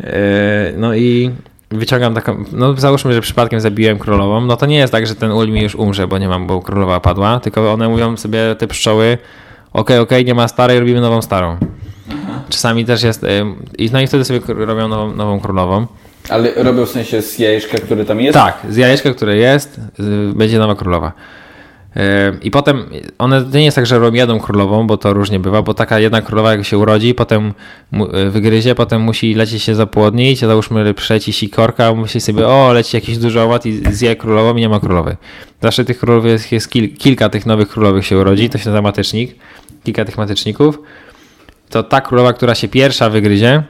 E, 0.00 0.72
no 0.76 0.94
i 0.94 1.30
wyciągam 1.70 2.14
taką, 2.14 2.44
no 2.52 2.74
załóżmy, 2.74 3.12
że 3.12 3.20
przypadkiem 3.20 3.60
zabiłem 3.60 3.98
królową, 3.98 4.40
no 4.40 4.56
to 4.56 4.66
nie 4.66 4.76
jest 4.76 4.92
tak, 4.92 5.06
że 5.06 5.14
ten 5.14 5.32
ul 5.32 5.48
mi 5.48 5.62
już 5.62 5.74
umrze, 5.74 6.06
bo 6.06 6.18
nie 6.18 6.28
mam, 6.28 6.46
bo 6.46 6.60
królowa 6.60 7.00
padła, 7.00 7.40
tylko 7.40 7.72
one 7.72 7.88
mówią 7.88 8.16
sobie, 8.16 8.56
te 8.58 8.66
pszczoły, 8.66 9.18
okej, 9.72 9.80
okay, 9.80 10.00
okej, 10.00 10.18
okay, 10.18 10.24
nie 10.24 10.34
ma 10.34 10.48
starej, 10.48 10.80
robimy 10.80 11.00
nową 11.00 11.22
starą. 11.22 11.56
Czasami 12.48 12.84
też 12.84 13.02
jest, 13.02 13.24
e, 13.24 13.28
no 13.92 14.00
i 14.00 14.06
wtedy 14.06 14.24
sobie 14.24 14.40
robią 14.46 14.88
nową, 14.88 15.14
nową 15.14 15.40
królową. 15.40 15.86
Ale 16.28 16.54
robią 16.56 16.86
w 16.86 16.90
sensie 16.90 17.22
z 17.22 17.38
jajeczka, 17.38 17.78
które 17.78 18.04
tam 18.04 18.20
jest? 18.20 18.34
Tak, 18.34 18.58
z 18.70 18.76
jajeczka, 18.76 19.14
które 19.14 19.36
jest, 19.36 19.80
będzie 20.34 20.58
nowa 20.58 20.74
królowa. 20.74 21.12
I 22.42 22.50
potem 22.50 22.84
one 23.18 23.44
to 23.44 23.58
nie 23.58 23.64
jest 23.64 23.74
tak, 23.74 23.86
że 23.86 23.98
robią 23.98 24.16
jedną 24.16 24.40
królową, 24.40 24.86
bo 24.86 24.96
to 24.96 25.12
różnie 25.12 25.40
bywa, 25.40 25.62
bo 25.62 25.74
taka 25.74 25.98
jedna 25.98 26.22
królowa 26.22 26.52
jak 26.52 26.64
się 26.64 26.78
urodzi, 26.78 27.14
potem 27.14 27.54
wygryzie, 28.30 28.74
potem 28.74 29.02
musi 29.02 29.34
lecieć 29.34 29.62
się 29.62 29.74
zapłodnić, 29.74 30.38
załóżmy 30.38 30.94
przeci 30.94 31.32
sikorka, 31.32 31.94
myśli 31.94 32.20
sobie, 32.20 32.46
o 32.46 32.72
leci 32.72 32.96
jakiś 32.96 33.18
duży 33.18 33.40
owad 33.40 33.66
i 33.66 33.92
zje 33.92 34.16
królową 34.16 34.56
i 34.56 34.60
nie 34.60 34.68
ma 34.68 34.80
królowej. 34.80 35.16
Zawsze 35.62 35.84
tych 35.84 35.98
królowych 35.98 36.52
jest 36.52 36.70
kil, 36.70 36.96
kilka 36.96 37.28
tych 37.28 37.46
nowych 37.46 37.68
królowych 37.68 38.06
się 38.06 38.18
urodzi, 38.18 38.50
to 38.50 38.58
się 38.58 38.70
nazywa 38.70 38.82
matecznik, 38.82 39.34
kilka 39.84 40.04
tych 40.04 40.18
mateczników. 40.18 40.78
To 41.70 41.82
ta 41.82 42.00
królowa, 42.00 42.32
która 42.32 42.54
się 42.54 42.68
pierwsza 42.68 43.10
wygryzie, 43.10 43.62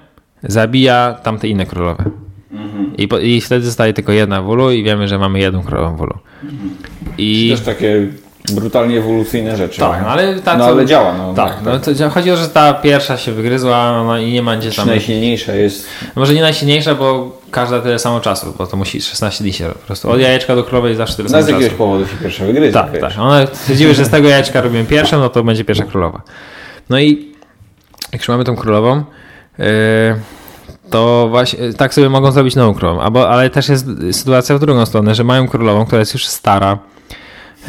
zabija 0.42 1.18
tamte 1.22 1.48
inne 1.48 1.66
królowe. 1.66 2.04
Mhm. 2.52 2.96
I, 2.96 3.08
po, 3.08 3.18
I 3.18 3.40
wtedy 3.40 3.66
zostaje 3.66 3.92
tylko 3.92 4.12
jedna 4.12 4.42
w 4.42 4.48
ulu 4.48 4.70
i 4.70 4.82
wiemy, 4.82 5.08
że 5.08 5.18
mamy 5.18 5.38
jedną 5.38 5.62
królową 5.62 5.96
w 5.96 6.00
ulu. 6.00 6.18
Mhm. 6.42 6.70
I... 7.18 7.50
Też 7.50 7.60
takie 7.60 8.06
brutalnie 8.52 8.98
ewolucyjne 8.98 9.56
rzeczy. 9.56 9.80
Tak, 9.80 10.02
no 10.02 10.08
ale, 10.08 10.40
ta, 10.40 10.56
no, 10.56 10.64
ale 10.64 10.86
działa. 10.86 11.14
No, 11.18 11.34
tak, 11.34 11.54
tak, 11.54 11.64
no, 11.64 11.78
to 11.78 12.10
chodzi 12.10 12.30
o 12.30 12.36
to, 12.36 12.42
że 12.42 12.48
ta 12.48 12.74
pierwsza 12.74 13.16
się 13.16 13.32
wygryzła 13.32 14.04
no, 14.06 14.18
i 14.18 14.32
nie 14.32 14.42
ma 14.42 14.56
gdzie 14.56 14.72
tam... 14.72 14.88
najsilniejsza 14.88 15.54
jest... 15.54 15.86
Może 16.16 16.34
nie 16.34 16.40
najsilniejsza, 16.40 16.94
bo 16.94 17.38
każda 17.50 17.80
tyle 17.80 17.98
samo 17.98 18.20
czasu, 18.20 18.54
bo 18.58 18.66
to 18.66 18.76
musi 18.76 19.00
16 19.00 19.44
dni 19.44 19.52
się 19.52 19.68
po 19.68 19.78
prostu. 19.86 20.10
Od 20.10 20.20
jajeczka 20.20 20.56
do 20.56 20.64
królowej 20.64 20.96
zawsze 20.96 21.16
tyle 21.16 21.28
samo 21.28 21.40
czasu. 21.40 21.50
Z 21.50 21.54
jakiegoś 21.54 21.78
powodu 21.78 22.06
się 22.06 22.16
pierwsza 22.22 22.44
wygryzła. 22.44 22.82
Tak, 22.82 22.92
wiesz. 22.92 23.00
tak. 23.00 23.18
One 23.18 23.46
stwierdziły, 23.52 23.94
że 23.94 24.04
z 24.04 24.08
tego 24.08 24.28
jajeczka 24.28 24.60
robimy 24.60 24.84
pierwszą, 24.84 25.20
no 25.20 25.28
to 25.28 25.44
będzie 25.44 25.64
pierwsza 25.64 25.84
królowa. 25.84 26.22
No 26.90 26.98
i 27.00 27.34
jak 28.12 28.20
już 28.20 28.28
mamy 28.28 28.44
tą 28.44 28.56
królową, 28.56 29.04
yy, 29.58 29.64
to 30.90 31.28
właśnie 31.30 31.72
tak 31.72 31.94
sobie 31.94 32.08
mogą 32.08 32.32
zrobić 32.32 32.56
nową 32.56 32.74
królową. 32.74 33.00
Albo, 33.00 33.30
ale 33.30 33.50
też 33.50 33.68
jest 33.68 33.86
sytuacja 34.12 34.56
w 34.56 34.60
drugą 34.60 34.86
stronę, 34.86 35.14
że 35.14 35.24
mają 35.24 35.48
królową, 35.48 35.86
która 35.86 35.98
jest 35.98 36.14
już 36.14 36.26
stara, 36.26 36.78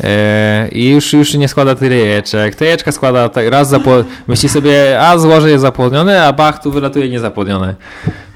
e, 0.03 0.67
i 0.71 0.89
już, 0.89 1.13
już 1.13 1.34
nie 1.34 1.47
składa 1.47 1.75
tyle 1.75 1.95
jajeczek. 1.95 2.55
Te 2.55 2.65
jajeczka 2.65 2.91
składa 2.91 3.29
tak 3.29 3.47
raz 3.47 3.69
zapłodnione. 3.69 4.15
Myśli 4.27 4.49
sobie, 4.49 5.01
a 5.01 5.17
złoże 5.17 5.49
jest 5.49 5.62
zapłodnione, 5.62 6.23
a 6.23 6.34
bach 6.34 6.63
tu 6.63 6.71
wylatuje 6.71 7.10
niezapłodnione. 7.10 7.75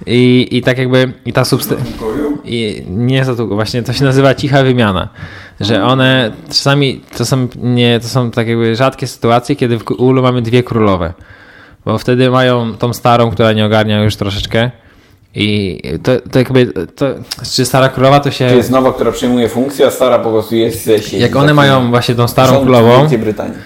I, 0.06 0.48
i 0.52 0.62
tak 0.62 0.78
jakby, 0.78 1.14
i 1.26 1.34
ta 1.34 1.46
substancja. 1.46 1.86
Nie 2.88 3.26
za 3.26 3.36
długo, 3.36 3.56
właśnie 3.56 3.84
to 3.84 3.94
się 3.94 4.06
nazywa 4.06 4.36
cicha 4.36 4.64
wymiana. 4.64 5.10
Że 5.60 5.84
one 5.84 6.32
czasami 6.48 7.02
to 7.18 7.26
są, 7.26 7.48
nie, 7.56 8.00
to 8.00 8.08
są 8.08 8.32
tak 8.32 8.48
jakby 8.48 8.76
rzadkie 8.76 9.08
sytuacje, 9.08 9.56
kiedy 9.56 9.78
w 9.78 9.92
ulu 9.92 10.22
mamy 10.22 10.42
dwie 10.42 10.64
królowe. 10.64 11.14
Bo 11.86 11.98
wtedy 11.98 12.30
mają 12.30 12.78
tą 12.78 12.94
starą, 12.94 13.32
która 13.32 13.54
nie 13.54 13.66
ogarnia 13.66 14.04
już 14.04 14.16
troszeczkę. 14.16 14.72
I 15.36 15.80
to, 16.04 16.12
to 16.32 16.40
jakby, 16.40 16.66
to, 16.96 17.06
czy 17.54 17.66
stara 17.66 17.90
królowa 17.90 18.20
to 18.20 18.32
się... 18.32 18.50
To 18.50 18.56
jest 18.56 18.72
nowa, 18.72 18.94
która 18.94 19.12
przejmuje 19.12 19.50
funkcję, 19.50 19.88
a 19.88 19.92
stara 19.92 20.20
po 20.20 20.32
prostu 20.32 20.56
jest 20.56 20.86
siedzi. 20.86 21.20
Jak 21.20 21.36
one 21.36 21.54
mają 21.54 21.90
właśnie 21.90 22.16
tą 22.16 22.28
starą 22.28 22.62
królową... 22.62 23.08
Brytanii. 23.08 23.58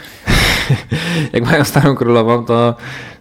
jak 1.34 1.46
mają 1.46 1.64
starą 1.64 1.96
królową, 1.96 2.46
to, 2.46 2.76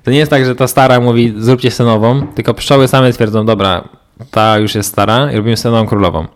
to 0.04 0.10
nie 0.10 0.18
jest 0.18 0.30
tak, 0.30 0.44
że 0.44 0.54
ta 0.54 0.66
stara 0.68 1.00
mówi 1.00 1.34
zróbcie 1.38 1.70
sobie 1.70 1.90
nową, 1.90 2.26
tylko 2.26 2.54
pszczoły 2.54 2.88
same 2.88 3.12
twierdzą, 3.12 3.46
dobra, 3.46 3.88
ta 4.30 4.58
już 4.58 4.74
jest 4.74 4.88
stara 4.88 5.32
i 5.32 5.36
robimy 5.36 5.56
sobie 5.56 5.72
nową 5.72 5.88
królową. 5.88 6.26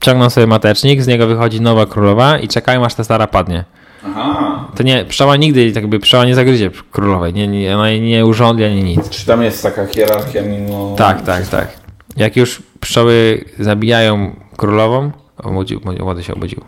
Ciągną 0.00 0.30
sobie 0.30 0.46
matecznik, 0.46 1.02
z 1.02 1.06
niego 1.06 1.26
wychodzi 1.26 1.60
nowa 1.60 1.86
królowa 1.86 2.38
i 2.38 2.48
czekają 2.48 2.84
aż 2.84 2.94
ta 2.94 3.04
stara 3.04 3.26
padnie. 3.26 3.64
Aha. 4.06 4.68
To 4.76 4.82
nie, 4.82 5.04
pszczoła 5.04 5.36
nigdy, 5.36 5.72
tak 5.72 5.86
by 5.86 6.00
pszczoła 6.00 6.24
nie 6.24 6.34
zagryzie 6.34 6.70
królowej, 6.92 7.34
nie, 7.34 7.48
nie, 7.48 7.76
ona 7.76 7.90
nie 7.90 8.26
urządli 8.26 8.64
ani 8.64 8.82
nic. 8.82 9.08
Czy 9.08 9.26
tam 9.26 9.42
jest 9.42 9.62
taka 9.62 9.86
hierarchia 9.86 10.42
mimo... 10.42 10.94
Tak, 10.98 11.22
tak, 11.22 11.48
tak. 11.48 11.68
Jak 12.16 12.36
już 12.36 12.62
pszczoły 12.80 13.44
zabijają 13.58 14.36
królową, 14.56 15.10
obudził, 15.38 15.80
młody 16.00 16.22
się 16.22 16.34
obudził. 16.34 16.60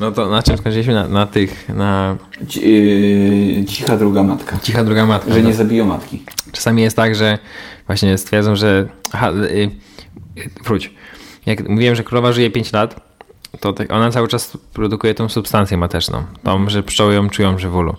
No 0.00 0.12
to 0.12 0.28
na 0.28 0.42
czym 0.42 0.56
skończyliśmy? 0.56 0.94
Na, 0.94 1.08
na 1.08 1.26
tych, 1.26 1.68
na... 1.68 2.16
Yy, 2.56 3.64
cicha 3.64 3.96
druga 3.96 4.22
matka. 4.22 4.58
Cicha 4.62 4.84
druga 4.84 5.06
matka. 5.06 5.32
Że 5.32 5.42
nie 5.42 5.54
zabiją 5.54 5.84
matki. 5.84 6.22
Czasami 6.52 6.82
jest 6.82 6.96
tak, 6.96 7.14
że 7.14 7.38
właśnie 7.86 8.18
stwierdzą, 8.18 8.56
że... 8.56 8.88
Aha, 9.12 9.30
yy, 9.50 9.70
wróć. 10.64 10.94
Jak 11.46 11.68
mówiłem, 11.68 11.94
że 11.94 12.04
królowa 12.04 12.32
żyje 12.32 12.50
5 12.50 12.72
lat, 12.72 13.00
to 13.62 13.72
tak, 13.72 13.92
ona 13.92 14.10
cały 14.10 14.28
czas 14.28 14.58
produkuje 14.72 15.14
tą 15.14 15.28
substancję 15.28 15.76
mateczną, 15.76 16.24
tą, 16.42 16.68
że 16.68 16.82
pszczoły 16.82 17.14
ją 17.14 17.30
czują 17.30 17.58
żywulu. 17.58 17.96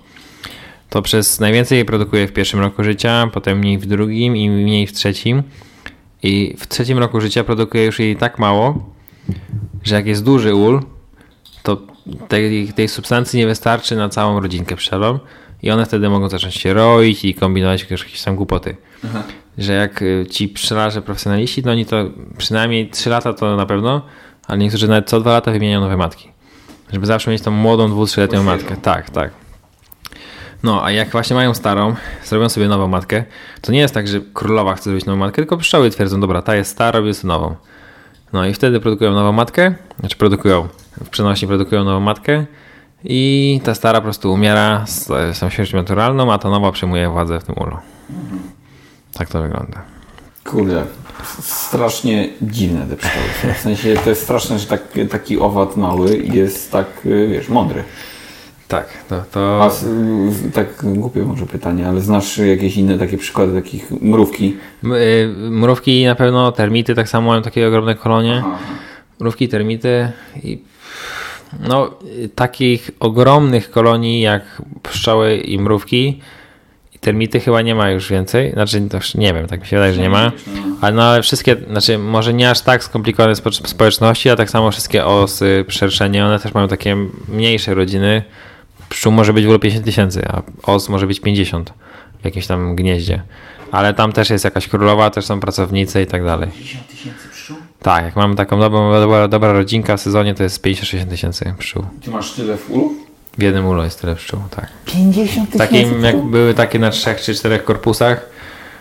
To 0.89 1.01
przez 1.01 1.39
najwięcej 1.39 1.75
jej 1.75 1.85
produkuje 1.85 2.27
w 2.27 2.33
pierwszym 2.33 2.59
roku 2.59 2.83
życia, 2.83 3.29
potem 3.33 3.57
mniej 3.57 3.77
w 3.77 3.85
drugim 3.85 4.37
i 4.37 4.49
mniej 4.49 4.87
w 4.87 4.93
trzecim. 4.93 5.43
I 6.23 6.55
w 6.59 6.67
trzecim 6.67 6.97
roku 6.97 7.21
życia 7.21 7.43
produkuje 7.43 7.85
już 7.85 7.99
jej 7.99 8.15
tak 8.15 8.39
mało, 8.39 8.93
że 9.83 9.95
jak 9.95 10.05
jest 10.07 10.23
duży 10.23 10.55
ul, 10.55 10.81
to 11.63 11.81
tej, 12.27 12.73
tej 12.73 12.87
substancji 12.87 13.39
nie 13.39 13.47
wystarczy 13.47 13.95
na 13.95 14.09
całą 14.09 14.39
rodzinkę 14.39 14.75
pszczelą 14.75 15.19
i 15.61 15.71
one 15.71 15.85
wtedy 15.85 16.09
mogą 16.09 16.29
zacząć 16.29 16.55
się 16.55 16.73
roić 16.73 17.25
i 17.25 17.33
kombinować 17.33 17.81
jakieś 17.81 18.23
tam 18.23 18.35
głupoty. 18.35 18.75
Aha. 19.05 19.23
Że 19.57 19.73
jak 19.73 20.01
y, 20.01 20.25
ci 20.29 20.47
pszczelarze 20.47 21.01
profesjonaliści, 21.01 21.63
to 21.63 21.71
oni 21.71 21.85
to 21.85 22.05
przynajmniej 22.37 22.89
3 22.89 23.09
lata 23.09 23.33
to 23.33 23.55
na 23.55 23.65
pewno, 23.65 24.01
ale 24.47 24.57
niektórzy 24.57 24.87
nawet 24.87 25.09
co 25.09 25.19
dwa 25.19 25.31
lata 25.31 25.51
wymieniają 25.51 25.81
nowe 25.81 25.97
matki. 25.97 26.29
Żeby 26.93 27.05
zawsze 27.05 27.31
mieć 27.31 27.41
tą 27.41 27.51
młodą, 27.51 27.89
dwu, 27.89 28.05
trzyletnią 28.05 28.43
matkę. 28.43 28.77
Tak, 28.77 29.09
tak. 29.09 29.31
No, 30.63 30.85
a 30.85 30.91
jak 30.91 31.09
właśnie 31.09 31.35
mają 31.35 31.53
starą, 31.53 31.95
zrobią 32.25 32.49
sobie 32.49 32.67
nową 32.67 32.87
matkę, 32.87 33.23
to 33.61 33.71
nie 33.71 33.79
jest 33.79 33.93
tak, 33.93 34.07
że 34.07 34.21
królowa 34.33 34.75
chce 34.75 34.83
zrobić 34.83 35.05
nową 35.05 35.19
matkę, 35.19 35.35
tylko 35.35 35.57
pszczoły 35.57 35.89
twierdzą, 35.89 36.19
dobra, 36.19 36.41
ta 36.41 36.55
jest 36.55 36.71
stara, 36.71 36.99
robię 36.99 37.13
sobie 37.13 37.27
nową. 37.33 37.55
No 38.33 38.45
i 38.45 38.53
wtedy 38.53 38.79
produkują 38.79 39.13
nową 39.13 39.31
matkę, 39.31 39.75
znaczy 39.99 40.17
produkują, 40.17 40.67
w 41.03 41.09
przenośni 41.09 41.47
produkują 41.47 41.83
nową 41.83 41.99
matkę 41.99 42.45
i 43.03 43.61
ta 43.63 43.75
stara 43.75 43.99
po 43.99 44.03
prostu 44.03 44.33
umiera 44.33 44.85
z, 44.85 45.07
z 45.07 45.39
tą 45.39 45.49
śmiercią 45.49 45.77
naturalną, 45.77 46.33
a 46.33 46.37
ta 46.37 46.49
nowa 46.49 46.71
przejmuje 46.71 47.09
władzę 47.09 47.39
w 47.39 47.43
tym 47.43 47.55
ulu. 47.57 47.77
Tak 49.13 49.29
to 49.29 49.41
wygląda. 49.41 49.81
Kurde, 50.43 50.85
strasznie 51.41 52.29
dziwne 52.41 52.87
te 52.87 52.95
pszczoły. 52.95 53.53
W 53.55 53.57
sensie 53.57 53.95
to 54.03 54.09
jest 54.09 54.23
straszne, 54.23 54.59
że 54.59 54.65
tak, 54.65 54.81
taki 55.11 55.39
owad 55.39 55.77
mały 55.77 56.17
jest 56.17 56.71
tak, 56.71 56.87
y, 57.05 57.27
wiesz, 57.27 57.49
mądry. 57.49 57.83
Tak, 58.67 58.87
to... 59.09 59.23
to... 59.31 59.63
A, 59.63 59.71
tak 60.53 60.67
głupie 60.83 61.21
może 61.23 61.45
pytanie, 61.45 61.87
ale 61.87 62.01
znasz 62.01 62.37
jakieś 62.37 62.77
inne 62.77 62.97
takie 62.97 63.17
przykłady 63.17 63.61
takich 63.61 63.91
mrówki? 63.91 64.57
Y, 64.83 65.27
mrówki 65.49 66.05
na 66.05 66.15
pewno, 66.15 66.51
termity 66.51 66.95
tak 66.95 67.09
samo 67.09 67.27
mają 67.27 67.41
takie 67.41 67.67
ogromne 67.67 67.95
kolonie. 67.95 68.43
Aha. 68.45 68.57
Mrówki, 69.19 69.47
termity 69.47 70.11
i 70.43 70.61
no, 71.59 71.91
takich 72.35 72.91
ogromnych 72.99 73.71
kolonii 73.71 74.21
jak 74.21 74.61
pszczoły 74.83 75.37
i 75.37 75.59
mrówki 75.59 76.21
termity 77.03 77.39
chyba 77.39 77.61
nie 77.61 77.75
ma 77.75 77.89
już 77.89 78.09
więcej. 78.09 78.51
Znaczy, 78.51 78.81
to 78.89 78.97
już 78.97 79.15
nie 79.15 79.33
wiem, 79.33 79.47
tak 79.47 79.61
mi 79.61 79.67
się 79.67 79.75
wydaje, 79.75 79.93
że 79.93 80.01
nie 80.01 80.09
ma. 80.09 80.31
Ale, 80.81 80.95
no, 80.95 81.03
ale 81.03 81.21
wszystkie, 81.21 81.55
znaczy, 81.69 81.97
może 81.97 82.33
nie 82.33 82.49
aż 82.49 82.61
tak 82.61 82.83
skomplikowane 82.83 83.35
spo 83.35 83.51
społeczności, 83.51 84.29
a 84.29 84.35
tak 84.35 84.49
samo 84.49 84.71
wszystkie 84.71 85.05
osy, 85.05 85.65
szerszenie, 85.67 86.25
one 86.25 86.39
też 86.39 86.53
mają 86.53 86.67
takie 86.67 86.97
mniejsze 87.27 87.73
rodziny. 87.73 88.23
Pszczół 88.89 89.11
może 89.11 89.33
być 89.33 89.43
w 89.43 89.47
ogóle 89.47 89.59
50 89.59 89.85
tysięcy, 89.85 90.25
a 90.27 90.41
os 90.71 90.89
może 90.89 91.07
być 91.07 91.19
50 91.19 91.73
w 92.21 92.25
jakimś 92.25 92.47
tam 92.47 92.75
gnieździe. 92.75 93.23
Ale 93.71 93.93
tam 93.93 94.11
też 94.11 94.29
jest 94.29 94.45
jakaś 94.45 94.67
królowa, 94.67 95.09
też 95.09 95.25
są 95.25 95.39
pracownice 95.39 96.01
i 96.01 96.07
tak 96.07 96.23
dalej. 96.25 96.49
50 96.51 96.87
tysięcy 96.87 97.27
pszczół? 97.31 97.57
Tak, 97.81 98.05
jak 98.05 98.15
mamy 98.15 98.35
taką 98.35 98.59
dobrą, 98.59 98.93
dobra, 98.93 99.27
dobra 99.27 99.53
rodzinka 99.53 99.97
w 99.97 100.01
sezonie, 100.01 100.35
to 100.35 100.43
jest 100.43 100.65
50-60 100.65 101.09
tysięcy 101.09 101.53
pszczół. 101.57 101.85
Ty 102.01 102.11
masz 102.11 102.31
tyle 102.31 102.57
w 102.57 102.71
ulu? 102.71 102.93
W 103.37 103.41
jednym 103.41 103.67
ulu 103.67 103.83
jest 103.83 104.01
tyle 104.01 104.15
pszczół, 104.15 104.39
tak. 104.55 104.67
50 104.85 105.25
tysięcy 105.25 105.57
Takim 105.57 106.03
jak 106.03 106.21
były 106.21 106.53
takie 106.53 106.79
na 106.79 106.89
trzech 106.89 107.21
czy 107.21 107.35
czterech 107.35 107.63
korpusach. 107.63 108.29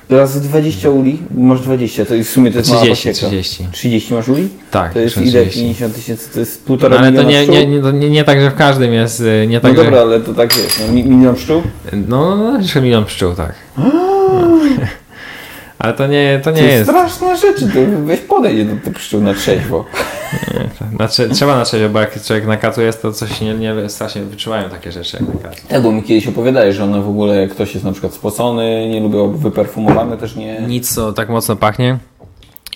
Teraz 0.08 0.40
20 0.40 0.90
uli, 0.90 1.22
masz 1.34 1.60
20, 1.60 2.04
to 2.04 2.14
jest 2.14 2.30
w 2.30 2.32
sumie 2.32 2.50
to 2.50 2.58
jest 2.58 2.70
30, 2.70 3.12
30. 3.12 3.68
30 3.72 4.14
masz 4.14 4.28
uli? 4.28 4.48
Tak. 4.70 4.92
To 4.92 4.98
jest 4.98 5.16
ile? 5.16 5.46
50 5.46 5.94
tysięcy, 5.94 6.32
to 6.32 6.40
jest 6.40 6.64
półtora 6.64 6.96
no, 6.96 7.06
ale 7.06 7.12
to 7.12 7.22
nie, 7.22 7.46
nie, 7.46 7.66
nie, 7.66 7.92
nie, 7.92 8.10
nie 8.10 8.24
tak, 8.24 8.40
że 8.40 8.50
w 8.50 8.54
każdym 8.54 8.92
jest, 8.92 9.20
y, 9.20 9.46
nie 9.48 9.60
tak, 9.60 9.76
No 9.76 9.82
dobra, 9.82 9.98
że... 9.98 10.02
ale 10.02 10.20
to 10.20 10.34
tak 10.34 10.56
jest, 10.56 10.82
no, 10.86 10.92
milion 10.92 11.34
pszczół? 11.34 11.62
No, 12.08 12.36
no, 12.36 12.58
no 12.74 12.80
milion 12.80 13.04
pszczół, 13.04 13.34
tak. 13.34 13.54
No. 13.78 13.92
Ale 15.82 15.92
to 15.92 16.06
nie, 16.06 16.40
to 16.44 16.50
nie 16.50 16.58
to 16.58 16.64
jest. 16.64 16.90
straszne 16.90 17.36
rzeczy, 17.36 17.68
to 17.68 17.78
weź 18.04 18.20
podejdzie 18.20 18.64
do 18.64 18.84
tych 18.84 18.94
pszczół 18.94 19.20
na 19.20 19.34
trzeźwo. 19.34 19.84
Nie, 20.54 21.08
trzeba 21.34 21.56
na 21.56 21.64
trzeźwo, 21.64 21.88
bo 21.88 22.00
jak 22.00 22.24
człowiek 22.24 22.46
na 22.46 22.56
kacu 22.56 22.80
jest, 22.80 23.02
to 23.02 23.12
coś 23.12 23.40
nie, 23.40 23.54
nie 23.54 23.88
strasznie 23.88 24.22
wyczuwają 24.22 24.70
takie 24.70 24.92
rzeczy 24.92 25.16
jak 25.20 25.34
na 25.34 25.50
kacu. 25.50 25.68
Tak, 25.68 25.82
bo 25.82 25.92
mi 25.92 26.02
kiedyś 26.02 26.26
opowiadałeś, 26.26 26.76
że 26.76 26.84
one 26.84 27.02
w 27.02 27.08
ogóle, 27.08 27.36
jak 27.36 27.50
ktoś 27.50 27.74
jest 27.74 27.84
na 27.84 27.92
przykład 27.92 28.14
spocony, 28.14 28.88
nie 28.88 29.00
lubią 29.00 29.32
wyperfumowane, 29.32 30.16
też 30.16 30.36
nie... 30.36 30.60
Nic, 30.60 30.94
co 30.94 31.12
tak 31.12 31.28
mocno 31.28 31.56
pachnie 31.56 31.98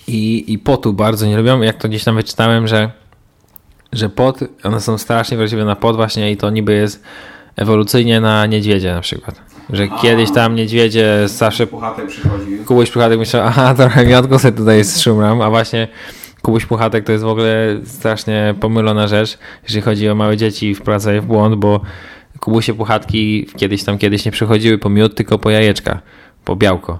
i, 0.07 0.43
i 0.53 0.59
potu 0.59 0.93
bardzo 0.93 1.25
nie 1.25 1.37
lubią. 1.37 1.61
Jak 1.61 1.77
to 1.77 1.89
gdzieś 1.89 2.03
tam 2.03 2.15
wyczytałem, 2.15 2.67
że, 2.67 2.91
że 3.93 4.09
pot, 4.09 4.39
one 4.63 4.81
są 4.81 4.97
strasznie 4.97 5.37
wrażliwe 5.37 5.65
na 5.65 5.75
pot 5.75 5.95
właśnie 5.95 6.31
i 6.31 6.37
to 6.37 6.49
niby 6.49 6.73
jest 6.73 7.03
ewolucyjnie 7.55 8.21
na 8.21 8.45
niedźwiedzie 8.45 8.93
na 8.93 9.01
przykład. 9.01 9.41
Że 9.69 9.87
kiedyś 9.87 10.31
tam 10.31 10.55
niedźwiedzie 10.55 11.23
zawsze... 11.25 11.67
Puchatek 11.67 12.07
przychodził. 12.07 12.65
Kubuś 12.65 12.91
Puchatek 12.91 13.19
myślał, 13.19 13.47
aha, 13.47 13.73
trochę 13.73 14.05
miotko 14.05 14.39
sobie 14.39 14.57
tutaj 14.57 14.85
zszumram, 14.85 15.41
a 15.41 15.49
właśnie 15.49 15.87
Kubuś 16.41 16.65
Puchatek 16.65 17.05
to 17.05 17.11
jest 17.11 17.23
w 17.23 17.27
ogóle 17.27 17.79
strasznie 17.83 18.55
pomylona 18.59 19.07
rzecz, 19.07 19.37
jeżeli 19.63 19.81
chodzi 19.81 20.09
o 20.09 20.15
małe 20.15 20.37
dzieci 20.37 20.75
wprowadza 20.75 21.13
je 21.13 21.21
w 21.21 21.25
błąd, 21.25 21.55
bo 21.55 21.81
Kubusie 22.39 22.73
Puchatki 22.73 23.47
kiedyś 23.57 23.83
tam 23.83 23.97
kiedyś 23.97 24.25
nie 24.25 24.31
przychodziły 24.31 24.77
po 24.77 24.89
miód, 24.89 25.15
tylko 25.15 25.39
po 25.39 25.49
jajeczka, 25.49 26.01
po 26.45 26.55
białko. 26.55 26.99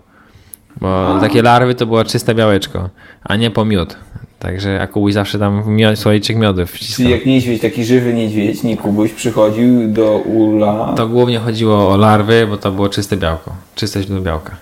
Bo 0.82 1.18
takie 1.22 1.42
larwy 1.42 1.76
to 1.76 1.86
było 1.86 2.04
czyste 2.04 2.36
białeczko, 2.36 2.90
a 3.24 3.36
nie 3.36 3.52
po 3.52 3.66
miód. 3.66 3.98
Także 4.40 4.82
a 4.82 4.88
Kubuś 4.88 5.14
zawsze 5.14 5.40
tam 5.40 5.64
miod, 5.68 6.00
słoiczek 6.00 6.38
miodu 6.38 6.66
wciskał. 6.66 6.96
Czyli 6.96 7.10
jak 7.10 7.26
niedźwiedź, 7.26 7.62
taki 7.62 7.86
żywy 7.86 8.14
niedźwiedź, 8.14 8.64
nie 8.64 8.78
Kubuś, 8.78 9.12
przychodził 9.12 9.88
do 9.88 10.18
ula... 10.18 10.94
To 10.98 11.08
głównie 11.08 11.40
chodziło 11.40 11.90
o 11.90 11.98
larwy, 11.98 12.48
bo 12.50 12.58
to 12.58 12.72
było 12.72 12.90
czyste 12.90 13.18
białko. 13.18 13.56
Czystość 13.76 14.08
do 14.08 14.22
białka. 14.22 14.56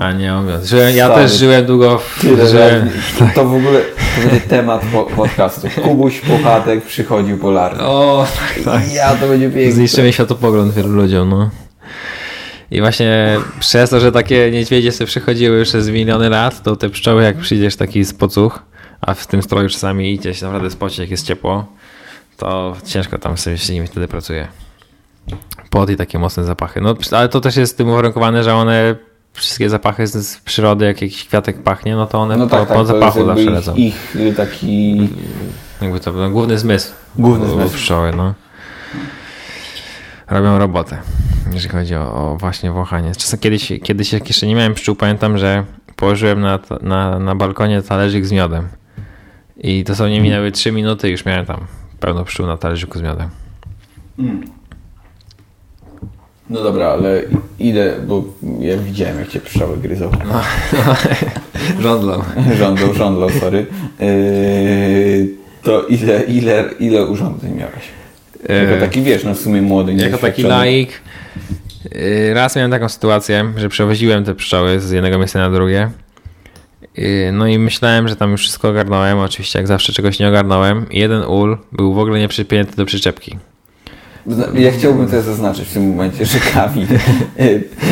A 0.00 0.12
nie 0.12 0.34
o 0.34 0.42
miód. 0.42 0.60
ja 0.94 1.08
też 1.08 1.32
żyłem 1.32 1.66
długo 1.66 1.98
w... 1.98 2.20
Tyle, 2.20 2.48
że... 2.48 2.86
To 3.34 3.44
w 3.44 3.54
ogóle 3.54 3.80
to 3.80 4.48
temat 4.48 4.82
podcastu. 5.16 5.68
Kubuś 5.82 6.20
Puchatek 6.20 6.84
przychodził 6.84 7.38
po 7.38 7.50
larwy. 7.50 7.82
O, 7.82 8.26
tak, 8.38 8.64
tak. 8.64 8.94
Ja 8.94 9.14
to 9.14 9.28
będzie 9.28 9.50
piękne. 9.50 9.72
Zniszczymy 9.72 10.12
światopogląd 10.12 10.74
wielu 10.74 10.88
ludziom, 10.88 11.30
no. 11.30 11.50
I 12.70 12.80
właśnie 12.80 13.36
przez 13.60 13.90
to, 13.90 14.00
że 14.00 14.12
takie 14.12 14.50
niedźwiedzie 14.50 14.92
sobie 14.92 15.06
przychodziły 15.06 15.58
już 15.58 15.68
przez 15.68 15.88
miliony 15.88 16.28
lat, 16.28 16.62
to 16.62 16.76
te 16.76 16.90
pszczoły, 16.90 17.22
jak 17.22 17.36
przyjdziesz 17.36 17.76
taki 17.76 18.04
z 18.04 18.14
pocuch, 18.14 18.62
a 19.06 19.14
w 19.14 19.26
tym 19.26 19.42
stroju 19.42 19.68
czasami 19.68 20.12
idzie 20.12 20.34
się 20.34 20.46
naprawdę 20.46 20.70
spocić, 20.70 20.98
jak 20.98 21.10
jest 21.10 21.26
ciepło, 21.26 21.66
to 22.36 22.76
ciężko 22.86 23.18
tam 23.18 23.38
sobie 23.38 23.58
z 23.58 23.70
nimi 23.70 23.86
wtedy 23.86 24.08
pracuje. 24.08 24.48
Pot 25.70 25.90
i 25.90 25.96
takie 25.96 26.18
mocne 26.18 26.44
zapachy. 26.44 26.80
No, 26.80 26.94
ale 27.10 27.28
to 27.28 27.40
też 27.40 27.56
jest 27.56 27.72
z 27.72 27.76
tym 27.76 27.88
uwarunkowane, 27.88 28.44
że 28.44 28.54
one 28.54 28.96
wszystkie 29.32 29.70
zapachy 29.70 30.06
z, 30.06 30.40
przyrody, 30.40 30.84
jak 30.84 31.02
jakiś 31.02 31.24
kwiatek 31.24 31.62
pachnie, 31.62 31.96
no 31.96 32.06
to 32.06 32.18
one 32.18 32.36
no 32.36 32.46
po, 32.46 32.56
tak, 32.56 32.68
tak, 32.68 32.78
po 32.78 32.84
zapachu 32.84 33.26
zawsze 33.26 33.50
lecą. 33.50 33.74
Ich, 33.74 34.16
ich 34.28 34.36
taki... 34.36 35.08
Jakby 35.80 36.00
to 36.00 36.12
był 36.12 36.30
główny 36.30 36.58
zmysł. 36.58 36.92
Główny 37.16 37.48
zmysł. 37.48 37.74
Pszczoły, 37.74 38.12
no. 38.16 38.34
Robią 40.30 40.58
robotę, 40.58 40.98
jeżeli 41.52 41.74
chodzi 41.74 41.94
o, 41.94 42.14
o 42.14 42.36
właśnie 42.36 42.70
wąchanie. 42.70 43.14
Czasem 43.14 43.40
kiedyś, 43.40 43.72
kiedyś 43.82 44.12
jak 44.12 44.28
jeszcze 44.28 44.46
nie 44.46 44.54
miałem 44.54 44.74
pszczół, 44.74 44.96
pamiętam, 44.96 45.38
że 45.38 45.64
położyłem 45.96 46.40
na, 46.40 46.58
na, 46.82 47.18
na 47.18 47.34
balkonie 47.34 47.82
talerzyk 47.82 48.26
z 48.26 48.32
miodem. 48.32 48.68
I 49.58 49.84
to 49.84 49.94
są 49.94 50.08
nie 50.08 50.20
minęły 50.20 50.52
3 50.52 50.72
minuty, 50.72 51.10
już 51.10 51.24
miałem 51.24 51.46
tam 51.46 51.60
pełno 52.00 52.24
pszczół 52.24 52.46
na 52.46 52.56
talerzyku 52.56 52.98
z 52.98 53.02
miodem. 53.02 53.28
Mm. 54.18 54.44
No 56.50 56.62
dobra, 56.62 56.86
ale 56.86 57.22
ile, 57.58 57.94
bo 58.06 58.24
ja 58.60 58.76
widziałem 58.76 59.18
jak 59.18 59.28
cię 59.28 59.40
pszczoły 59.40 59.76
gryzą. 59.76 60.10
No, 60.24 61.82
żądlą. 61.82 62.22
żądlą, 62.58 62.94
żądlą, 62.94 63.30
sorry. 63.30 63.66
Yy, 64.00 65.28
to 65.62 65.82
ile, 65.82 66.22
ile, 66.22 66.64
ile 66.80 67.06
urządzeń 67.06 67.54
miałeś? 67.54 67.88
Jako 68.48 68.72
yy, 68.72 68.80
taki, 68.80 69.02
wiesz, 69.02 69.24
no 69.24 69.34
w 69.34 69.40
sumie 69.40 69.62
młody, 69.62 69.94
Jako 69.94 70.18
taki 70.18 70.42
laik. 70.42 71.00
Yy, 71.94 72.34
raz 72.34 72.56
miałem 72.56 72.70
taką 72.70 72.88
sytuację, 72.88 73.52
że 73.56 73.68
przewoziłem 73.68 74.24
te 74.24 74.34
pszczoły 74.34 74.80
z 74.80 74.90
jednego 74.90 75.18
miejsca 75.18 75.38
na 75.38 75.50
drugie 75.50 75.90
no 77.32 77.46
i 77.46 77.58
myślałem, 77.58 78.08
że 78.08 78.16
tam 78.16 78.30
już 78.30 78.40
wszystko 78.40 78.68
ogarnąłem. 78.68 79.18
Oczywiście, 79.18 79.58
jak 79.58 79.68
zawsze 79.68 79.92
czegoś 79.92 80.18
nie 80.18 80.28
ogarnąłem. 80.28 80.86
Jeden 80.90 81.22
ul 81.22 81.58
był 81.72 81.94
w 81.94 81.98
ogóle 81.98 82.18
nie 82.18 82.28
przypięty 82.28 82.76
do 82.76 82.86
przyczepki. 82.86 83.38
Ja 84.54 84.72
chciałbym 84.72 85.08
też 85.08 85.24
zaznaczyć 85.24 85.68
w 85.68 85.72
tym 85.72 85.88
momencie, 85.88 86.24
że 86.26 86.38
Kamil 86.54 86.86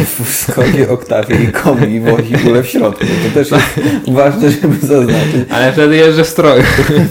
w 0.04 0.34
składzie 0.34 0.90
oktawie 0.90 1.34
i 1.44 1.46
komi 1.46 2.00
wozi 2.00 2.34
ule 2.48 2.62
w 2.62 2.68
środku. 2.68 3.04
To 3.04 3.34
też 3.34 3.50
jest 3.50 3.64
ważne, 4.08 4.50
żeby 4.50 4.86
zaznaczyć. 4.86 5.48
Ale 5.50 5.72
wtedy 5.72 5.96
jeżdżę 5.96 6.24
w 6.24 6.26
stroju. 6.26 6.62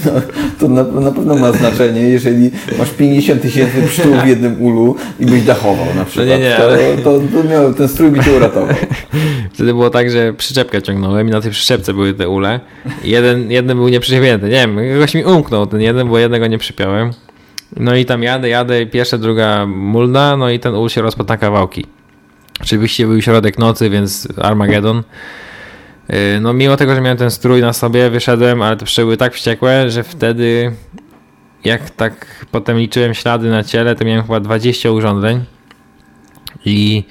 No, 0.06 0.12
to 0.60 0.68
na, 0.68 0.84
na, 0.84 1.12
pewno 1.12 1.36
ma 1.36 1.52
znaczenie, 1.52 2.02
jeżeli 2.02 2.52
masz 2.80 2.90
50 2.90 3.42
tysięcy 3.42 3.82
pszczół 3.88 4.14
w 4.24 4.28
jednym 4.28 4.62
ulu 4.62 4.96
i 5.20 5.26
byś 5.26 5.42
dachował 5.42 5.86
na 5.96 6.06
przykład. 6.06 6.28
No 6.28 6.36
nie, 6.36 6.42
nie, 6.42 6.58
ale... 6.58 6.78
to, 6.78 7.04
to, 7.04 7.20
to 7.34 7.50
miał, 7.50 7.74
ten 7.74 7.88
strój 7.88 8.12
by 8.12 8.24
cię 8.24 8.32
uratował. 8.32 8.76
Wtedy 9.54 9.74
było 9.74 9.90
tak, 9.90 10.12
że 10.12 10.34
przyczepkę 10.34 10.82
ciągnąłem 10.82 11.28
i 11.28 11.32
na 11.32 11.42
tej 11.42 11.52
przyczepce 11.52 11.94
były 11.94 12.14
te 12.14 12.30
ule. 12.30 12.60
Jeden, 13.04 13.52
jeden 13.52 13.78
był 13.78 13.90
nieprzypięty. 13.90 14.46
Nie 14.46 14.52
wiem, 14.52 14.78
jakoś 14.78 15.14
mi 15.14 15.24
umknął 15.24 15.68
ten 15.68 15.82
jeden, 15.82 16.10
bo 16.10 16.20
jednego 16.20 16.48
nie 16.48 16.58
przypiąłem. 16.58 17.12
No 17.78 17.96
i 17.96 18.06
tam 18.06 18.24
jadę, 18.24 18.50
jadę, 18.50 18.86
pierwsza, 18.86 19.18
druga 19.18 19.66
mulda, 19.66 20.38
no 20.38 20.50
i 20.50 20.60
ten 20.60 20.76
ul 20.76 20.90
się 20.90 21.02
rozpadł 21.02 21.30
na 21.30 21.38
kawałki. 21.38 21.86
Oczywiście 22.62 23.08
był 23.08 23.22
środek 23.22 23.58
nocy, 23.58 23.90
więc 23.90 24.28
Armageddon. 24.42 25.04
Y, 26.14 26.40
no 26.42 26.54
mimo 26.54 26.78
tego, 26.78 26.96
że 26.96 27.02
miałem 27.02 27.18
ten 27.18 27.32
strój 27.32 27.62
na 27.62 27.74
sobie, 27.74 28.10
wyszedłem, 28.10 28.62
ale 28.62 28.78
te 28.78 28.86
pszczoły 28.86 29.06
były 29.06 29.18
tak 29.18 29.34
wściekłe, 29.34 29.90
że 29.90 30.04
wtedy 30.04 30.72
jak 31.64 31.90
tak 31.90 32.46
potem 32.52 32.78
liczyłem 32.78 33.14
ślady 33.14 33.50
na 33.50 33.64
ciele, 33.64 33.96
to 33.96 34.06
miałem 34.06 34.24
chyba 34.24 34.40
20 34.40 34.92
urządzeń 34.92 35.44
i 36.66 37.04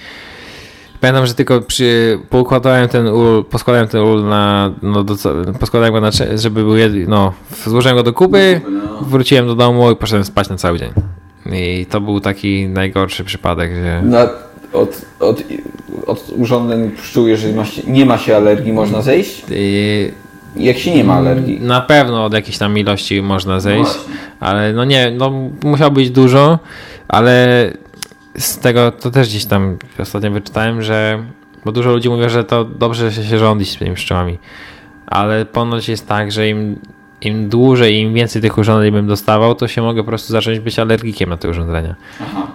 Pamiętam, 1.00 1.26
że 1.26 1.34
tylko 1.34 1.60
przy, 1.60 2.18
poukładałem 2.30 2.88
ten 2.88 3.06
ul, 3.06 3.44
poskładałem 3.44 3.88
ten 3.88 4.00
ul 4.00 4.24
na, 4.24 4.72
no 4.82 5.04
do, 5.04 5.14
poskładałem 5.60 5.92
go 5.92 6.00
na, 6.00 6.10
żeby 6.34 6.62
był 6.62 6.76
jed, 6.76 6.92
no, 7.08 7.32
złożyłem 7.66 7.96
go 7.96 8.02
do 8.02 8.12
kupy, 8.12 8.60
wróciłem 9.00 9.46
do 9.46 9.54
domu 9.54 9.90
i 9.90 9.96
poszedłem 9.96 10.24
spać 10.24 10.48
na 10.48 10.56
cały 10.56 10.78
dzień. 10.78 10.90
I 11.52 11.86
to 11.86 12.00
był 12.00 12.20
taki 12.20 12.68
najgorszy 12.68 13.24
przypadek, 13.24 13.70
że... 13.74 14.02
Na, 14.02 14.28
od, 14.72 15.02
od, 15.20 15.42
od 16.06 16.30
urządzeń 16.36 16.90
pszczół, 16.90 17.28
jeżeli 17.28 17.54
ma 17.54 17.64
się, 17.64 17.82
nie 17.86 18.06
ma 18.06 18.18
się 18.18 18.36
alergii, 18.36 18.72
można 18.72 19.02
zejść? 19.02 19.44
I... 19.50 20.10
Jak 20.56 20.78
się 20.78 20.94
nie 20.94 21.04
ma 21.04 21.14
alergii? 21.14 21.60
Na 21.60 21.80
pewno 21.80 22.24
od 22.24 22.32
jakiejś 22.32 22.58
tam 22.58 22.78
ilości 22.78 23.22
można 23.22 23.60
zejść, 23.60 23.94
no 23.94 24.46
ale 24.46 24.72
no 24.72 24.84
nie, 24.84 25.10
no 25.10 25.32
musiał 25.64 25.90
być 25.90 26.10
dużo, 26.10 26.58
ale 27.08 27.70
z 28.38 28.58
tego 28.58 28.92
to 28.92 29.10
też 29.10 29.28
gdzieś 29.28 29.44
tam 29.44 29.78
ostatnio 29.98 30.30
wyczytałem, 30.30 30.82
że 30.82 31.24
bo 31.64 31.72
dużo 31.72 31.90
ludzi 31.90 32.08
mówi, 32.08 32.30
że 32.30 32.44
to 32.44 32.64
dobrze, 32.64 33.10
że 33.10 33.24
się 33.24 33.38
rządzi 33.38 33.64
z 33.64 33.76
tymi 33.76 33.94
pszczołami, 33.94 34.38
ale 35.06 35.46
ponoć 35.46 35.88
jest 35.88 36.08
tak, 36.08 36.32
że 36.32 36.48
im, 36.48 36.78
im 37.20 37.48
dłużej, 37.48 37.98
im 37.98 38.14
więcej 38.14 38.42
tych 38.42 38.58
urządzeń 38.58 38.92
bym 38.92 39.06
dostawał, 39.06 39.54
to 39.54 39.68
się 39.68 39.82
mogę 39.82 40.02
po 40.02 40.08
prostu 40.08 40.32
zacząć 40.32 40.60
być 40.60 40.78
alergikiem 40.78 41.30
na 41.30 41.36
te 41.36 41.48
urządzenia. 41.48 41.94
Aha. 42.22 42.46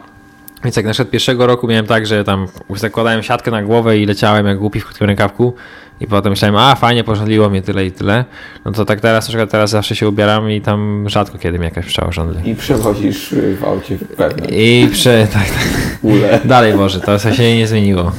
Więc 0.66 0.76
jak 0.76 0.86
na 0.86 0.92
przykład 0.92 1.12
pierwszego 1.12 1.48
roku 1.48 1.68
miałem 1.68 1.86
tak, 1.86 2.08
że 2.08 2.24
tam 2.24 2.48
zakładałem 2.76 3.24
siatkę 3.24 3.52
na 3.52 3.64
głowę 3.64 3.98
i 3.98 4.06
leciałem 4.06 4.46
jak 4.46 4.58
głupi 4.58 4.80
w 4.80 4.86
krótkim 4.86 5.08
rękawku 5.08 5.54
i 6.00 6.08
potem 6.08 6.32
myślałem, 6.32 6.56
a 6.56 6.76
fajnie, 6.76 7.04
pożądliło 7.04 7.50
mnie 7.50 7.62
tyle 7.62 7.86
i 7.86 7.92
tyle. 7.92 8.26
No 8.66 8.72
to 8.72 8.86
tak 8.86 9.02
teraz, 9.02 9.26
na 9.26 9.28
przykład 9.28 9.52
teraz 9.52 9.70
zawsze 9.70 9.96
się 9.96 10.10
ubieram 10.10 10.52
i 10.52 10.62
tam 10.62 11.10
rzadko 11.10 11.38
kiedy 11.38 11.60
mi 11.60 11.66
jakaś 11.66 11.86
pszczoła 11.86 12.12
żądli. 12.12 12.50
I 12.50 12.56
przewozisz 12.56 13.36
w 13.60 13.64
aucie 13.64 13.98
pewnie. 14.18 14.48
I 14.48 14.88
prze... 14.88 15.28
tak, 15.34 15.50
tak. 15.50 15.68
Ule. 16.02 16.40
Dalej 16.46 16.74
może, 16.74 17.00
to 17.00 17.20
się 17.20 17.58
nie 17.58 17.68
zmieniło. 17.68 18.12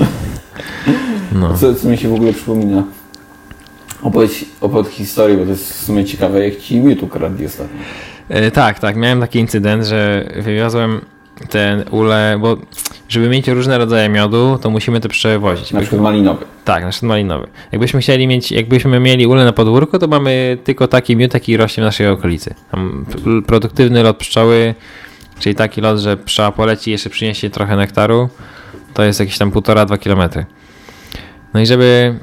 No. 1.32 1.58
Co, 1.58 1.74
co 1.74 1.88
mi 1.88 1.98
się 1.98 2.08
w 2.08 2.14
ogóle 2.14 2.32
przypomina? 2.32 2.84
Opowiedz, 4.02 4.44
opowiedz 4.60 4.92
historię, 4.92 5.36
bo 5.36 5.44
to 5.44 5.50
jest 5.50 5.72
w 5.72 5.84
sumie 5.84 6.04
ciekawe, 6.04 6.48
jak 6.48 6.58
ci 6.58 6.80
Mewtwo 6.80 7.06
kradli 7.06 7.46
ostatnio. 7.46 7.78
E, 8.28 8.50
tak, 8.50 8.78
tak. 8.78 8.96
Miałem 8.96 9.20
taki 9.20 9.38
incydent, 9.38 9.84
że 9.84 10.28
wywiozłem 10.36 11.00
ten 11.48 11.84
ule, 11.90 12.38
bo 12.40 12.56
żeby 13.08 13.28
mieć 13.28 13.48
różne 13.48 13.78
rodzaje 13.78 14.08
miodu, 14.08 14.58
to 14.62 14.70
musimy 14.70 15.00
to 15.00 15.08
przewozić. 15.08 15.72
Na 15.72 15.80
przykład 15.80 16.02
malinowy. 16.02 16.44
Tak, 16.64 16.84
na 16.84 16.90
przykład 16.90 17.08
malinowy. 17.08 17.46
Jakbyśmy 17.72 18.00
chcieli 18.00 18.26
mieć, 18.26 18.52
jakbyśmy 18.52 19.00
mieli 19.00 19.26
ule 19.26 19.44
na 19.44 19.52
podwórku, 19.52 19.98
to 19.98 20.08
mamy 20.08 20.58
tylko 20.64 20.88
taki 20.88 21.16
miód, 21.16 21.32
taki 21.32 21.56
rośnie 21.56 21.82
w 21.82 21.86
naszej 21.86 22.08
okolicy. 22.08 22.54
Tam 22.70 23.06
produktywny 23.46 24.02
lot 24.02 24.16
pszczoły, 24.16 24.74
czyli 25.38 25.54
taki 25.54 25.80
lot, 25.80 25.98
że 25.98 26.16
pszczoła 26.16 26.52
poleci 26.52 26.90
jeszcze 26.90 27.10
przyniesie 27.10 27.50
trochę 27.50 27.76
nektaru, 27.76 28.28
to 28.94 29.02
jest 29.02 29.20
jakieś 29.20 29.38
tam 29.38 29.50
półtora-dwa 29.50 29.98
kilometry. 29.98 30.46
No 31.54 31.60
i 31.60 31.66
żeby, 31.66 32.14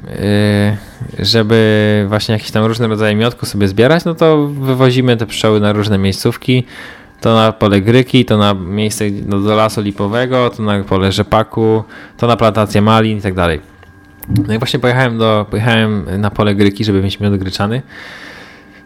yy, 1.18 1.26
żeby 1.26 2.04
właśnie 2.08 2.32
jakieś 2.32 2.50
tam 2.50 2.64
różne 2.64 2.88
rodzaje 2.88 3.16
miodku 3.16 3.46
sobie 3.46 3.68
zbierać, 3.68 4.04
no 4.04 4.14
to 4.14 4.46
wywozimy 4.46 5.16
te 5.16 5.26
pszczoły 5.26 5.60
na 5.60 5.72
różne 5.72 5.98
miejscówki 5.98 6.64
to 7.20 7.34
na 7.34 7.52
pole 7.52 7.80
gryki, 7.80 8.24
to 8.24 8.38
na 8.38 8.54
miejsce 8.54 9.10
do, 9.10 9.40
do 9.40 9.56
lasu 9.56 9.80
lipowego, 9.80 10.50
to 10.50 10.62
na 10.62 10.84
pole 10.84 11.12
rzepaku, 11.12 11.84
to 12.16 12.26
na 12.26 12.36
plantację 12.36 12.82
malin 12.82 13.18
i 13.18 13.20
tak 13.20 13.34
dalej. 13.34 13.60
No 14.46 14.54
i 14.54 14.58
właśnie 14.58 14.78
pojechałem, 14.78 15.18
do, 15.18 15.46
pojechałem 15.50 16.06
na 16.18 16.30
pole 16.30 16.54
gryki, 16.54 16.84
żeby 16.84 17.02
mieć 17.02 17.20
miód 17.20 17.36
gryczany. 17.36 17.82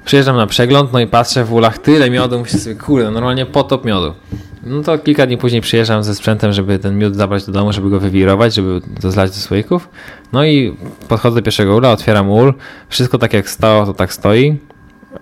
Przyjeżdżam 0.04 0.36
na 0.36 0.46
przegląd, 0.46 0.92
no 0.92 1.00
i 1.00 1.06
patrzę 1.06 1.44
w 1.44 1.52
ulach 1.52 1.78
tyle 1.78 2.10
miodu, 2.10 2.40
myślę 2.40 2.58
sobie, 2.58 2.76
kurde, 2.76 3.10
normalnie 3.10 3.46
potop 3.46 3.84
miodu. 3.84 4.14
No 4.62 4.82
to 4.82 4.98
kilka 4.98 5.26
dni 5.26 5.38
później 5.38 5.60
przyjeżdżam 5.60 6.02
ze 6.02 6.14
sprzętem, 6.14 6.52
żeby 6.52 6.78
ten 6.78 6.98
miód 6.98 7.16
zabrać 7.16 7.46
do 7.46 7.52
domu, 7.52 7.72
żeby 7.72 7.90
go 7.90 8.00
wywirować, 8.00 8.54
żeby 8.54 8.80
to 9.00 9.10
zlać 9.10 9.30
do 9.30 9.36
słoików. 9.36 9.88
No 10.32 10.44
i 10.44 10.76
podchodzę 11.08 11.36
do 11.36 11.42
pierwszego 11.42 11.76
ula, 11.76 11.92
otwieram 11.92 12.30
ul, 12.30 12.54
wszystko 12.88 13.18
tak 13.18 13.32
jak 13.32 13.50
stało, 13.50 13.86
to 13.86 13.94
tak 13.94 14.12
stoi. 14.12 14.58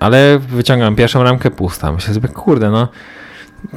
Ale 0.01 0.39
wyciągam 0.39 0.97
pierwszą 0.97 1.23
ramkę 1.23 1.51
pusta. 1.51 1.93
Myślę 1.93 2.15
sobie, 2.15 2.29
kurde, 2.29 2.71
no. 2.71 2.89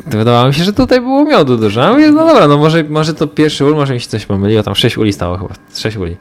Wydawało 0.06 0.48
mi 0.48 0.54
się, 0.54 0.64
że 0.64 0.74
tutaj 0.74 1.02
było 1.02 1.26
miodu 1.26 1.58
dużo. 1.58 1.86
A 1.86 1.92
mówię, 1.92 2.12
no 2.12 2.28
dobra, 2.28 2.48
no 2.48 2.58
może, 2.58 2.84
może 2.84 3.14
to 3.14 3.28
pierwszy 3.28 3.66
ul, 3.66 3.76
może 3.76 3.94
mi 3.94 4.00
się 4.00 4.08
coś 4.08 4.26
pomyliło. 4.26 4.64
Tam 4.64 4.76
sześć 4.76 4.98
uli 4.98 5.14
stało 5.14 5.38
chyba, 5.38 5.54
sześć 5.76 5.98
uli. 5.98 6.18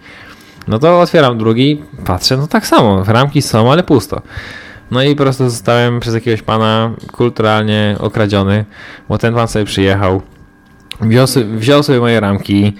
No 0.68 0.78
to 0.78 1.00
otwieram 1.00 1.38
drugi, 1.38 1.82
patrzę, 2.04 2.36
no 2.36 2.46
tak 2.46 2.66
samo, 2.66 3.04
ramki 3.06 3.42
są, 3.42 3.72
ale 3.72 3.82
pusto. 3.82 4.22
No 4.90 5.02
i 5.02 5.16
po 5.16 5.22
prostu 5.22 5.50
zostałem 5.50 6.00
przez 6.00 6.14
jakiegoś 6.14 6.42
pana 6.42 6.90
kulturalnie 7.12 7.96
okradziony, 8.00 8.64
bo 9.08 9.18
ten 9.18 9.34
pan 9.34 9.48
sobie 9.48 9.64
przyjechał, 9.64 10.22
wziął, 11.00 11.26
wziął 11.56 11.82
sobie 11.82 12.00
moje 12.00 12.20
ramki 12.20 12.72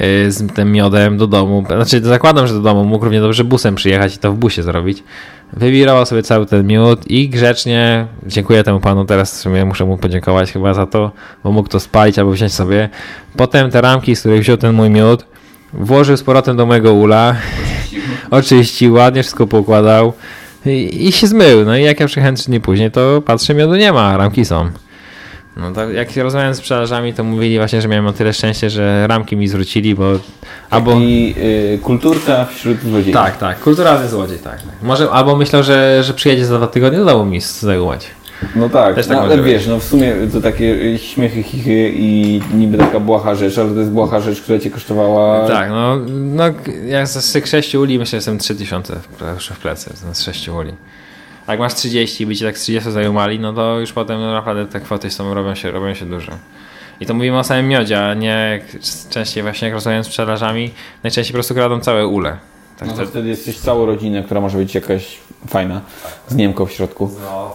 y, 0.00 0.32
z 0.32 0.54
tym 0.54 0.72
miodem 0.72 1.16
do 1.16 1.26
domu, 1.26 1.64
znaczy 1.66 2.00
zakładam, 2.00 2.46
że 2.46 2.54
do 2.54 2.60
domu, 2.60 2.84
mógł 2.84 3.04
równie 3.04 3.20
dobrze 3.20 3.44
busem 3.44 3.74
przyjechać 3.74 4.14
i 4.14 4.18
to 4.18 4.32
w 4.32 4.36
busie 4.36 4.62
zrobić. 4.62 5.02
Wywirował 5.52 6.06
sobie 6.06 6.22
cały 6.22 6.46
ten 6.46 6.66
miód 6.66 7.10
i 7.10 7.28
grzecznie, 7.28 8.06
dziękuję 8.26 8.64
temu 8.64 8.80
panu, 8.80 9.04
teraz 9.04 9.34
w 9.34 9.36
sumie 9.36 9.64
muszę 9.64 9.84
mu 9.84 9.98
podziękować 9.98 10.52
chyba 10.52 10.74
za 10.74 10.86
to, 10.86 11.12
bo 11.44 11.52
mógł 11.52 11.68
to 11.68 11.80
spalić 11.80 12.18
albo 12.18 12.30
wziąć 12.30 12.54
sobie. 12.54 12.88
Potem 13.36 13.70
te 13.70 13.80
ramki, 13.80 14.16
z 14.16 14.20
których 14.20 14.40
wziął 14.40 14.56
ten 14.56 14.74
mój 14.74 14.90
miód, 14.90 15.26
włożył 15.72 16.16
z 16.16 16.22
powrotem 16.22 16.56
do 16.56 16.66
mojego 16.66 16.94
ula, 16.94 17.36
oczyścił, 18.30 18.94
ładnie 18.94 19.22
wszystko 19.22 19.46
poukładał 19.46 20.12
i, 20.66 21.06
i 21.08 21.12
się 21.12 21.26
zmył. 21.26 21.64
No 21.64 21.76
i 21.76 21.82
jak 21.82 22.00
ja 22.00 22.06
przyjechałem 22.06 22.36
trzy 22.36 22.46
dni 22.46 22.60
później, 22.60 22.90
to 22.90 23.22
patrzę, 23.26 23.54
miodu 23.54 23.76
nie 23.76 23.92
ma, 23.92 24.16
ramki 24.16 24.44
są. 24.44 24.70
No 25.56 25.72
tak, 25.72 25.92
jak 25.92 26.16
rozmawiałem 26.16 26.54
z 26.54 26.58
sprzedażami, 26.58 27.14
to 27.14 27.24
mówili 27.24 27.58
właśnie, 27.58 27.82
że 27.82 27.88
miałem 27.88 28.06
o 28.06 28.12
tyle 28.12 28.32
szczęście, 28.32 28.70
że 28.70 29.06
ramki 29.06 29.36
mi 29.36 29.48
zwrócili, 29.48 29.94
bo... 29.94 30.12
Albo... 30.70 30.98
I 31.00 31.34
y, 31.74 31.78
kulturka 31.82 32.44
wśród 32.44 32.82
złodziei. 32.82 33.12
Tak, 33.12 33.36
tak, 33.38 33.60
kulturalny 33.60 34.08
złodziej, 34.08 34.38
tak. 34.38 34.62
tak. 34.62 34.82
Może, 34.82 35.10
albo 35.10 35.36
myślał, 35.36 35.62
że, 35.62 36.02
że 36.04 36.14
przyjedzie 36.14 36.46
za 36.46 36.56
dwa 36.56 36.66
tygodnie, 36.66 37.04
dało 37.04 37.24
mi 37.24 37.40
zajmować. 37.40 38.06
No 38.56 38.68
tak, 38.68 38.94
Też 38.94 39.06
tak 39.06 39.16
no, 39.16 39.22
ale 39.22 39.42
wiesz, 39.42 39.66
no 39.66 39.78
w 39.78 39.84
sumie 39.84 40.14
to 40.32 40.40
takie 40.40 40.98
śmiechy, 40.98 41.42
chichy 41.42 41.92
i 41.96 42.40
niby 42.54 42.78
taka 42.78 43.00
błaha 43.00 43.34
rzecz, 43.34 43.58
ale 43.58 43.70
to 43.70 43.78
jest 43.78 43.90
błaha 43.90 44.20
rzecz, 44.20 44.40
która 44.40 44.58
cię 44.58 44.70
kosztowała... 44.70 45.48
Tak, 45.48 45.70
no, 45.70 45.96
no 46.08 46.44
jak 46.86 47.08
z 47.08 47.32
tych 47.32 47.46
sześciu 47.46 47.80
uli 47.80 47.98
myślę, 47.98 48.10
że 48.10 48.16
jestem 48.16 48.38
3000 48.38 48.96
w 49.50 49.58
plecy, 49.58 49.90
z 50.12 50.20
sześciu 50.20 50.56
uli. 50.56 50.72
Jak 51.48 51.58
masz 51.58 51.74
30 51.74 52.24
i 52.24 52.26
by 52.26 52.36
cię 52.36 52.46
tak 52.46 52.58
z 52.58 52.62
30 52.62 52.90
zajumali, 52.90 53.38
no 53.38 53.52
to 53.52 53.80
już 53.80 53.92
potem 53.92 54.20
no, 54.20 54.32
naprawdę 54.32 54.66
te 54.66 54.80
kwoty 54.80 55.10
są, 55.10 55.34
robią 55.34 55.54
się, 55.54 55.70
robią 55.70 55.94
się 55.94 56.06
duże. 56.06 56.32
I 57.00 57.06
to 57.06 57.14
mówimy 57.14 57.38
o 57.38 57.44
samym 57.44 57.68
miodzie, 57.68 58.06
a 58.06 58.14
nie 58.14 58.60
częściej 59.10 59.42
właśnie 59.42 59.68
jak 59.68 59.74
rozmawiam 59.74 60.04
z 60.04 60.06
sprzedażami, 60.06 60.70
najczęściej 61.02 61.32
po 61.32 61.36
prostu 61.36 61.54
kradą 61.54 61.80
całe 61.80 62.06
ule. 62.06 62.36
Tak, 62.78 62.88
no 62.88 62.94
to 62.94 63.06
wtedy 63.06 63.28
jesteś 63.28 63.58
całą 63.58 63.86
rodzinę, 63.86 64.22
która 64.22 64.40
może 64.40 64.58
być 64.58 64.74
jakaś 64.74 65.18
fajna, 65.48 65.80
z 66.28 66.34
Niemką 66.34 66.66
w 66.66 66.72
środku. 66.72 67.10
No, 67.22 67.54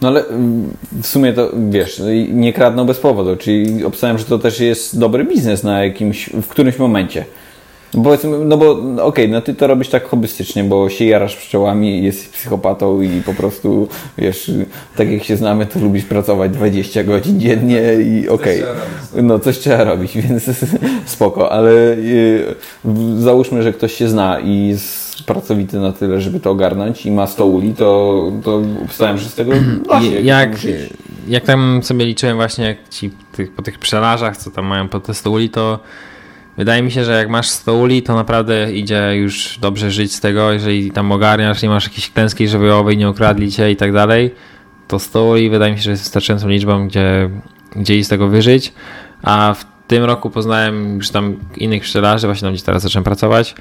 No 0.00 0.08
ale 0.08 0.26
mm, 0.28 0.76
w 0.92 1.06
sumie 1.06 1.32
to 1.32 1.50
wiesz, 1.70 2.02
nie 2.28 2.52
kradną 2.52 2.84
bez 2.84 2.98
powodu, 2.98 3.36
czyli 3.36 3.84
obstawiam, 3.84 4.18
że 4.18 4.24
to 4.24 4.38
też 4.38 4.60
jest 4.60 4.98
dobry 4.98 5.24
biznes 5.24 5.62
na 5.62 5.84
jakimś, 5.84 6.28
w 6.28 6.46
którymś 6.48 6.78
momencie. 6.78 7.24
Bo, 7.96 8.16
no 8.44 8.56
bo 8.56 8.70
okej, 8.72 9.00
okay, 9.02 9.28
no 9.28 9.40
ty 9.40 9.54
to 9.54 9.66
robisz 9.66 9.88
tak 9.88 10.08
hobbystycznie, 10.08 10.64
bo 10.64 10.88
się 10.88 11.04
jarasz 11.04 11.36
pszczołami, 11.36 12.02
jesteś 12.02 12.28
psychopatą 12.28 13.00
i 13.00 13.22
po 13.22 13.34
prostu, 13.34 13.88
wiesz, 14.18 14.50
tak 14.96 15.10
jak 15.10 15.24
się 15.24 15.36
znamy, 15.36 15.66
to 15.66 15.80
lubisz 15.80 16.04
pracować 16.04 16.52
20 16.52 17.04
godzin 17.04 17.40
dziennie 17.40 17.82
i 17.94 18.28
okej, 18.28 18.62
okay, 18.62 19.22
no 19.22 19.38
coś 19.38 19.58
trzeba 19.58 19.84
robić, 19.84 20.18
więc 20.28 20.50
spoko, 21.04 21.52
ale 21.52 21.72
y, 21.92 22.54
załóżmy, 23.18 23.62
że 23.62 23.72
ktoś 23.72 23.92
się 23.92 24.08
zna 24.08 24.40
i 24.40 24.68
jest 24.68 25.06
pracowity 25.26 25.78
na 25.78 25.92
tyle, 25.92 26.20
żeby 26.20 26.40
to 26.40 26.50
ogarnąć 26.50 27.06
i 27.06 27.10
ma 27.10 27.26
100 27.26 27.46
uli, 27.46 27.74
to, 27.74 28.22
to 28.44 28.62
obstałem, 28.84 29.18
że 29.18 29.28
z 29.28 29.34
tego 29.34 29.52
się. 30.10 30.20
Jak, 30.20 30.50
jak 31.28 31.44
tam 31.44 31.80
sobie 31.82 32.06
liczyłem 32.06 32.36
właśnie 32.36 32.76
ci 32.90 33.10
po 33.56 33.62
tych 33.62 33.78
przelażach, 33.78 34.36
co 34.36 34.50
tam 34.50 34.66
mają 34.66 34.88
po 34.88 35.00
te 35.00 35.14
100 35.14 35.30
uli, 35.30 35.50
to 35.50 35.78
Wydaje 36.56 36.82
mi 36.82 36.90
się, 36.90 37.04
że 37.04 37.12
jak 37.12 37.28
masz 37.28 37.48
100 37.48 37.74
uli, 37.74 38.02
to 38.02 38.14
naprawdę 38.14 38.72
idzie 38.72 39.16
już 39.16 39.58
dobrze 39.60 39.90
żyć 39.90 40.14
z 40.14 40.20
tego, 40.20 40.52
jeżeli 40.52 40.90
tam 40.90 41.12
ogarniasz, 41.12 41.62
nie 41.62 41.68
masz 41.68 41.84
jakiejś 41.84 42.10
klęski 42.10 42.48
żywiołowej, 42.48 42.96
nie 42.96 43.10
ukradli 43.10 43.52
cię 43.52 43.70
i 43.70 43.76
tak 43.76 43.92
dalej, 43.92 44.34
to 44.88 44.98
100 44.98 45.24
uli 45.24 45.50
wydaje 45.50 45.72
mi 45.72 45.78
się, 45.78 45.84
że 45.84 45.90
jest 45.90 46.02
wystarczającą 46.02 46.48
liczbą, 46.48 46.88
gdzie, 46.88 47.30
gdzie 47.76 47.98
i 47.98 48.04
z 48.04 48.08
tego 48.08 48.28
wyżyć. 48.28 48.72
A 49.22 49.54
w 49.54 49.64
tym 49.86 50.04
roku 50.04 50.30
poznałem 50.30 50.96
już 50.96 51.10
tam 51.10 51.36
innych 51.56 51.82
pszczelarzy, 51.82 52.26
właśnie 52.26 52.46
tam 52.46 52.54
gdzie 52.54 52.64
teraz 52.64 52.82
zacząłem 52.82 53.04
pracować. 53.04 53.54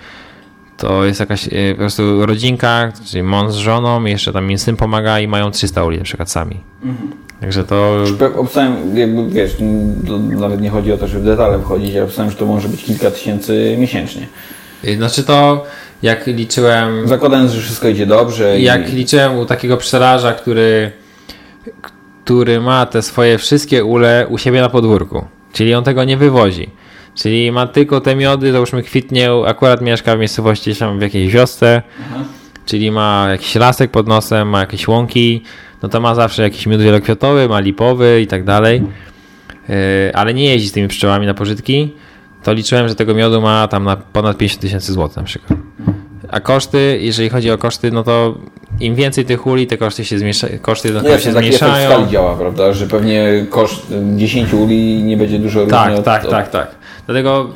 To 0.77 1.05
jest 1.05 1.19
jakaś 1.19 1.47
e, 1.47 1.71
po 1.71 1.77
prostu 1.77 2.25
rodzinka, 2.25 2.91
czyli 3.05 3.23
mąż 3.23 3.53
z 3.53 3.55
żoną, 3.55 4.05
jeszcze 4.05 4.33
tam 4.33 4.47
mi 4.47 4.57
syn 4.57 4.75
pomaga 4.75 5.19
i 5.19 5.27
mają 5.27 5.51
300 5.51 5.83
uli 5.83 5.97
na 5.97 6.03
przykład 6.03 6.31
sami. 6.31 6.59
Mhm. 6.83 7.24
Także 7.41 7.63
to... 7.63 8.03
Obstałem, 8.35 8.97
jakby 8.97 9.29
wiesz, 9.29 9.55
nawet 10.39 10.61
nie 10.61 10.69
chodzi 10.69 10.91
o 10.91 10.97
to, 10.97 11.07
żeby 11.07 11.21
w 11.21 11.25
detale 11.25 11.59
wchodzić, 11.59 11.95
ale 11.95 12.03
obstałem, 12.03 12.31
że 12.31 12.37
to 12.37 12.45
może 12.45 12.69
być 12.69 12.83
kilka 12.83 13.11
tysięcy 13.11 13.75
miesięcznie. 13.79 14.27
Y, 14.85 14.95
znaczy 14.95 15.23
to, 15.23 15.63
jak 16.01 16.27
liczyłem... 16.27 17.07
Zakładając, 17.07 17.51
że 17.51 17.61
wszystko 17.61 17.87
idzie 17.87 18.05
dobrze. 18.05 18.59
Jak 18.59 18.93
i... 18.93 18.95
liczyłem 18.95 19.37
u 19.37 19.45
takiego 19.45 19.77
pszczelarza, 19.77 20.33
który, 20.33 20.91
który 22.23 22.61
ma 22.61 22.85
te 22.85 23.01
swoje 23.01 23.37
wszystkie 23.37 23.85
ule 23.85 24.27
u 24.29 24.37
siebie 24.37 24.61
na 24.61 24.69
podwórku, 24.69 25.25
czyli 25.53 25.73
on 25.73 25.83
tego 25.83 26.03
nie 26.03 26.17
wywozi. 26.17 26.69
Czyli 27.15 27.51
ma 27.51 27.67
tylko 27.67 28.01
te 28.01 28.15
miody, 28.15 28.51
załóżmy 28.51 28.83
kwitnie, 28.83 29.29
akurat 29.47 29.81
mieszka 29.81 30.15
w 30.15 30.19
miejscowości 30.19 30.75
tam 30.75 30.99
w 30.99 31.01
jakiejś 31.01 31.33
wiosce, 31.33 31.81
Aha. 32.01 32.23
czyli 32.65 32.91
ma 32.91 33.27
jakiś 33.29 33.55
lasek 33.55 33.91
pod 33.91 34.07
nosem, 34.07 34.49
ma 34.49 34.59
jakieś 34.59 34.87
łąki, 34.87 35.43
no 35.85 35.89
to 35.89 36.01
ma 36.01 36.15
zawsze 36.15 36.43
jakiś 36.43 36.65
miód 36.65 36.81
wielokwiatowy, 36.81 37.49
ma 37.49 37.59
lipowy 37.59 38.21
i 38.21 38.27
tak 38.27 38.43
dalej, 38.43 38.81
e, 39.69 40.15
ale 40.15 40.33
nie 40.33 40.45
jeździ 40.45 40.69
z 40.69 40.71
tymi 40.71 40.87
pszczołami 40.87 41.25
na 41.25 41.33
pożytki, 41.33 41.93
to 42.43 42.53
liczyłem, 42.53 42.89
że 42.89 42.95
tego 42.95 43.13
miodu 43.13 43.41
ma 43.41 43.67
tam 43.67 43.83
na 43.83 43.95
ponad 43.95 44.37
50 44.37 44.61
tysięcy 44.61 44.93
złotych 44.93 45.17
na 45.17 45.23
przykład. 45.23 45.59
A 46.29 46.39
koszty, 46.39 46.97
jeżeli 47.01 47.29
chodzi 47.29 47.51
o 47.51 47.57
koszty, 47.57 47.91
no 47.91 48.03
to 48.03 48.37
im 48.79 48.95
więcej 48.95 49.25
tych 49.25 49.47
uli, 49.47 49.67
te 49.67 49.77
koszty 49.77 50.05
się 50.05 50.19
zmniejszają. 50.19 50.59
Koszty 50.59 50.91
no, 50.91 51.01
się 51.03 51.09
tak 51.09 51.21
zmniejszają. 51.21 51.89
Tak 51.89 52.09
działa, 52.09 52.35
prawda? 52.35 52.73
Że 52.73 52.87
pewnie 52.87 53.45
koszt 53.49 53.93
10 54.15 54.53
uli 54.53 55.03
nie 55.03 55.17
będzie 55.17 55.39
dużo 55.39 55.65
Tak, 55.67 55.89
różny 55.89 56.03
tak, 56.03 56.25
od... 56.25 56.31
tak, 56.31 56.49
tak. 56.49 56.75
Dlatego 57.05 57.49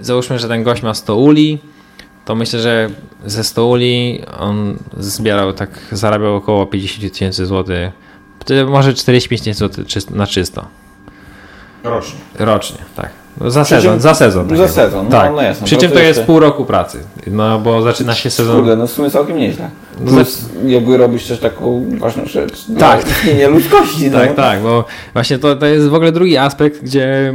załóżmy, 0.00 0.38
że 0.38 0.48
ten 0.48 0.62
gość 0.62 0.82
ma 0.82 0.94
100 0.94 1.16
uli, 1.16 1.58
to 2.26 2.34
myślę, 2.34 2.60
że 2.60 2.90
ze 3.26 3.44
stołuli 3.44 4.22
on 4.38 4.76
zbierał 4.98 5.52
tak, 5.52 5.70
zarabiał 5.92 6.36
około 6.36 6.66
50 6.66 7.12
tysięcy 7.12 7.46
złotych, 7.46 7.90
może 8.66 8.94
45 8.94 9.40
tysięcy 9.40 9.58
złotych 9.58 10.10
na 10.10 10.26
czysto. 10.26 10.64
Rocznie. 11.84 12.18
Rocznie, 12.38 12.78
tak. 12.96 13.10
No 13.40 13.50
za 13.50 13.64
sezon, 13.64 14.00
za 14.00 14.14
sezon. 14.14 14.48
Tak 14.48 14.58
za 14.58 14.68
sezon, 14.68 15.04
no, 15.04 15.10
tak. 15.10 15.32
no 15.32 15.42
jasno. 15.42 15.66
Przy 15.66 15.76
czym 15.76 15.90
to 15.90 15.98
jest 15.98 16.22
pół 16.22 16.40
roku 16.40 16.64
pracy, 16.64 16.98
no 17.26 17.58
bo 17.58 17.82
zaczyna 17.82 18.14
się 18.14 18.30
sezon... 18.30 18.56
Kurde, 18.56 18.76
no 18.76 18.86
w 18.86 18.90
sumie 18.90 19.10
całkiem 19.10 19.36
nieźle. 19.36 19.70
No 20.00 20.10
Plus 20.10 20.48
jakby 20.66 20.96
robisz 20.96 21.26
też 21.26 21.40
taką 21.40 21.86
ważną 21.98 22.26
rzecz. 22.26 22.64
Tak. 22.78 23.08
Istnienie 23.10 23.48
ludzkości. 23.48 24.10
No. 24.10 24.18
Tak, 24.18 24.34
tak, 24.34 24.62
bo 24.62 24.84
właśnie 25.12 25.38
to, 25.38 25.56
to 25.56 25.66
jest 25.66 25.88
w 25.88 25.94
ogóle 25.94 26.12
drugi 26.12 26.36
aspekt, 26.36 26.82
gdzie, 26.82 27.34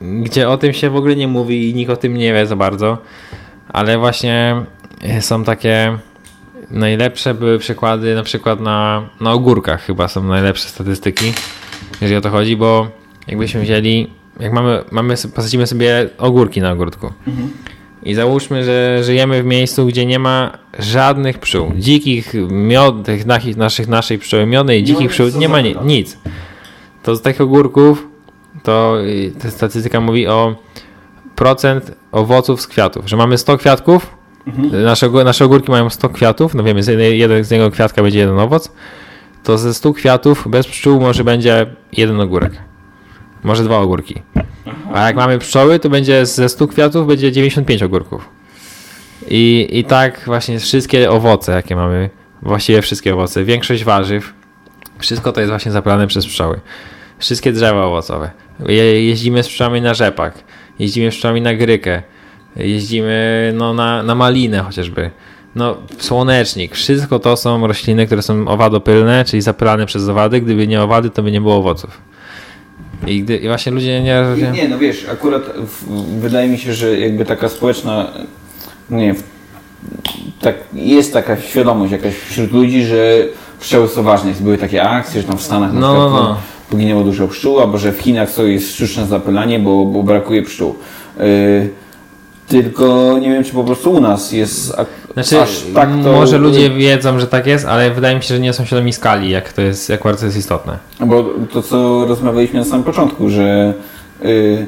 gdzie 0.00 0.48
o 0.48 0.56
tym 0.58 0.72
się 0.72 0.90
w 0.90 0.96
ogóle 0.96 1.16
nie 1.16 1.28
mówi 1.28 1.70
i 1.70 1.74
nikt 1.74 1.90
o 1.90 1.96
tym 1.96 2.16
nie 2.16 2.32
wie 2.32 2.46
za 2.46 2.56
bardzo 2.56 2.98
ale 3.68 3.98
właśnie 3.98 4.64
są 5.20 5.44
takie 5.44 5.98
najlepsze 6.70 7.34
były 7.34 7.58
przykłady 7.58 8.14
na 8.14 8.22
przykład 8.22 8.60
na, 8.60 9.08
na 9.20 9.32
ogórkach 9.32 9.82
chyba 9.82 10.08
są 10.08 10.24
najlepsze 10.24 10.68
statystyki, 10.68 11.32
jeżeli 12.00 12.16
o 12.16 12.20
to 12.20 12.30
chodzi, 12.30 12.56
bo 12.56 12.88
jakbyśmy 13.26 13.60
wzięli, 13.60 14.10
jak 14.40 14.52
mamy, 14.52 14.84
mamy 14.90 15.14
posadzimy 15.34 15.66
sobie 15.66 16.08
ogórki 16.18 16.60
na 16.60 16.70
ogródku 16.70 17.12
mhm. 17.26 17.50
i 18.02 18.14
załóżmy, 18.14 18.64
że 18.64 19.04
żyjemy 19.04 19.42
w 19.42 19.46
miejscu, 19.46 19.86
gdzie 19.86 20.06
nie 20.06 20.18
ma 20.18 20.58
żadnych 20.78 21.38
pszczół, 21.38 21.72
dzikich 21.78 22.34
miod, 22.50 23.04
tych 23.04 23.26
naszych, 23.56 23.88
naszej 23.88 24.18
pszczoły 24.18 24.46
miodnej, 24.46 24.84
dzikich 24.84 25.10
pszczół, 25.10 25.26
nie 25.38 25.48
ma 25.48 25.60
nic. 25.60 26.18
To 27.02 27.16
z 27.16 27.22
tych 27.22 27.40
ogórków 27.40 28.08
to 28.62 28.96
ta 29.42 29.50
statystyka 29.50 30.00
mówi 30.00 30.26
o 30.26 30.56
procent 31.42 31.92
owoców 32.12 32.60
z 32.60 32.66
kwiatów, 32.66 33.08
że 33.08 33.16
mamy 33.16 33.38
100 33.38 33.58
kwiatków, 33.58 34.16
mhm. 34.46 34.84
nasze, 34.84 35.08
nasze 35.10 35.44
ogórki 35.44 35.70
mają 35.70 35.90
100 35.90 36.08
kwiatów, 36.08 36.54
no 36.54 36.62
wiemy, 36.62 36.82
z, 36.82 36.88
jeden, 36.88 37.44
z 37.44 37.50
jednego 37.50 37.70
kwiatka 37.70 38.02
będzie 38.02 38.18
jeden 38.18 38.38
owoc, 38.38 38.72
to 39.42 39.58
ze 39.58 39.74
100 39.74 39.92
kwiatów 39.92 40.48
bez 40.50 40.66
pszczół 40.66 41.00
może 41.00 41.24
będzie 41.24 41.66
jeden 41.92 42.20
ogórek. 42.20 42.52
Może 43.44 43.64
dwa 43.64 43.78
ogórki. 43.78 44.22
A 44.94 45.06
jak 45.06 45.16
mamy 45.16 45.38
pszczoły, 45.38 45.78
to 45.78 45.90
będzie 45.90 46.26
ze 46.26 46.48
100 46.48 46.66
kwiatów 46.66 47.06
będzie 47.06 47.32
95 47.32 47.82
ogórków. 47.82 48.28
I, 49.28 49.68
I 49.70 49.84
tak 49.84 50.22
właśnie 50.26 50.58
wszystkie 50.58 51.10
owoce, 51.10 51.52
jakie 51.52 51.76
mamy, 51.76 52.10
właściwie 52.42 52.82
wszystkie 52.82 53.14
owoce, 53.14 53.44
większość 53.44 53.84
warzyw, 53.84 54.32
wszystko 54.98 55.32
to 55.32 55.40
jest 55.40 55.50
właśnie 55.50 55.72
zapalane 55.72 56.06
przez 56.06 56.26
pszczoły. 56.26 56.60
Wszystkie 57.18 57.52
drzewa 57.52 57.84
owocowe. 57.84 58.30
Je, 58.66 59.06
jeździmy 59.06 59.42
z 59.42 59.48
pszczołami 59.48 59.80
na 59.80 59.94
rzepak 59.94 60.34
jeździmy 60.82 61.10
pszczołami 61.10 61.40
na 61.40 61.54
grykę, 61.54 62.02
jeździmy 62.56 63.52
no, 63.56 63.74
na, 63.74 64.02
na 64.02 64.14
malinę 64.14 64.58
chociażby. 64.58 65.10
No, 65.54 65.76
słonecznik, 65.98 66.74
wszystko 66.74 67.18
to 67.18 67.36
są 67.36 67.66
rośliny, 67.66 68.06
które 68.06 68.22
są 68.22 68.48
owadopylne, 68.48 69.24
czyli 69.24 69.42
zapylane 69.42 69.86
przez 69.86 70.08
owady. 70.08 70.40
Gdyby 70.40 70.66
nie 70.66 70.82
owady, 70.82 71.10
to 71.10 71.22
by 71.22 71.32
nie 71.32 71.40
było 71.40 71.56
owoców. 71.56 72.00
I, 73.06 73.22
gdy, 73.22 73.36
i 73.36 73.46
właśnie 73.46 73.72
ludzie 73.72 74.02
nie... 74.02 74.24
Nie, 74.36 74.50
nie, 74.50 74.68
no 74.68 74.78
wiesz, 74.78 75.06
akurat 75.12 75.42
w, 75.42 75.84
wydaje 76.20 76.48
mi 76.48 76.58
się, 76.58 76.72
że 76.72 77.00
jakby 77.00 77.24
taka 77.24 77.48
społeczna, 77.48 78.12
nie 78.90 79.14
tak, 80.40 80.54
jest 80.72 81.12
taka 81.12 81.40
świadomość 81.40 81.92
jakaś 81.92 82.14
wśród 82.14 82.52
ludzi, 82.52 82.84
że 82.84 83.24
pszczoły 83.60 83.88
są 83.88 84.02
ważne. 84.02 84.32
Były 84.40 84.58
takie 84.58 84.82
akcje, 84.82 85.20
że 85.22 85.28
tam 85.28 85.38
w 85.38 85.42
Stanach 85.42 85.72
na 85.72 85.80
no, 85.80 85.88
przykład 85.88 86.12
no, 86.12 86.28
no. 86.28 86.36
Poginęło 86.72 87.04
dużo 87.04 87.28
pszczół, 87.28 87.60
albo 87.60 87.78
że 87.78 87.92
w 87.92 88.00
Chinach 88.00 88.34
to 88.34 88.46
jest 88.46 88.74
sztuczne 88.74 89.06
zapylanie, 89.06 89.58
bo, 89.58 89.84
bo 89.84 90.02
brakuje 90.02 90.42
pszczół. 90.42 90.74
Yy, 91.18 91.24
tylko 92.48 93.18
nie 93.20 93.30
wiem, 93.30 93.44
czy 93.44 93.52
po 93.52 93.64
prostu 93.64 93.92
u 93.92 94.00
nas 94.00 94.32
jest 94.32 94.72
znaczy, 95.12 95.40
aż 95.40 95.64
tak 95.74 95.88
to... 96.02 96.12
Może 96.12 96.38
ludzie 96.38 96.70
wiedzą, 96.70 97.18
że 97.20 97.26
tak 97.26 97.46
jest, 97.46 97.64
ale 97.64 97.90
wydaje 97.90 98.16
mi 98.16 98.22
się, 98.22 98.34
że 98.34 98.40
nie 98.40 98.52
są 98.52 98.64
świadomi 98.64 98.92
skali, 98.92 99.30
jak 99.30 99.52
to 99.52 99.62
jest, 99.62 99.88
jak 99.88 100.02
bardzo 100.02 100.26
jest 100.26 100.38
istotne. 100.38 100.78
Bo 101.00 101.24
to, 101.52 101.62
co 101.62 102.06
rozmawialiśmy 102.06 102.58
na 102.58 102.64
samym 102.64 102.84
początku, 102.84 103.30
że 103.30 103.74
yy, 104.22 104.66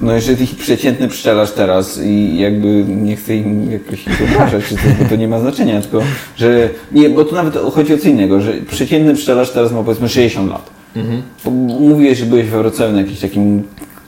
no 0.00 0.12
jeżeli 0.12 0.46
przeciętny 0.46 1.08
pszczelarz 1.08 1.52
teraz 1.52 2.00
i 2.04 2.38
jakby 2.38 2.84
nie 2.88 3.16
chcę 3.16 3.36
im 3.36 3.72
jakoś 3.72 4.04
obrażać, 4.32 4.64
czy 4.64 4.74
coś, 4.74 4.92
bo 5.02 5.08
to 5.08 5.16
nie 5.16 5.28
ma 5.28 5.40
znaczenia, 5.40 5.80
tylko 5.80 6.02
że 6.36 6.68
nie, 6.92 7.10
bo 7.10 7.24
to 7.24 7.34
nawet 7.34 7.56
chodzi 7.74 7.94
o 7.94 7.98
co 7.98 8.08
innego, 8.08 8.40
że 8.40 8.52
przeciętny 8.52 9.14
pszczelarz 9.14 9.50
teraz 9.50 9.72
ma 9.72 9.82
powiedzmy 9.82 10.08
60 10.08 10.50
lat. 10.50 10.81
Mhm. 10.96 11.22
Mówiłeś, 11.80 12.18
że 12.18 12.26
byłeś 12.26 12.46
w 12.46 12.50
Wrocławiu 12.50 12.92
na 12.92 13.00
jakimś 13.00 13.20
takim 13.20 13.62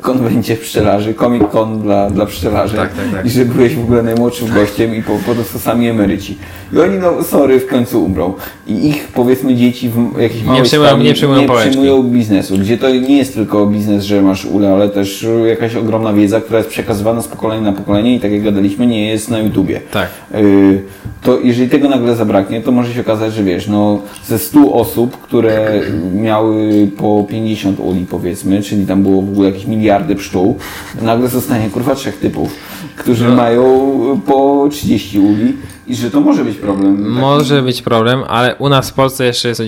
konwencie 0.05 0.57
pszczelarzy, 0.57 1.15
Comic 1.15 1.43
Con 1.53 1.81
dla, 1.83 2.11
dla 2.11 2.27
pszczelarzy 2.27 2.77
tak, 2.77 2.95
tak, 2.95 3.05
tak. 3.13 3.27
i 3.27 3.31
że 3.31 3.45
byłeś 3.45 3.75
w 3.75 3.81
ogóle 3.81 4.03
najmłodszym 4.03 4.49
gościem 4.55 4.95
i 4.95 5.03
po, 5.03 5.13
po 5.27 5.35
prostu 5.35 5.59
sami 5.59 5.89
emeryci. 5.89 6.39
I 6.73 6.79
oni, 6.79 6.99
no 6.99 7.23
sorry, 7.23 7.61
w 7.61 7.67
końcu 7.67 8.05
umrą. 8.05 8.35
I 8.67 8.89
ich, 8.89 9.09
powiedzmy, 9.15 9.55
dzieci 9.55 9.89
w 9.89 10.21
jakiejś 10.21 10.45
małej 10.45 10.63
nie 10.63 10.65
przyjmują, 10.65 10.99
nie 10.99 11.15
przyjmują, 11.15 11.41
nie 11.41 11.49
przyjmują 11.49 12.03
biznesu, 12.03 12.59
gdzie 12.59 12.79
to 12.79 12.91
nie 12.91 13.19
jest 13.19 13.35
tylko 13.35 13.67
biznes, 13.67 14.05
że 14.05 14.23
masz 14.23 14.45
ulę, 14.45 14.73
ale 14.73 14.89
też 14.89 15.27
jakaś 15.47 15.77
ogromna 15.77 16.13
wiedza, 16.13 16.41
która 16.41 16.59
jest 16.59 16.71
przekazywana 16.71 17.23
z 17.23 17.29
pokolenia 17.29 17.63
na 17.63 17.73
pokolenie 17.73 18.17
i 18.17 18.21
tak 18.21 18.33
jak 18.33 18.43
gadaliśmy, 18.43 18.87
nie 18.87 19.09
jest 19.09 19.31
na 19.31 19.39
YouTubie. 19.39 19.81
Tak. 19.91 20.09
Y 20.35 20.83
to 21.25 21.41
jeżeli 21.41 21.71
tego 21.71 21.89
nagle 21.89 22.17
zabraknie, 22.17 22.61
to 22.61 22.73
może 22.73 22.95
się 22.95 23.01
okazać, 23.01 23.35
że 23.35 23.43
wiesz, 23.43 23.69
no 23.69 24.03
ze 24.27 24.39
100 24.39 24.73
osób, 24.73 25.17
które 25.17 25.81
miały 26.15 26.89
po 26.97 27.27
50 27.31 27.81
uli 27.81 28.07
powiedzmy, 28.11 28.63
czyli 28.63 28.87
tam 28.87 29.03
było 29.03 29.23
w 29.23 29.29
ogóle 29.29 29.49
jakieś 29.51 29.67
miliardy 29.67 29.94
pszczół, 30.17 30.59
nagle 31.03 31.29
zostanie 31.29 31.71
kurwa 31.71 31.95
trzech 31.95 32.19
typów, 32.19 32.55
którzy 32.97 33.29
no. 33.29 33.35
mają 33.35 34.21
po 34.27 34.69
30 34.71 35.19
uli 35.19 35.57
i 35.87 35.97
że 35.97 36.11
to 36.11 36.21
może 36.21 36.45
być 36.45 36.57
problem. 36.57 36.97
Taki... 36.97 37.09
Może 37.09 37.63
być 37.63 37.83
problem, 37.83 38.23
ale 38.29 38.55
u 38.57 38.69
nas 38.69 38.91
w 38.91 38.95
Polsce 38.95 39.25
jeszcze 39.25 39.49
jest 39.49 39.63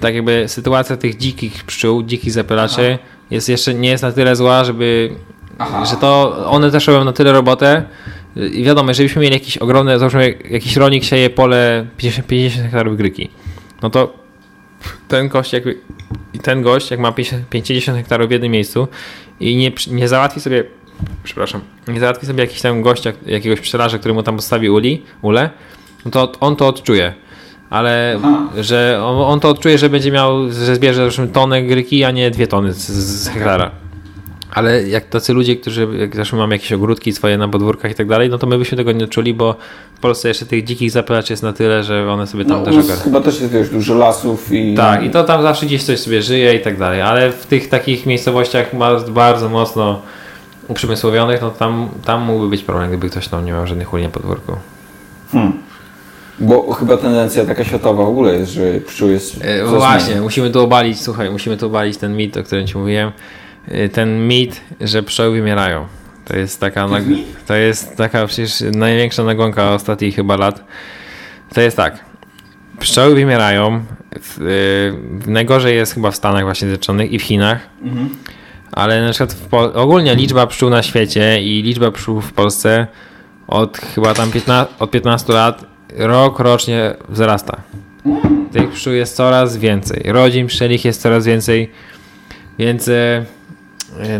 tak 0.00 0.14
jakby 0.14 0.44
sytuacja 0.46 0.96
tych 0.96 1.16
dzikich 1.16 1.64
pszczół, 1.64 2.02
dzikich 2.02 2.32
zapylaczy 2.32 2.98
jest 3.30 3.48
jeszcze 3.48 3.74
nie 3.74 3.88
jest 3.88 4.02
na 4.02 4.12
tyle 4.12 4.36
zła, 4.36 4.64
żeby 4.64 5.10
Aha. 5.58 5.84
że 5.84 5.96
to 5.96 6.36
one 6.46 6.70
też 6.70 6.86
robią 6.86 7.04
na 7.04 7.12
tyle 7.12 7.32
robotę, 7.32 7.84
i 8.52 8.64
wiadomo, 8.64 8.94
żebyśmy 8.94 9.22
mieli 9.22 9.34
jakiś 9.34 9.58
ogromny, 9.58 9.98
załóżmy, 9.98 10.34
jakiś 10.50 10.76
rolnik 10.76 11.04
sieje 11.04 11.30
pole 11.30 11.86
50, 11.96 12.26
50 12.26 12.62
hektarów 12.62 12.96
gryki, 12.96 13.30
no 13.82 13.90
to 13.90 14.27
ten 15.08 15.28
gość, 15.28 15.52
jak, 15.52 15.62
ten 16.42 16.62
gość, 16.62 16.90
jak 16.90 17.00
ma 17.00 17.12
50 17.50 17.98
hektarów 17.98 18.28
w 18.28 18.30
jednym 18.30 18.52
miejscu 18.52 18.88
i 19.40 19.56
nie, 19.56 19.72
nie 19.90 20.08
załatwi 20.08 20.40
sobie, 20.40 20.64
przepraszam, 21.22 21.60
nie 21.88 22.00
załatwi 22.00 22.26
sobie 22.26 22.40
jakiś 22.40 22.60
tam 22.60 22.82
gościa, 22.82 23.12
jakiegoś 23.26 23.60
pszczelarza, 23.60 23.98
który 23.98 24.14
mu 24.14 24.22
tam 24.22 24.36
postawi 24.36 24.70
uli, 24.70 25.02
ule, 25.22 25.50
no 26.04 26.10
to 26.10 26.32
on 26.40 26.56
to 26.56 26.66
odczuje. 26.66 27.14
Ale 27.70 28.18
Aha. 28.18 28.48
że 28.60 29.00
on, 29.04 29.32
on, 29.32 29.40
to 29.40 29.48
odczuje, 29.48 29.78
że 29.78 29.90
będzie 29.90 30.12
miał, 30.12 30.52
że 30.52 30.76
zbierze 30.76 30.96
załóżmy 30.96 31.28
tonę 31.28 31.62
gryki, 31.62 32.04
a 32.04 32.10
nie 32.10 32.30
dwie 32.30 32.46
tony 32.46 32.72
z, 32.72 32.86
z 32.88 33.28
hektara. 33.28 33.70
Ale 34.58 34.88
jak 34.88 35.04
tacy 35.04 35.32
ludzie, 35.32 35.56
którzy 35.56 35.88
jak 35.98 36.16
zawsze 36.16 36.36
mamy 36.36 36.54
jakieś 36.54 36.72
ogródki 36.72 37.12
swoje 37.12 37.38
na 37.38 37.48
podwórkach 37.48 37.90
i 37.90 37.94
tak 37.94 38.06
dalej, 38.06 38.30
no 38.30 38.38
to 38.38 38.46
my 38.46 38.58
byśmy 38.58 38.76
tego 38.76 38.92
nie 38.92 39.06
czuli, 39.06 39.34
bo 39.34 39.56
w 39.94 40.00
Polsce 40.00 40.28
jeszcze 40.28 40.46
tych 40.46 40.64
dzikich 40.64 40.90
zapylaczy 40.90 41.32
jest 41.32 41.42
na 41.42 41.52
tyle, 41.52 41.84
że 41.84 42.12
one 42.12 42.26
sobie 42.26 42.44
tam 42.44 42.58
no, 42.58 42.64
też 42.64 42.74
ogarniają. 42.74 43.00
Chyba 43.00 43.20
też 43.20 43.40
jest 43.40 43.52
wiesz, 43.52 43.70
dużo 43.70 43.94
lasów 43.94 44.52
i... 44.52 44.74
Tak, 44.74 45.02
i 45.04 45.10
to 45.10 45.24
tam 45.24 45.42
zawsze 45.42 45.66
gdzieś 45.66 45.82
coś 45.82 46.00
sobie 46.00 46.22
żyje 46.22 46.54
i 46.54 46.60
tak 46.60 46.78
dalej, 46.78 47.00
ale 47.00 47.32
w 47.32 47.46
tych 47.46 47.68
takich 47.68 48.06
miejscowościach 48.06 48.70
bardzo 49.08 49.48
mocno 49.48 50.02
uprzemysłowionych, 50.68 51.40
no 51.40 51.50
tam, 51.50 51.88
tam 52.04 52.22
mógłby 52.22 52.48
być 52.48 52.62
problem, 52.62 52.88
gdyby 52.88 53.10
ktoś 53.10 53.28
tam 53.28 53.44
nie 53.44 53.52
miał 53.52 53.66
żadnych 53.66 53.92
uli 53.92 54.02
na 54.02 54.08
podwórku. 54.08 54.52
Hmm. 55.32 55.52
Bo 56.40 56.72
chyba 56.72 56.96
tendencja 56.96 57.44
taka 57.44 57.64
światowa 57.64 58.04
w 58.04 58.08
ogóle 58.08 58.34
jest, 58.34 58.52
że 58.52 58.80
pszczół 58.80 59.08
jest... 59.08 59.44
E, 59.44 59.64
właśnie, 59.64 60.20
musimy 60.20 60.50
tu 60.50 60.60
obalić, 60.60 61.00
słuchaj, 61.00 61.30
musimy 61.30 61.56
tu 61.56 61.66
obalić 61.66 61.96
ten 61.96 62.16
mit, 62.16 62.36
o 62.36 62.42
którym 62.42 62.66
Ci 62.66 62.78
mówiłem 62.78 63.12
ten 63.92 64.28
mit, 64.28 64.60
że 64.80 65.02
pszczoły 65.02 65.30
wymierają. 65.30 65.86
To 66.24 66.36
jest 66.36 66.60
taka, 66.60 66.88
to 67.46 67.54
jest 67.54 67.96
taka 67.96 68.26
przecież 68.26 68.60
największa 68.72 69.24
nagonka 69.24 69.74
ostatnich 69.74 70.16
chyba 70.16 70.36
lat. 70.36 70.64
To 71.54 71.60
jest 71.60 71.76
tak. 71.76 72.04
Pszczoły 72.80 73.14
wymierają. 73.14 73.84
Y, 74.40 74.94
najgorzej 75.26 75.76
jest 75.76 75.94
chyba 75.94 76.10
w 76.10 76.16
Stanach 76.16 76.44
właśnie 76.44 76.68
Zjednoczonych 76.68 77.12
i 77.12 77.18
w 77.18 77.22
Chinach. 77.22 77.68
Mhm. 77.82 78.08
Ale 78.72 79.02
na 79.02 79.10
przykład 79.10 79.36
ogólnie 79.74 80.14
liczba 80.14 80.46
pszczół 80.46 80.70
na 80.70 80.82
świecie 80.82 81.42
i 81.42 81.62
liczba 81.62 81.90
pszczół 81.90 82.20
w 82.20 82.32
Polsce 82.32 82.86
od 83.46 83.78
chyba 83.78 84.14
tam 84.14 84.30
15, 84.30 84.74
od 84.78 84.90
15 84.90 85.32
lat 85.32 85.64
rok 85.96 86.40
rocznie 86.40 86.94
wzrasta. 87.08 87.60
Tych 88.52 88.70
pszczół 88.70 88.92
jest 88.92 89.16
coraz 89.16 89.56
więcej. 89.56 90.02
Rodzin 90.06 90.46
pszczelich 90.46 90.84
jest 90.84 91.02
coraz 91.02 91.26
więcej. 91.26 91.70
Więc 92.58 92.88
y, 92.88 93.24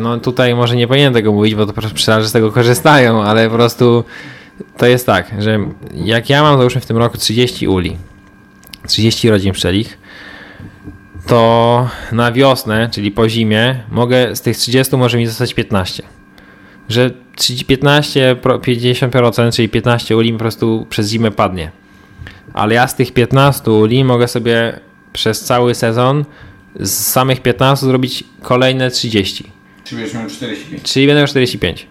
no 0.01 0.19
tutaj 0.19 0.55
może 0.55 0.77
nie 0.77 0.89
powinienem 0.89 1.15
tego 1.15 1.33
mówić, 1.33 1.55
bo 1.55 1.67
to 1.67 1.73
pszczelarze 1.95 2.29
z 2.29 2.33
tego 2.33 2.53
korzystają, 2.53 3.23
ale 3.23 3.49
po 3.49 3.55
prostu 3.55 4.05
to 4.77 4.87
jest 4.87 5.07
tak, 5.07 5.31
że 5.39 5.59
jak 5.95 6.31
ja 6.31 6.43
mam 6.43 6.59
załóżmy 6.59 6.81
w 6.81 6.87
tym 6.87 6.97
roku 6.97 7.19
30 7.19 7.69
uli, 7.69 7.97
30 8.87 9.31
rodzin 9.31 9.53
pszczelich, 9.53 9.99
to 11.27 11.89
na 12.13 12.33
wiosnę, 12.33 12.89
czyli 12.93 13.11
po 13.11 13.29
zimie, 13.29 13.85
mogę 13.91 14.37
z 14.37 14.41
tych 14.41 14.57
30 14.57 14.97
może 14.97 15.19
mi 15.19 15.27
zostać 15.27 15.55
15. 15.55 16.03
Że 16.89 17.11
15, 17.67 18.37
50%, 18.43 19.53
czyli 19.53 19.69
15 19.69 20.17
uli 20.17 20.33
po 20.33 20.39
prostu 20.39 20.87
przez 20.91 21.11
zimę 21.11 21.31
padnie. 21.31 21.71
Ale 22.55 22.75
ja 22.75 22.89
z 22.89 22.97
tych 22.97 23.13
15 23.13 23.71
uli 23.71 24.05
mogę 24.05 24.29
sobie 24.29 24.81
przez 25.13 25.41
cały 25.41 25.75
sezon 25.75 26.25
z 26.81 26.91
samych 26.91 27.43
15 27.43 27.87
zrobić 27.87 28.25
kolejne 28.43 28.91
30. 28.91 29.58
Czyli 29.89 30.01
będziesz 30.01 30.21
miał 30.21 30.29
45. 30.31 30.83
Czyli 30.83 31.07
będę 31.07 31.21
miał 31.21 31.29
45. 31.29 31.87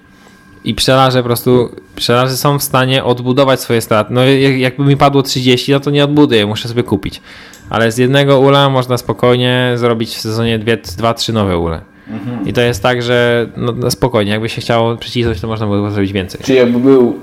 I 0.63 0.75
pszczelarze 0.75 1.19
po 1.19 1.25
prostu, 1.25 1.69
pszczelarze 1.95 2.37
są 2.37 2.59
w 2.59 2.63
stanie 2.63 3.03
odbudować 3.03 3.61
swoje 3.61 3.81
straty. 3.81 4.13
No 4.13 4.25
jakby 4.57 4.83
mi 4.83 4.97
padło 4.97 5.23
30, 5.23 5.71
no 5.71 5.79
to 5.79 5.91
nie 5.91 6.03
odbuduję, 6.03 6.45
muszę 6.45 6.67
sobie 6.67 6.83
kupić. 6.83 7.21
Ale 7.69 7.91
z 7.91 7.97
jednego 7.97 8.39
ula 8.39 8.69
można 8.69 8.97
spokojnie 8.97 9.73
zrobić 9.75 10.15
w 10.15 10.21
sezonie 10.21 10.59
2-3 10.59 11.33
nowe 11.33 11.57
ule. 11.57 11.81
Mhm. 12.09 12.47
I 12.47 12.53
to 12.53 12.61
jest 12.61 12.83
tak, 12.83 13.01
że 13.01 13.47
no, 13.57 13.71
no, 13.71 13.91
spokojnie, 13.91 14.31
jakby 14.31 14.49
się 14.49 14.61
chciało 14.61 14.97
przycisnąć, 14.97 15.41
to 15.41 15.47
można 15.47 15.65
było 15.65 15.91
zrobić 15.91 16.13
więcej. 16.13 16.41
Czyli 16.43 16.57
jakby 16.57 16.79
był 16.79 17.19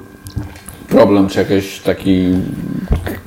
problem, 0.88 1.28
czy 1.28 1.38
jakiś 1.38 1.78
taki 1.78 2.28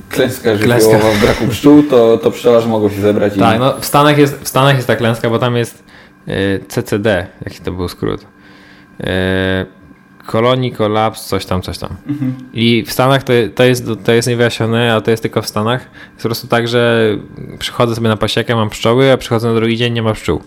klęska 0.08 0.56
żywiołowa 0.56 1.10
w 1.10 1.20
braku 1.20 1.46
pszczół, 1.46 1.82
to, 1.82 2.18
to 2.18 2.30
pszczelarze 2.30 2.68
mogą 2.68 2.90
się 2.90 3.00
zebrać 3.00 3.32
tak, 3.38 3.56
i... 3.56 3.60
no 3.60 3.80
w 3.80 3.84
Stanach, 3.84 4.18
jest, 4.18 4.40
w 4.42 4.48
Stanach 4.48 4.76
jest 4.76 4.86
ta 4.86 4.96
klęska, 4.96 5.30
bo 5.30 5.38
tam 5.38 5.56
jest 5.56 5.87
CCD, 6.68 7.26
jaki 7.44 7.60
to 7.60 7.72
był 7.72 7.88
skrót. 7.88 8.26
Kolonii, 10.26 10.72
kolaps, 10.72 11.26
coś 11.26 11.46
tam, 11.46 11.62
coś 11.62 11.78
tam. 11.78 11.90
Mhm. 12.06 12.34
I 12.52 12.84
w 12.86 12.92
Stanach 12.92 13.22
to, 13.22 13.32
to, 13.54 13.64
jest, 13.64 13.84
to 14.04 14.12
jest 14.12 14.28
niewyjaśnione, 14.28 14.94
a 14.94 15.00
to 15.00 15.10
jest 15.10 15.22
tylko 15.22 15.42
w 15.42 15.48
Stanach. 15.48 15.80
Jest 15.80 16.16
po 16.16 16.22
prostu 16.22 16.46
tak, 16.46 16.68
że 16.68 17.10
przychodzę 17.58 17.94
sobie 17.94 18.08
na 18.08 18.16
pasiekę, 18.16 18.54
mam 18.56 18.70
pszczoły, 18.70 19.12
a 19.12 19.16
przychodzę 19.16 19.48
na 19.48 19.54
drugi 19.54 19.76
dzień, 19.76 19.92
nie 19.92 20.02
ma 20.02 20.12
pszczół. 20.12 20.42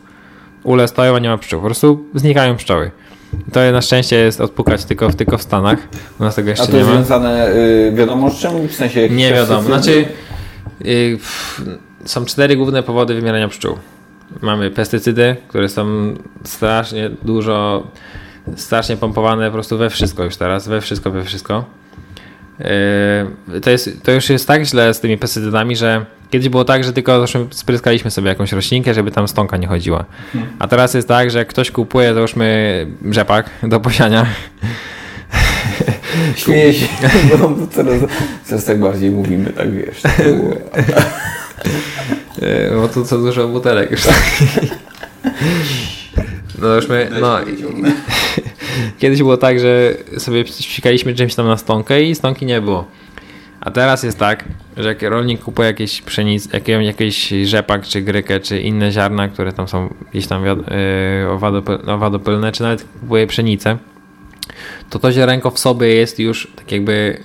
Ule 0.63 0.87
stoją, 0.87 1.15
a 1.15 1.19
nie 1.19 1.29
ma 1.29 1.37
pszczół. 1.37 1.59
Po 1.59 1.65
prostu 1.65 2.05
znikają 2.15 2.55
pszczoły. 2.55 2.91
To 3.53 3.71
na 3.71 3.81
szczęście 3.81 4.15
jest 4.15 4.41
odpukać 4.41 4.85
tylko, 4.85 5.13
tylko 5.13 5.37
w 5.37 5.41
Stanach. 5.41 5.79
U 6.19 6.23
nas 6.23 6.35
tego 6.35 6.49
jeszcze 6.49 6.63
a 6.63 6.67
to 6.67 6.77
jest 6.77 6.89
związane 6.89 7.49
y, 7.55 7.91
wiadomo 7.95 8.29
z 8.29 8.39
czym? 8.39 8.67
W 8.67 8.75
sensie 8.75 9.09
Nie 9.09 9.33
wiadomo. 9.33 9.61
Znaczy 9.61 10.05
y, 10.85 11.17
są 12.05 12.25
cztery 12.25 12.55
główne 12.55 12.83
powody 12.83 13.15
wymierania 13.15 13.47
pszczół. 13.47 13.77
Mamy 14.41 14.71
pestycydy, 14.71 15.35
które 15.47 15.69
są 15.69 16.13
strasznie 16.43 17.09
dużo, 17.23 17.87
strasznie 18.55 18.97
pompowane 18.97 19.45
po 19.45 19.53
prostu 19.53 19.77
we 19.77 19.89
wszystko 19.89 20.23
już 20.23 20.35
teraz, 20.37 20.67
we 20.67 20.81
wszystko, 20.81 21.11
we 21.11 21.23
wszystko. 21.23 21.65
Yy, 23.49 23.61
to, 23.61 23.69
jest, 23.69 24.03
to 24.03 24.11
już 24.11 24.29
jest 24.29 24.47
tak 24.47 24.63
źle 24.63 24.93
z 24.93 24.99
tymi 24.99 25.17
pestycydami, 25.17 25.75
że 25.75 26.05
kiedyś 26.29 26.49
było 26.49 26.65
tak, 26.65 26.83
że 26.83 26.93
tylko 26.93 27.25
spryskaliśmy 27.51 28.11
sobie 28.11 28.29
jakąś 28.29 28.51
roślinkę, 28.51 28.93
żeby 28.93 29.11
tam 29.11 29.27
stonka 29.27 29.57
nie 29.57 29.67
chodziła. 29.67 30.05
A 30.59 30.67
teraz 30.67 30.93
jest 30.93 31.07
tak, 31.07 31.31
że 31.31 31.39
jak 31.39 31.47
ktoś 31.47 31.71
kupuje, 31.71 32.13
załóżmy 32.13 32.87
rzepak 33.11 33.49
do 33.63 33.79
posiania. 33.79 34.25
Śmieję 36.35 36.73
się, 36.73 36.87
bo 37.29 37.67
coraz, 37.67 37.95
coraz 38.45 38.65
tak 38.65 38.79
bardziej 38.79 39.11
mówimy, 39.11 39.53
tak 39.53 39.71
wiesz. 39.71 40.01
E, 42.41 42.75
bo 42.75 42.87
to 42.87 43.05
co 43.05 43.17
dużo 43.17 43.47
butelek 43.47 43.91
już. 43.91 44.01
No 46.61 46.75
już 46.75 46.87
my, 46.89 47.09
no, 47.21 47.37
kiedyś 48.99 49.19
było 49.19 49.37
tak, 49.37 49.59
że 49.59 49.93
sobie 50.17 50.43
psikaliśmy 50.43 51.15
czymś 51.15 51.35
tam 51.35 51.47
na 51.47 51.57
stonkę 51.57 52.03
i 52.03 52.15
stonki 52.15 52.45
nie 52.45 52.61
było. 52.61 52.87
A 53.61 53.71
teraz 53.71 54.03
jest 54.03 54.19
tak, 54.19 54.45
że 54.77 54.89
jak 54.89 55.01
rolnik 55.01 55.41
kupuje 55.41 55.67
jakieś 55.67 56.01
pszenic, 56.01 56.49
jakiś 56.81 57.33
rzepak, 57.43 57.85
czy 57.85 58.01
grykę, 58.01 58.39
czy 58.39 58.61
inne 58.61 58.91
ziarna, 58.91 59.27
które 59.27 59.53
tam 59.53 59.67
są 59.67 59.93
gdzieś 60.11 60.27
tam 60.27 60.45
yy, 60.45 60.53
owadopylne, 61.87 62.51
czy 62.51 62.63
nawet 62.63 62.85
kupuje 63.01 63.27
pszenicę, 63.27 63.77
to 64.89 64.99
to 64.99 65.11
ziarenko 65.11 65.51
w 65.51 65.59
sobie 65.59 65.87
jest 65.87 66.19
już 66.19 66.47
tak 66.55 66.71
jakby 66.71 67.23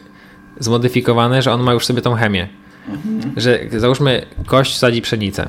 zmodyfikowane, 0.58 1.42
że 1.42 1.52
on 1.52 1.62
ma 1.62 1.72
już 1.72 1.86
sobie 1.86 2.02
tą 2.02 2.14
chemię. 2.14 2.48
Mhm. 2.88 3.32
Że 3.36 3.60
załóżmy, 3.76 4.26
kość 4.46 4.78
sadzi 4.78 5.02
pszenicę 5.02 5.48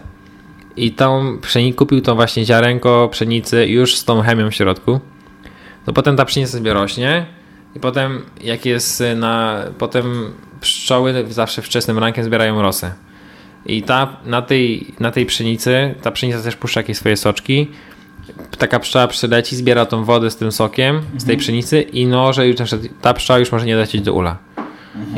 i 0.78 0.92
tą 0.92 1.38
pszenic 1.42 1.76
kupił 1.76 2.02
tą 2.02 2.16
właśnie 2.16 2.46
ziarenko 2.46 3.10
pszenicy 3.12 3.68
już 3.68 3.96
z 3.96 4.06
tą 4.06 4.22
chemią 4.22 4.52
w 4.52 4.56
środku, 4.56 5.00
to 5.86 5.94
potem 5.94 6.16
ta 6.16 6.26
pszenica 6.26 6.52
sobie 6.52 6.74
rośnie 6.74 7.26
i 7.76 7.80
potem 7.80 8.22
jak 8.44 8.66
jest 8.66 9.04
na, 9.16 9.64
potem 9.78 10.34
pszczoły 10.62 11.26
zawsze 11.30 11.62
wczesnym 11.62 11.98
rankiem 11.98 12.24
zbierają 12.24 12.62
rosę. 12.62 12.92
I 13.66 13.84
ta, 13.84 14.18
na, 14.26 14.42
tej, 14.42 14.94
na 15.00 15.12
tej 15.12 15.26
pszenicy, 15.26 15.96
ta 16.02 16.12
pszenica 16.12 16.42
też 16.42 16.56
puszcza 16.56 16.80
jakieś 16.80 16.98
swoje 16.98 17.18
soczki. 17.18 17.68
Taka 18.58 18.80
pszczoła 18.80 19.08
przyleci, 19.08 19.56
zbiera 19.56 19.86
tą 19.86 20.04
wodę 20.04 20.32
z 20.32 20.36
tym 20.36 20.52
sokiem, 20.52 20.96
mhm. 20.96 21.20
z 21.20 21.26
tej 21.26 21.34
mhm. 21.34 21.40
pszenicy 21.40 21.82
i 21.82 22.06
no, 22.06 22.34
że 22.34 22.48
już 22.48 22.58
ta 23.02 23.14
pszczoła 23.14 23.40
już 23.40 23.52
może 23.52 23.66
nie 23.66 23.76
lecieć 23.76 24.02
do 24.02 24.14
ula. 24.14 24.38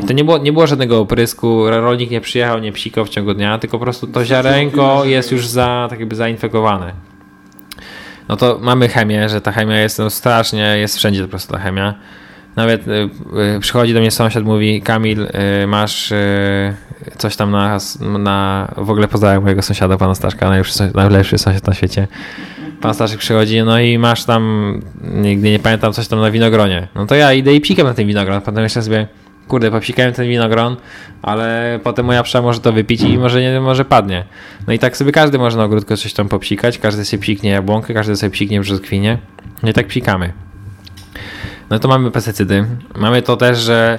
I 0.00 0.04
to 0.04 0.12
nie 0.12 0.24
było, 0.24 0.38
nie 0.38 0.52
było 0.52 0.66
żadnego 0.66 1.00
oprysku, 1.00 1.70
rolnik 1.70 2.10
nie 2.10 2.20
przyjechał, 2.20 2.58
nie 2.58 2.72
psikał 2.72 3.04
w 3.04 3.08
ciągu 3.08 3.34
dnia, 3.34 3.58
tylko 3.58 3.78
po 3.78 3.84
prostu 3.84 4.06
to 4.06 4.24
ziarenko 4.24 5.04
jest 5.04 5.32
już 5.32 5.46
za, 5.46 5.86
tak 5.90 5.98
jakby 5.98 6.16
zainfekowane. 6.16 6.92
No 8.28 8.36
to 8.36 8.58
mamy 8.62 8.88
chemię, 8.88 9.28
że 9.28 9.40
ta 9.40 9.52
chemia 9.52 9.80
jest 9.80 9.98
no, 9.98 10.10
strasznie, 10.10 10.78
jest 10.78 10.96
wszędzie 10.96 11.22
po 11.22 11.28
prostu 11.28 11.52
ta 11.52 11.58
chemia. 11.58 11.94
Nawet 12.56 12.88
y, 12.88 13.10
y, 13.56 13.60
przychodzi 13.60 13.94
do 13.94 14.00
mnie 14.00 14.10
sąsiad, 14.10 14.44
mówi 14.44 14.82
Kamil, 14.82 15.22
y, 15.62 15.66
masz 15.66 16.12
coś 17.18 17.36
tam 17.36 17.50
na, 17.50 17.78
na 18.00 18.68
w 18.76 18.90
ogóle 18.90 19.08
pozdrawiam 19.08 19.42
mojego 19.42 19.62
sąsiada, 19.62 19.96
pana 19.96 20.14
Staszka, 20.14 20.48
najlepszy, 20.48 20.90
najlepszy 20.94 21.38
sąsiad 21.38 21.66
na 21.66 21.74
świecie. 21.74 22.08
Pan 22.80 22.94
Staszek 22.94 23.18
przychodzi, 23.18 23.62
no 23.62 23.80
i 23.80 23.98
masz 23.98 24.24
tam, 24.24 24.74
nigdy 25.00 25.50
nie 25.50 25.58
pamiętam, 25.58 25.92
coś 25.92 26.08
tam 26.08 26.20
na 26.20 26.30
winogronie. 26.30 26.88
No 26.94 27.06
to 27.06 27.14
ja 27.14 27.32
idę 27.32 27.54
i 27.54 27.60
psikam 27.60 27.86
na 27.86 27.94
tym 27.94 28.08
winogron, 28.08 28.40
potem 28.40 28.62
jeszcze 28.62 28.82
sobie 28.82 29.06
kurde, 29.50 29.70
popsikałem 29.70 30.12
ten 30.12 30.28
winogron, 30.28 30.76
ale 31.22 31.80
potem 31.82 32.06
moja 32.06 32.22
psza 32.22 32.42
może 32.42 32.60
to 32.60 32.72
wypić 32.72 33.00
i 33.00 33.18
może 33.18 33.40
nie, 33.40 33.60
może 33.60 33.84
padnie. 33.84 34.24
No 34.66 34.72
i 34.72 34.78
tak 34.78 34.96
sobie 34.96 35.12
każdy 35.12 35.38
może 35.38 35.58
na 35.58 35.64
ogródku 35.64 35.96
coś 35.96 36.12
tam 36.12 36.28
popsikać, 36.28 36.78
każdy 36.78 37.04
sobie 37.04 37.22
psiknie 37.22 37.50
jabłonkę, 37.50 37.94
każdy 37.94 38.16
sobie 38.16 38.30
psiknie 38.30 38.60
brzoskwinie. 38.60 39.18
No 39.62 39.70
i 39.70 39.72
tak 39.72 39.86
psikamy. 39.86 40.32
No 41.70 41.78
to 41.78 41.88
mamy 41.88 42.10
pestycydy. 42.10 42.64
Mamy 42.96 43.22
to 43.22 43.36
też, 43.36 43.58
że 43.58 43.98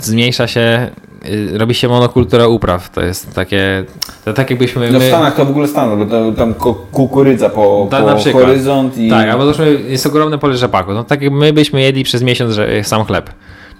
zmniejsza 0.00 0.46
się 0.46 0.90
y, 1.28 1.58
robi 1.58 1.74
się 1.74 1.88
monokultura 1.88 2.46
upraw. 2.46 2.90
To 2.90 3.00
jest 3.00 3.34
takie, 3.34 3.84
to 4.24 4.32
tak 4.32 4.50
jakbyśmy... 4.50 4.90
No 4.90 5.00
w 5.00 5.02
Stanach 5.02 5.36
to 5.36 5.44
w 5.44 5.50
ogóle 5.50 5.68
Stanach, 5.68 5.98
bo 5.98 6.32
tam 6.32 6.54
kukurydza 6.92 7.50
po, 7.50 7.88
Ta, 7.90 8.02
po 8.02 8.32
horyzont 8.32 8.98
i... 8.98 9.10
Tak, 9.10 9.28
albo 9.28 9.44
zresztą 9.44 9.64
jest 9.88 10.06
ogromne 10.06 10.38
pole 10.38 10.56
rzepaku. 10.56 10.92
No 10.92 11.04
tak 11.04 11.22
jak 11.22 11.32
my 11.32 11.52
byśmy 11.52 11.82
jedli 11.82 12.04
przez 12.04 12.22
miesiąc 12.22 12.56
sam 12.82 13.04
chleb 13.04 13.30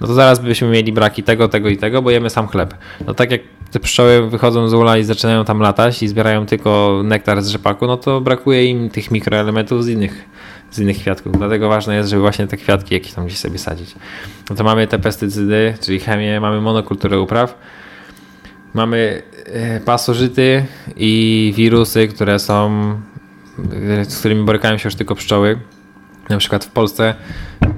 no 0.00 0.06
to 0.06 0.14
zaraz 0.14 0.38
byśmy 0.38 0.68
mieli 0.68 0.92
braki 0.92 1.22
tego, 1.22 1.48
tego 1.48 1.68
i 1.68 1.76
tego, 1.76 2.02
bo 2.02 2.10
jemy 2.10 2.30
sam 2.30 2.48
chleb. 2.48 2.74
No 3.06 3.14
tak 3.14 3.30
jak 3.30 3.40
te 3.70 3.80
pszczoły 3.80 4.30
wychodzą 4.30 4.68
z 4.68 4.74
ula 4.74 4.98
i 4.98 5.04
zaczynają 5.04 5.44
tam 5.44 5.60
latać 5.60 6.02
i 6.02 6.08
zbierają 6.08 6.46
tylko 6.46 7.00
nektar 7.04 7.42
z 7.42 7.48
rzepaku, 7.48 7.86
no 7.86 7.96
to 7.96 8.20
brakuje 8.20 8.64
im 8.64 8.90
tych 8.90 9.10
mikroelementów 9.10 9.84
z 9.84 9.88
innych, 9.88 10.24
z 10.70 10.78
innych 10.78 10.98
kwiatków. 10.98 11.32
Dlatego 11.38 11.68
ważne 11.68 11.96
jest, 11.96 12.10
żeby 12.10 12.22
właśnie 12.22 12.46
te 12.46 12.56
kwiatki 12.56 12.94
jakieś 12.94 13.12
tam 13.12 13.26
gdzieś 13.26 13.38
sobie 13.38 13.58
sadzić. 13.58 13.94
No 14.50 14.56
to 14.56 14.64
mamy 14.64 14.86
te 14.86 14.98
pestycydy, 14.98 15.74
czyli 15.80 16.00
chemię, 16.00 16.40
mamy 16.40 16.60
monokulturę 16.60 17.20
upraw, 17.20 17.58
mamy 18.74 19.22
e, 19.46 19.80
pasożyty 19.80 20.64
i 20.96 21.52
wirusy, 21.56 22.08
które 22.08 22.38
są, 22.38 22.70
e, 23.72 24.04
z 24.04 24.18
którymi 24.18 24.44
borykają 24.44 24.78
się 24.78 24.86
już 24.86 24.94
tylko 24.94 25.14
pszczoły. 25.14 25.58
Na 26.28 26.38
przykład 26.38 26.64
w 26.64 26.70
Polsce 26.70 27.14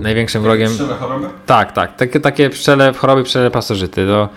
największym 0.00 0.42
wrogiem. 0.42 0.70
Pszczele 0.70 0.94
choroby? 0.94 1.26
Tak, 1.46 1.72
tak. 1.72 1.96
Takie, 1.96 2.20
takie 2.20 2.50
pszczele, 2.50 2.92
choroby, 2.92 3.24
pszczele 3.24 3.50
pasożyty. 3.50 4.06
To 4.06 4.28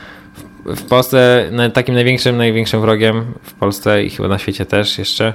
w, 0.65 0.75
w 0.75 0.83
Polsce 0.83 1.49
takim 1.73 1.95
największym, 1.95 2.37
największym 2.37 2.81
wrogiem 2.81 3.25
w 3.43 3.53
Polsce 3.53 4.03
i 4.03 4.09
chyba 4.09 4.29
na 4.29 4.37
świecie 4.37 4.65
też 4.65 4.97
jeszcze 4.97 5.33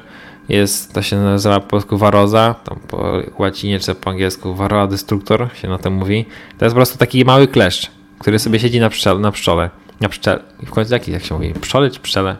jest, 0.49 0.93
to 0.93 1.03
się 1.03 1.16
nazywa 1.16 1.61
po 1.61 1.66
polsku 1.66 1.99
waroza, 1.99 2.55
tam 2.64 2.81
po 2.89 3.22
łacinie 3.39 3.81
czy 3.81 3.95
po 3.95 4.11
angielsku 4.11 4.55
varroa 4.55 4.87
destructor 4.87 5.49
się 5.55 5.68
na 5.68 5.79
tym 5.79 5.93
mówi. 5.93 6.25
To 6.59 6.64
jest 6.64 6.75
po 6.75 6.79
prostu 6.79 6.99
taki 6.99 7.25
mały 7.25 7.49
kleszcz, 7.49 7.91
który 8.18 8.39
sobie 8.39 8.61
siedzi 8.61 8.81
na, 8.81 8.91
pszczele, 8.91 9.20
na 9.20 9.33
pszczole. 9.33 9.70
Na 10.01 10.09
pszczele. 10.09 10.41
W 10.66 10.70
końcu 10.70 10.93
jaki, 10.93 11.12
jak 11.12 11.25
się 11.25 11.35
mówi? 11.35 11.55
Pszczole 11.61 11.91
czy 11.91 12.01
pszczele? 12.01 12.37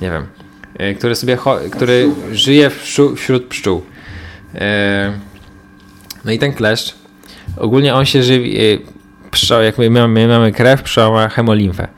Nie 0.00 0.10
wiem. 0.10 0.26
E, 0.78 0.94
który 0.94 1.14
sobie, 1.14 1.38
który 1.72 2.10
żyje 2.32 2.70
wśród 3.16 3.46
pszczół. 3.48 3.82
E, 4.54 5.12
no 6.24 6.32
i 6.32 6.38
ten 6.38 6.52
kleszcz, 6.52 6.94
ogólnie 7.56 7.94
on 7.94 8.04
się 8.04 8.22
żywi, 8.22 8.60
y, 8.60 8.80
pszczoł, 9.30 9.62
jak 9.62 9.78
my 9.78 9.90
mamy, 9.90 10.08
my 10.08 10.28
mamy 10.28 10.52
krew, 10.52 10.82
pszczoła 10.82 11.22
ma 11.22 11.28
hemolimfę. 11.28 11.88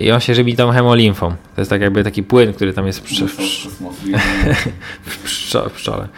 I 0.00 0.10
on 0.10 0.20
się 0.20 0.34
żywi 0.34 0.56
tą 0.56 0.70
hemolimfą. 0.70 1.28
To 1.28 1.60
jest 1.60 1.70
tak 1.70 1.80
jakby 1.80 2.04
taki 2.04 2.22
płyn, 2.22 2.52
który 2.52 2.72
tam 2.72 2.86
jest 2.86 2.98
w, 2.98 3.02
psz 3.02 3.24
w, 5.06 5.24
pszczo 5.24 5.68
w 5.68 5.72
pszczole. 5.72 6.08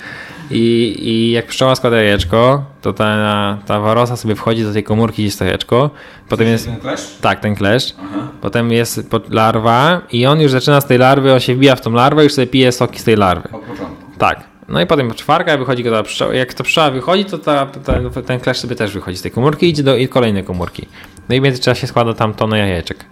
I, 0.50 0.96
I 0.98 1.30
jak 1.30 1.46
pszczoła 1.46 1.74
składa 1.74 1.96
jajeczko, 1.96 2.64
to 2.82 2.92
ta, 2.92 3.58
ta 3.66 3.80
warosa 3.80 4.16
sobie 4.16 4.34
wchodzi 4.34 4.62
do 4.62 4.72
tej 4.72 4.84
komórki, 4.84 5.14
gdzie 5.14 5.24
jest 5.24 5.38
to 5.38 5.44
jajeczko. 5.44 5.90
Potem 6.28 6.46
jest. 6.46 6.66
Ten 6.66 6.76
klesz? 6.76 7.16
Tak, 7.20 7.40
ten 7.40 7.54
klesz. 7.54 7.94
Aha. 7.98 8.28
Potem 8.40 8.72
jest 8.72 9.10
larwa 9.30 10.00
i 10.12 10.26
on 10.26 10.40
już 10.40 10.52
zaczyna 10.52 10.80
z 10.80 10.86
tej 10.86 10.98
larwy, 10.98 11.32
on 11.32 11.40
się 11.40 11.54
wbija 11.54 11.76
w 11.76 11.80
tą 11.80 11.92
larwę 11.92 12.22
i 12.22 12.24
już 12.24 12.34
sobie 12.34 12.46
pije 12.46 12.72
soki 12.72 12.98
z 12.98 13.04
tej 13.04 13.16
larwy. 13.16 13.48
Po 13.48 13.58
początku. 13.58 14.18
Tak. 14.18 14.57
No 14.68 14.80
i 14.80 14.86
potem 14.86 15.14
czwarka, 15.14 15.58
wychodzi 15.58 15.82
go 15.82 15.90
ta 15.90 16.02
pszczoła. 16.02 16.34
Jak 16.34 16.54
to 16.54 16.64
pszczoła 16.64 16.90
wychodzi, 16.90 17.24
to 17.24 17.38
ta, 17.38 17.66
ta, 17.66 18.22
ten 18.26 18.40
klesz 18.40 18.58
sobie 18.58 18.76
też 18.76 18.92
wychodzi 18.92 19.18
z 19.18 19.22
tej 19.22 19.30
komórki 19.30 19.68
idzie 19.68 19.82
do 19.82 19.96
i 19.96 20.08
kolejnej 20.08 20.44
komórki. 20.44 20.86
No 21.28 21.34
i 21.34 21.40
w 21.40 21.42
międzyczasie 21.42 21.86
składa 21.86 22.14
tam 22.14 22.34
tonę 22.34 22.58
jajeczek. 22.58 23.04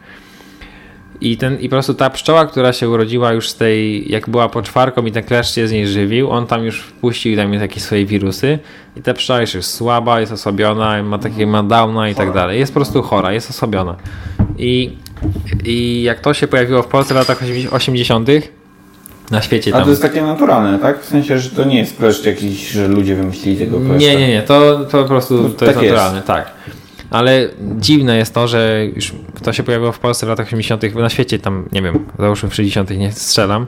I, 1.21 1.37
ten, 1.37 1.61
I 1.61 1.69
po 1.69 1.77
prostu 1.77 1.95
ta 1.95 2.11
pszczoła, 2.11 2.47
która 2.47 2.73
się 2.73 2.89
urodziła 2.89 3.33
już 3.33 3.51
z 3.51 3.57
tej, 3.57 4.11
jak 4.13 4.31
była 4.31 4.49
poczwarką 4.49 5.05
i 5.05 5.13
ten 5.13 5.25
kleszcz 5.25 5.55
się 5.55 5.69
z 5.69 5.73
niej 5.73 5.89
żywił, 5.89 6.31
on 6.31 6.47
tam 6.47 6.65
już 6.65 6.81
wpuścił 6.81 7.37
tam 7.37 7.53
jakieś 7.53 7.83
swoje 7.83 8.07
wirusy 8.07 8.59
i 8.97 9.03
ta 9.03 9.15
pszczoła 9.15 9.41
już 9.41 9.55
jest 9.55 9.75
słaba, 9.75 10.21
jest 10.21 10.33
osobiona, 10.33 11.03
ma 11.03 11.19
takie 11.19 11.47
ma 11.47 11.63
downa 11.63 12.09
i 12.09 12.15
tak 12.15 12.33
dalej. 12.33 12.59
Jest 12.59 12.75
po 12.75 12.81
prostu 12.81 13.03
chora, 13.03 13.33
jest 13.33 13.51
osobiona. 13.51 13.97
I, 14.59 14.97
I 15.65 16.03
jak 16.03 16.21
to 16.21 16.35
się 16.35 16.49
pojawiło 16.49 16.83
w 16.83 16.87
Polsce 16.87 17.15
w 17.15 17.17
latach 17.17 17.43
80., 17.71 18.29
na 19.31 19.43
świecie. 19.43 19.73
Tam. 19.73 19.81
A 19.81 19.85
to 19.85 19.91
jest 19.91 20.03
takie 20.03 20.23
naturalne, 20.23 20.79
tak? 20.79 21.03
W 21.03 21.05
sensie, 21.05 21.39
że 21.39 21.51
to 21.51 21.65
nie 21.65 21.79
jest 21.79 21.97
kleszcz 21.97 22.25
jakiś, 22.25 22.71
że 22.71 22.89
ludzie 22.89 23.15
wymyślili 23.15 23.59
tego 23.59 23.81
kleszcza. 23.81 23.99
Nie, 23.99 24.17
nie, 24.17 24.29
nie. 24.29 24.43
To, 24.43 24.85
to 24.85 25.03
po 25.03 25.09
prostu 25.09 25.49
to, 25.49 25.49
to 25.49 25.67
tak 25.67 25.69
jest 25.69 25.83
naturalne, 25.83 26.17
jest. 26.17 26.27
tak. 26.27 26.51
Ale 27.11 27.49
dziwne 27.79 28.17
jest 28.17 28.35
to, 28.35 28.49
że 28.49 28.87
już 28.95 29.13
to 29.43 29.53
się 29.53 29.63
pojawiło 29.63 29.93
w 29.93 29.99
Polsce 29.99 30.27
w 30.27 30.29
latach 30.29 30.47
80., 30.47 30.95
na 30.95 31.09
świecie 31.09 31.39
tam, 31.39 31.69
nie 31.73 31.83
wiem, 31.83 32.07
załóżmy 32.19 32.49
w 32.49 32.55
60., 32.55 32.91
nie 32.91 33.13
strzelam, 33.13 33.67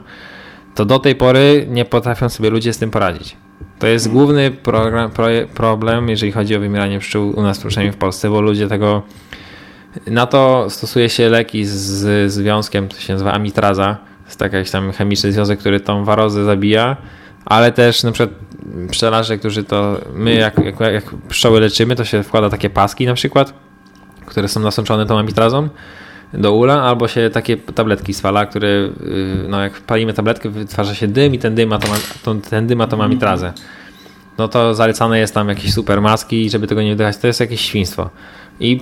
to 0.75 0.85
do 0.85 0.99
tej 0.99 1.15
pory 1.15 1.67
nie 1.69 1.85
potrafią 1.85 2.29
sobie 2.29 2.49
ludzie 2.49 2.73
z 2.73 2.77
tym 2.77 2.91
poradzić. 2.91 3.37
To 3.79 3.87
jest 3.87 4.09
główny 4.09 4.51
program, 4.51 5.11
pro, 5.11 5.25
problem, 5.53 6.09
jeżeli 6.09 6.31
chodzi 6.31 6.55
o 6.55 6.59
wymieranie 6.59 6.99
pszczół 6.99 7.39
u 7.39 7.41
nas, 7.41 7.59
przynajmniej 7.59 7.93
w 7.93 7.97
Polsce, 7.97 8.29
bo 8.29 8.41
ludzie 8.41 8.67
tego. 8.67 9.03
Na 10.07 10.25
to 10.25 10.65
stosuje 10.69 11.09
się 11.09 11.29
leki 11.29 11.65
z 11.65 12.31
związkiem, 12.31 12.87
to 12.87 12.99
się 12.99 13.13
nazywa 13.13 13.33
amitraza 13.33 13.97
jest 14.29 14.53
jakiś 14.53 14.71
tam 14.71 14.91
chemiczny 14.91 15.31
związek, 15.31 15.59
który 15.59 15.79
tą 15.79 16.05
warozę 16.05 16.45
zabija, 16.45 16.97
ale 17.45 17.71
też 17.71 18.03
na 18.03 18.11
przykład 18.11 18.39
pszczelarze, 18.91 19.37
którzy 19.37 19.63
to, 19.63 19.97
my 20.13 20.33
jak, 20.33 20.57
jak, 20.57 20.79
jak 20.79 21.03
pszczoły 21.29 21.59
leczymy, 21.59 21.95
to 21.95 22.05
się 22.05 22.23
wkłada 22.23 22.49
takie 22.49 22.69
paski 22.69 23.05
na 23.05 23.13
przykład, 23.13 23.53
które 24.25 24.47
są 24.47 24.59
nasączone 24.59 25.05
tą 25.05 25.19
amitrazą 25.19 25.69
do 26.33 26.53
ula, 26.53 26.81
albo 26.81 27.07
się 27.07 27.29
takie 27.33 27.57
tabletki 27.57 28.13
swala, 28.13 28.45
które, 28.45 28.67
y, 28.67 28.91
no 29.47 29.61
jak 29.61 29.81
palimy 29.81 30.13
tabletkę, 30.13 30.49
wytwarza 30.49 30.95
się 30.95 31.07
dym 31.07 31.33
i 31.33 31.39
ten 31.39 31.55
dym 31.55 31.69
ma 31.69 31.79
tą, 32.23 32.41
ten 32.41 32.67
dym 32.67 32.77
ma 32.77 32.87
tą 32.87 33.03
amitrazę. 33.03 33.53
No 34.37 34.47
to 34.47 34.75
zalecane 34.75 35.19
jest 35.19 35.33
tam 35.33 35.49
jakieś 35.49 35.73
super 35.73 36.01
maski, 36.01 36.49
żeby 36.49 36.67
tego 36.67 36.81
nie 36.81 36.95
wdychać. 36.95 37.17
To 37.17 37.27
jest 37.27 37.39
jakieś 37.39 37.61
świństwo. 37.61 38.09
I 38.59 38.81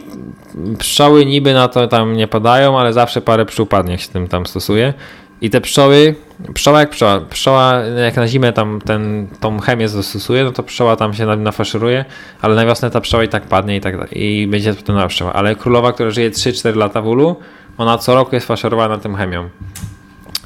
pszczoły 0.79 1.25
niby 1.25 1.53
na 1.53 1.67
to 1.67 1.87
tam 1.87 2.13
nie 2.13 2.27
padają, 2.27 2.79
ale 2.79 2.93
zawsze 2.93 3.21
parę 3.21 3.45
pszczół 3.45 3.67
jak 3.87 3.99
się 3.99 4.09
tym 4.09 4.27
tam 4.27 4.45
stosuje. 4.45 4.93
I 5.41 5.49
te 5.49 5.61
pszczoły, 5.61 6.15
pszczoła 6.53 6.79
jak 6.79 6.89
pszczoła, 6.89 7.21
pszczoła 7.29 7.73
jak 8.05 8.15
na 8.15 8.27
zimę 8.27 8.53
tam 8.53 8.81
ten, 8.81 9.27
tą 9.39 9.59
chemię 9.59 9.89
zastosuje, 9.89 10.43
no 10.43 10.51
to 10.51 10.63
pszczoła 10.63 10.95
tam 10.95 11.13
się 11.13 11.25
nafaszeruje, 11.25 12.05
ale 12.41 12.55
na 12.55 12.65
wiosnę 12.65 12.91
ta 12.91 13.01
pszczoła 13.01 13.23
i 13.23 13.27
tak 13.27 13.43
padnie 13.43 13.75
i 13.75 13.81
tak 13.81 13.95
i 14.11 14.47
będzie 14.47 14.73
potem 14.73 14.95
nowa 14.95 15.07
pszczoła. 15.07 15.33
Ale 15.33 15.55
królowa, 15.55 15.93
która 15.93 16.09
żyje 16.09 16.31
3-4 16.31 16.75
lata 16.75 17.01
w 17.01 17.07
ulu, 17.07 17.35
ona 17.77 17.97
co 17.97 18.15
roku 18.15 18.35
jest 18.35 18.47
faszerowana 18.47 18.97
tym 18.97 19.15
chemią. 19.15 19.49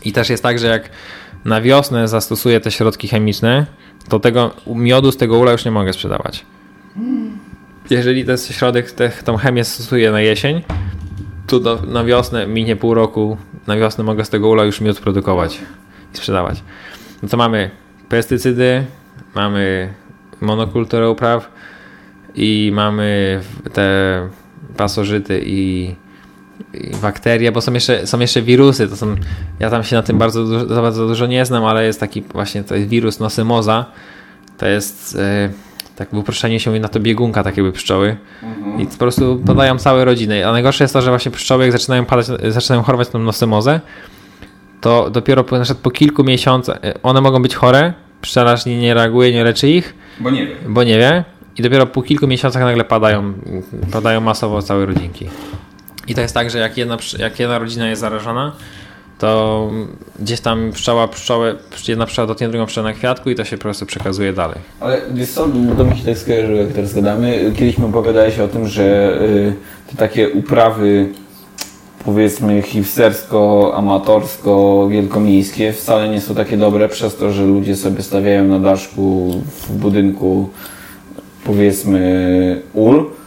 I 0.06 0.12
też 0.12 0.30
jest 0.30 0.44
tak, 0.44 0.60
że 0.60 0.68
jak 0.68 0.90
na 1.46 1.62
wiosnę 1.62 2.08
zastosuję 2.08 2.60
te 2.60 2.72
środki 2.72 3.08
chemiczne, 3.08 3.66
to 4.10 4.20
tego 4.20 4.52
miodu 4.68 5.12
z 5.12 5.18
tego 5.18 5.38
ula 5.38 5.52
już 5.52 5.66
nie 5.66 5.72
mogę 5.72 5.94
sprzedawać. 5.94 6.46
Jeżeli 7.90 8.26
ten 8.26 8.38
środek, 8.38 8.92
te, 8.92 9.10
tą 9.10 9.38
chemię 9.38 9.64
stosuję 9.64 10.12
na 10.12 10.22
jesień, 10.22 10.62
to 11.48 11.60
do, 11.60 11.82
na 11.88 12.04
wiosnę 12.04 12.48
minie 12.48 12.76
pół 12.76 12.94
roku, 12.94 13.38
na 13.68 13.78
wiosnę 13.78 14.04
mogę 14.04 14.26
z 14.26 14.30
tego 14.30 14.50
ula 14.50 14.64
już 14.64 14.82
miód 14.82 15.00
produkować 15.00 15.60
i 16.14 16.18
sprzedawać. 16.18 16.64
No 17.24 17.30
to 17.30 17.38
mamy 17.38 17.72
pestycydy, 18.10 18.86
mamy 19.36 19.94
monokulturę 20.42 21.10
upraw 21.10 21.52
i 22.36 22.72
mamy 22.74 23.40
te 23.74 24.30
pasożyty 24.78 25.42
i, 25.46 25.96
i, 26.74 26.92
bakterie, 27.02 27.52
bo 27.52 27.62
są 27.62 27.74
jeszcze, 27.74 28.08
są 28.08 28.20
jeszcze 28.20 28.42
wirusy. 28.42 28.88
To 28.88 28.96
są, 28.96 29.16
ja 29.60 29.70
tam 29.70 29.84
się 29.84 29.96
na 29.96 30.04
tym 30.04 30.18
bardzo 30.18 30.46
dużo, 30.46 30.66
bardzo 30.66 31.08
dużo 31.08 31.26
nie 31.26 31.46
znam, 31.46 31.66
ale 31.66 31.86
jest 31.86 32.00
taki 32.00 32.22
właśnie 32.22 32.64
to 32.64 32.76
jest 32.76 32.90
wirus 32.90 33.20
nosymoza. 33.20 33.86
To 34.58 34.68
jest 34.68 35.16
yy, 35.16 35.71
tak 36.02 36.10
w 36.10 36.18
uproszczeniu 36.18 36.60
się 36.60 36.80
na 36.80 36.88
to 36.88 37.00
biegunka 37.00 37.44
tak 37.44 37.58
jakby 37.58 37.72
pszczoły 37.72 38.18
mhm. 38.44 38.82
i 38.82 38.86
po 38.88 38.98
prostu 38.98 39.42
padają 39.46 39.78
całe 39.78 40.06
rodziny. 40.06 40.48
A 40.48 40.52
najgorsze 40.52 40.84
jest 40.84 40.94
to, 40.94 41.02
że 41.02 41.10
właśnie 41.10 41.32
pszczoły 41.32 41.64
jak 41.64 41.72
zaczynają 41.72 42.06
padać, 42.06 42.26
zaczynają 42.48 42.84
chorować 42.84 43.14
na 43.14 43.20
nosymozę, 43.20 43.80
to 44.82 45.10
dopiero 45.10 45.44
po, 45.44 45.58
po 45.84 45.92
kilku 45.92 46.24
miesiącach 46.24 46.78
e, 46.84 47.02
one 47.04 47.22
mogą 47.22 47.42
być 47.42 47.56
chore, 47.56 47.94
pszczelarz 48.22 48.66
nie, 48.66 48.78
nie 48.78 48.94
reaguje, 48.94 49.34
nie 49.34 49.44
leczy 49.44 49.70
ich. 49.70 49.96
Bo 50.20 50.30
nie 50.30 50.48
wie. 50.48 50.56
Bo 50.68 50.84
nie 50.84 50.98
wie. 50.98 51.24
I 51.58 51.62
dopiero 51.62 51.88
po 51.88 52.02
kilku 52.02 52.28
miesiącach 52.28 52.64
nagle 52.64 52.84
padają, 52.84 53.34
padają 53.92 54.22
masowo 54.22 54.62
całe 54.62 54.86
rodzinki. 54.86 55.30
I 56.08 56.16
to 56.16 56.22
jest 56.22 56.34
tak, 56.34 56.50
że 56.50 56.58
jak 56.58 56.78
jedna, 56.78 56.98
jak 57.20 57.40
jedna 57.40 57.60
rodzina 57.60 57.90
jest 57.90 58.02
zarażona, 58.02 58.52
to 59.22 59.70
gdzieś 60.20 60.40
tam 60.40 60.72
pszczoła, 60.72 61.08
pszczoły, 61.08 61.56
jedna 61.88 62.06
pszczoła 62.06 62.28
dotknie 62.28 62.50
drugą 62.50 62.66
pszczołę 62.66 62.88
na 62.88 62.94
kwiatku 62.94 63.30
i 63.30 63.36
to 63.36 63.46
się 63.46 63.58
po 63.58 63.62
prostu 63.62 63.86
przekazuje 63.86 64.34
dalej. 64.34 64.58
Ale 64.80 65.02
wiesz 65.14 65.30
co, 65.30 65.48
to 65.78 65.84
mi 65.86 65.98
się 65.98 66.06
tak 66.06 66.18
skojarzyło, 66.18 66.58
jak 66.58 66.72
teraz 66.72 66.94
gadamy. 66.94 67.52
Kiedyś 67.58 67.78
mi 67.78 67.86
opowiadałeś 67.86 68.40
o 68.40 68.48
tym, 68.48 68.68
że 68.68 69.18
y, 69.22 69.54
te 69.92 69.98
takie 69.98 70.30
uprawy 70.30 71.10
powiedzmy 72.06 72.62
hipstersko, 72.62 73.72
amatorsko, 73.76 74.88
wielkomiejskie 74.92 75.74
wcale 75.74 76.10
nie 76.10 76.22
są 76.22 76.36
takie 76.36 76.58
dobre 76.58 76.90
przez 76.90 77.16
to, 77.16 77.32
że 77.32 77.46
ludzie 77.46 77.76
sobie 77.76 78.04
stawiają 78.04 78.44
na 78.44 78.60
daszku 78.60 79.32
w 79.46 79.72
budynku 79.72 80.50
powiedzmy 81.44 82.62
ul 82.74 83.21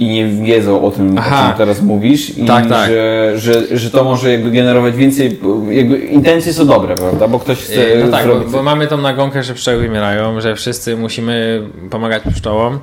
i 0.00 0.08
nie 0.08 0.26
wiedzą 0.26 0.84
o 0.84 0.90
tym, 0.90 1.18
Aha. 1.18 1.44
o 1.44 1.48
czym 1.48 1.58
teraz 1.58 1.82
mówisz 1.82 2.38
i 2.38 2.44
tak, 2.44 2.68
tak. 2.68 2.90
Że, 2.90 3.32
że, 3.36 3.78
że 3.78 3.90
to 3.90 4.04
może 4.04 4.32
jakby 4.32 4.50
generować 4.50 4.96
więcej, 4.96 5.40
jakby 5.70 5.98
intencje 5.98 6.52
są 6.52 6.66
dobre, 6.66 6.94
prawda, 6.94 7.28
bo 7.28 7.38
ktoś 7.38 7.58
chce 7.58 7.80
No 8.04 8.10
tak, 8.10 8.24
zrobić... 8.24 8.44
bo, 8.44 8.58
bo, 8.58 8.62
mamy 8.62 8.86
tą 8.86 8.96
nagonkę, 8.96 9.42
że 9.42 9.54
pszczoły 9.54 9.78
wymierają, 9.78 10.40
że 10.40 10.56
wszyscy 10.56 10.96
musimy 10.96 11.62
pomagać 11.90 12.22
pszczołom 12.34 12.78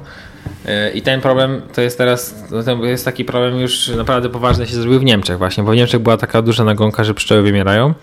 i 0.94 1.02
ten 1.02 1.22
problem 1.22 1.62
to 1.76 1.82
jest 1.82 1.98
teraz, 1.98 2.36
no 2.52 2.64
to 2.64 2.86
jest 2.86 3.06
taki 3.06 3.26
problem 3.26 3.60
już 3.60 3.88
naprawdę 3.88 4.30
poważny 4.30 4.68
się 4.68 4.76
zrobił 4.76 5.00
w 5.00 5.04
Niemczech 5.04 5.38
właśnie, 5.38 5.64
bo 5.64 5.72
w 5.72 5.76
Niemczech 5.76 6.02
była 6.02 6.18
taka 6.18 6.42
duża 6.42 6.64
nagonka, 6.64 7.04
że 7.04 7.14
pszczoły 7.14 7.42
wymierają 7.42 7.94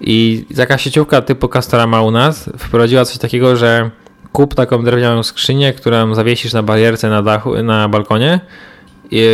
i 0.00 0.44
taka 0.56 0.78
sieciówka 0.78 1.22
typu 1.22 1.48
Castorama 1.48 2.02
u 2.02 2.10
nas 2.10 2.50
wprowadziła 2.58 3.04
coś 3.04 3.18
takiego, 3.18 3.56
że 3.56 3.90
kup 4.32 4.54
taką 4.54 4.84
drewnianą 4.84 5.22
skrzynię, 5.22 5.72
którą 5.72 6.14
zawiesisz 6.14 6.52
na 6.52 6.62
barierce 6.62 7.08
na 7.08 7.22
dachu, 7.22 7.62
na 7.62 7.88
balkonie 7.88 8.40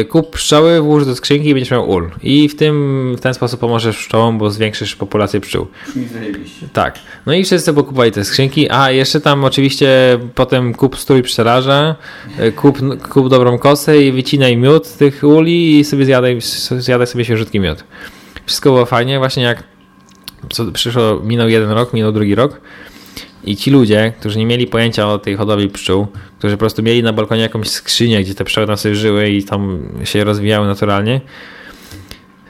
kup 0.08 0.30
pszczoły, 0.30 0.80
włóż 0.80 1.06
do 1.06 1.16
skrzynki 1.16 1.48
i 1.48 1.54
będziesz 1.54 1.70
miał 1.70 1.90
ul. 1.90 2.10
I 2.22 2.48
w, 2.48 2.56
tym, 2.56 3.14
w 3.18 3.20
ten 3.20 3.34
sposób 3.34 3.60
pomożesz 3.60 3.96
pszczołom, 3.96 4.38
bo 4.38 4.50
zwiększysz 4.50 4.96
populację 4.96 5.40
pszczół. 5.40 5.66
Tak. 6.72 6.98
No 7.26 7.32
i 7.32 7.44
wszyscy 7.44 7.74
pokupowali 7.74 8.12
te 8.12 8.24
skrzynki, 8.24 8.70
a 8.70 8.90
jeszcze 8.90 9.20
tam 9.20 9.44
oczywiście 9.44 10.18
potem 10.34 10.74
kup 10.74 10.98
strój 10.98 11.22
pszczelarza, 11.22 11.96
kup, 12.56 12.78
kup 13.08 13.28
dobrą 13.28 13.58
kosę 13.58 14.02
i 14.02 14.12
wycinaj 14.12 14.56
miód 14.56 14.96
tych 14.96 15.22
uli 15.22 15.78
i 15.78 15.84
sobie 15.84 16.04
zjadaj, 16.04 16.38
zjadaj 16.78 17.06
sobie 17.06 17.24
świeżutki 17.24 17.60
miód. 17.60 17.84
Wszystko 18.46 18.70
było 18.70 18.86
fajnie, 18.86 19.18
właśnie 19.18 19.42
jak 19.42 19.62
przyszło, 20.72 21.20
minął 21.24 21.48
jeden 21.48 21.70
rok, 21.70 21.92
minął 21.92 22.12
drugi 22.12 22.34
rok 22.34 22.60
i 23.46 23.56
ci 23.56 23.70
ludzie, 23.70 24.12
którzy 24.20 24.38
nie 24.38 24.46
mieli 24.46 24.66
pojęcia 24.66 25.08
o 25.08 25.18
tej 25.18 25.36
hodowli 25.36 25.68
pszczół, 25.68 26.06
którzy 26.38 26.54
po 26.54 26.58
prostu 26.58 26.82
mieli 26.82 27.02
na 27.02 27.12
balkonie 27.12 27.42
jakąś 27.42 27.68
skrzynię, 27.68 28.22
gdzie 28.22 28.34
te 28.34 28.44
pszczoły 28.44 28.66
tam 28.66 28.76
sobie 28.76 28.94
żyły 28.94 29.28
i 29.28 29.44
tam 29.44 29.88
się 30.04 30.24
rozwijały 30.24 30.66
naturalnie, 30.66 31.20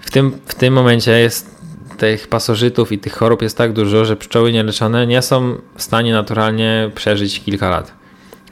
w 0.00 0.10
tym, 0.10 0.32
w 0.46 0.54
tym 0.54 0.74
momencie 0.74 1.10
jest 1.10 1.54
tych 1.96 2.28
pasożytów 2.28 2.92
i 2.92 2.98
tych 2.98 3.12
chorób 3.12 3.42
jest 3.42 3.58
tak 3.58 3.72
dużo, 3.72 4.04
że 4.04 4.16
pszczoły 4.16 4.52
nieleczone 4.52 5.06
nie 5.06 5.22
są 5.22 5.56
w 5.76 5.82
stanie 5.82 6.12
naturalnie 6.12 6.90
przeżyć 6.94 7.40
kilka 7.40 7.70
lat. 7.70 7.94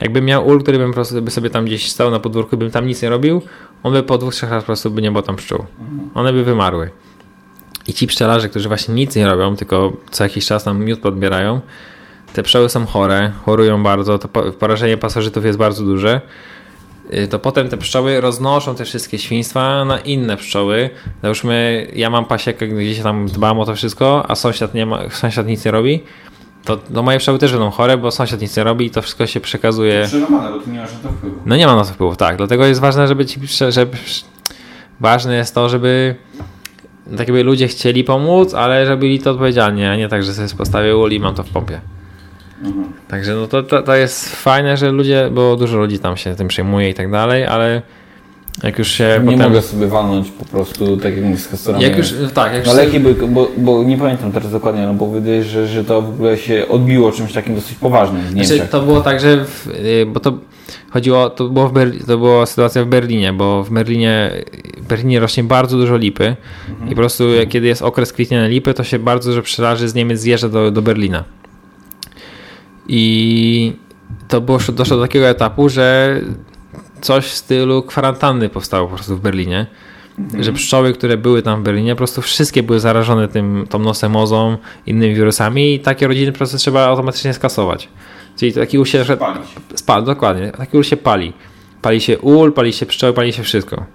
Jakbym 0.01 0.25
miał 0.25 0.47
ul, 0.47 0.63
który 0.63 0.77
bym 0.77 0.87
po 0.87 0.93
prostu 0.93 1.21
by 1.21 1.31
sobie 1.31 1.49
tam 1.49 1.65
gdzieś 1.65 1.91
stał 1.91 2.11
na 2.11 2.19
podwórku, 2.19 2.57
bym 2.57 2.71
tam 2.71 2.87
nic 2.87 3.01
nie 3.01 3.09
robił, 3.09 3.41
on 3.83 3.93
by 3.93 4.03
po 4.03 4.17
dwóch, 4.17 4.33
trzech 4.33 4.49
latach 4.49 4.63
po 4.63 4.65
prostu 4.65 4.91
by 4.91 5.01
nie 5.01 5.11
było 5.11 5.21
tam 5.21 5.35
pszczół. 5.35 5.65
One 6.13 6.33
by 6.33 6.43
wymarły. 6.43 6.89
I 7.87 7.93
ci 7.93 8.07
pszczelarze, 8.07 8.49
którzy 8.49 8.67
właśnie 8.67 8.93
nic 8.93 9.15
nie 9.15 9.25
robią, 9.25 9.55
tylko 9.55 9.93
co 10.11 10.23
jakiś 10.23 10.45
czas 10.45 10.63
tam 10.63 10.85
miód 10.85 10.99
podbierają, 10.99 11.61
te 12.33 12.43
pszczoły 12.43 12.69
są 12.69 12.85
chore, 12.85 13.31
chorują 13.45 13.83
bardzo, 13.83 14.19
to 14.19 14.27
porażenie 14.59 14.97
pasożytów 14.97 15.45
jest 15.45 15.57
bardzo 15.57 15.83
duże, 15.83 16.21
y, 17.13 17.27
to 17.27 17.39
potem 17.39 17.69
te 17.69 17.77
pszczoły 17.77 18.21
roznoszą 18.21 18.75
te 18.75 18.85
wszystkie 18.85 19.19
świństwa 19.19 19.85
na 19.85 19.99
inne 19.99 20.37
pszczoły. 20.37 20.89
Załóżmy, 21.21 21.87
ja 21.95 22.09
mam 22.09 22.25
pasiekę, 22.25 22.67
gdzie 22.67 22.95
się 22.95 23.03
tam 23.03 23.27
dbam 23.27 23.59
o 23.59 23.65
to 23.65 23.75
wszystko, 23.75 24.25
a 24.27 24.35
sąsiad, 24.35 24.73
nie 24.73 24.85
ma, 24.85 25.09
sąsiad 25.09 25.47
nic 25.47 25.65
nie 25.65 25.71
robi, 25.71 26.03
to 26.65 26.79
no 26.89 27.03
moje 27.03 27.19
pszczoły 27.19 27.39
też 27.39 27.51
będą 27.51 27.69
chore, 27.69 27.97
bo 27.97 28.11
sąsiad 28.11 28.41
nic 28.41 28.57
nie 28.57 28.63
robi 28.63 28.85
i 28.85 28.89
to 28.89 29.01
wszystko 29.01 29.27
się 29.27 29.39
przekazuje. 29.39 30.03
Przełamane, 30.07 30.51
bo 30.51 30.59
ty 30.59 30.69
nie 30.69 30.79
masz 30.79 30.93
na 30.93 30.99
to 30.99 31.09
wpływu. 31.09 31.35
No 31.45 31.55
nie 31.55 31.67
ma 31.67 31.75
na 31.75 31.83
to 31.83 31.93
wpływu, 31.93 32.15
tak. 32.15 32.37
Dlatego 32.37 32.65
jest 32.65 32.81
ważne, 32.81 33.07
żeby 33.07 33.25
ci, 33.25 33.39
żeby, 33.69 33.97
ważne 34.99 35.35
jest 35.35 35.55
to, 35.55 35.69
żeby 35.69 36.15
tak 37.17 37.27
jakby 37.27 37.43
ludzie 37.43 37.67
chcieli 37.67 38.03
pomóc, 38.03 38.53
ale 38.53 38.85
że 38.85 38.97
byli 38.97 39.19
to 39.19 39.31
odpowiedzialni, 39.31 39.85
a 39.85 39.95
nie 39.95 40.09
tak, 40.09 40.23
że 40.23 40.33
sobie 40.33 40.47
postawię 40.57 40.97
uli 40.97 41.17
i 41.17 41.19
mam 41.19 41.35
to 41.35 41.43
w 41.43 41.49
pompie. 41.49 41.81
Mhm. 42.63 42.85
Także 43.07 43.35
no 43.35 43.47
to, 43.47 43.63
to, 43.63 43.81
to 43.81 43.95
jest 43.95 44.35
fajne, 44.35 44.77
że 44.77 44.91
ludzie, 44.91 45.29
bo 45.31 45.55
dużo 45.55 45.77
ludzi 45.77 45.99
tam 45.99 46.17
się 46.17 46.35
tym 46.35 46.47
przejmuje 46.47 46.89
i 46.89 46.93
tak 46.93 47.11
dalej, 47.11 47.45
ale 47.45 47.81
jak 48.63 48.79
już 48.79 48.87
się 48.87 49.19
Nie 49.23 49.31
potem... 49.31 49.49
mogę 49.49 49.61
sobie 49.61 49.87
walnąć 49.87 50.31
po 50.31 50.45
prostu, 50.45 50.97
tak 50.97 51.17
jak 51.17 51.37
z 51.37 51.47
kastorami. 51.47 51.83
Jak 51.83 51.97
już, 51.97 52.13
tak. 52.33 52.53
Jak 52.53 52.67
ale 52.67 52.85
sobie... 52.85 53.13
bo, 53.27 53.47
bo 53.57 53.83
nie 53.83 53.97
pamiętam 53.97 54.31
teraz 54.31 54.51
dokładnie, 54.51 54.81
no 54.81 54.93
bo 54.93 55.07
wydaje 55.07 55.43
że, 55.43 55.67
że 55.67 55.83
to 55.83 56.01
w 56.01 56.09
ogóle 56.09 56.37
się 56.37 56.67
odbiło 56.69 57.11
czymś 57.11 57.33
takim 57.33 57.55
dosyć 57.55 57.77
poważnym 57.77 58.21
w 58.21 58.35
Niemczech. 58.35 58.57
Znaczy, 58.57 58.71
to 58.71 58.81
było 58.81 59.01
tak, 59.01 59.19
że 59.19 59.45
w, 59.45 59.67
y, 59.67 60.05
bo 60.05 60.19
to 60.19 60.37
chodziło, 60.89 61.29
to 61.29 61.49
było 61.49 61.67
w 61.67 61.73
Berli, 61.73 61.99
to 61.99 62.17
była 62.17 62.45
sytuacja 62.45 62.83
w 62.83 62.87
Berlinie, 62.87 63.33
bo 63.33 63.63
w 63.63 63.69
Berlinie, 63.69 64.31
w 64.77 64.87
Berlinie 64.87 65.19
rośnie 65.19 65.43
bardzo 65.43 65.77
dużo 65.77 65.97
lipy 65.97 66.35
mhm. 66.69 66.87
i 66.87 66.89
po 66.89 66.95
prostu 66.95 67.23
kiedy 67.49 67.67
jest 67.67 67.81
okres 67.81 68.13
kwitnienia 68.13 68.47
lipy, 68.47 68.73
to 68.73 68.83
się 68.83 68.99
bardzo 68.99 69.29
dużo 69.29 69.41
pszczelarzy 69.41 69.87
z 69.87 69.95
Niemiec 69.95 70.19
zjeżdża 70.19 70.49
do, 70.49 70.71
do 70.71 70.81
Berlina. 70.81 71.23
I 72.87 73.73
to 74.27 74.41
było, 74.41 74.59
doszło 74.73 74.97
do 74.97 75.03
takiego 75.03 75.27
etapu, 75.27 75.69
że 75.69 76.19
coś 77.01 77.25
w 77.25 77.33
stylu 77.33 77.83
kwarantanny 77.83 78.49
powstało 78.49 78.87
po 78.87 78.95
prostu 78.95 79.17
w 79.17 79.21
Berlinie. 79.21 79.67
Mhm. 80.19 80.43
Że 80.43 80.53
pszczoły, 80.53 80.93
które 80.93 81.17
były 81.17 81.41
tam 81.41 81.61
w 81.61 81.63
Berlinie, 81.63 81.91
po 81.91 81.97
prostu 81.97 82.21
wszystkie 82.21 82.63
były 82.63 82.79
zarażone 82.79 83.27
tym, 83.27 83.65
tą 83.69 83.79
nosemozą, 83.79 84.57
innymi 84.85 85.15
wirusami 85.15 85.73
i 85.73 85.79
takie 85.79 86.07
rodziny 86.07 86.31
po 86.31 86.37
prostu 86.37 86.57
trzeba 86.57 86.85
automatycznie 86.85 87.33
skasować. 87.33 87.89
Czyli 88.37 88.53
taki 88.53 88.79
ul 88.79 88.85
się... 88.85 89.05
Spal, 89.75 90.03
dokładnie. 90.03 90.51
Taki 90.51 90.77
ul 90.77 90.83
się 90.83 90.97
pali. 90.97 91.33
Pali 91.81 92.01
się 92.01 92.19
ul, 92.19 92.53
pali 92.53 92.73
się 92.73 92.85
pszczoły, 92.85 93.13
pali 93.13 93.33
się 93.33 93.43
wszystko. 93.43 93.85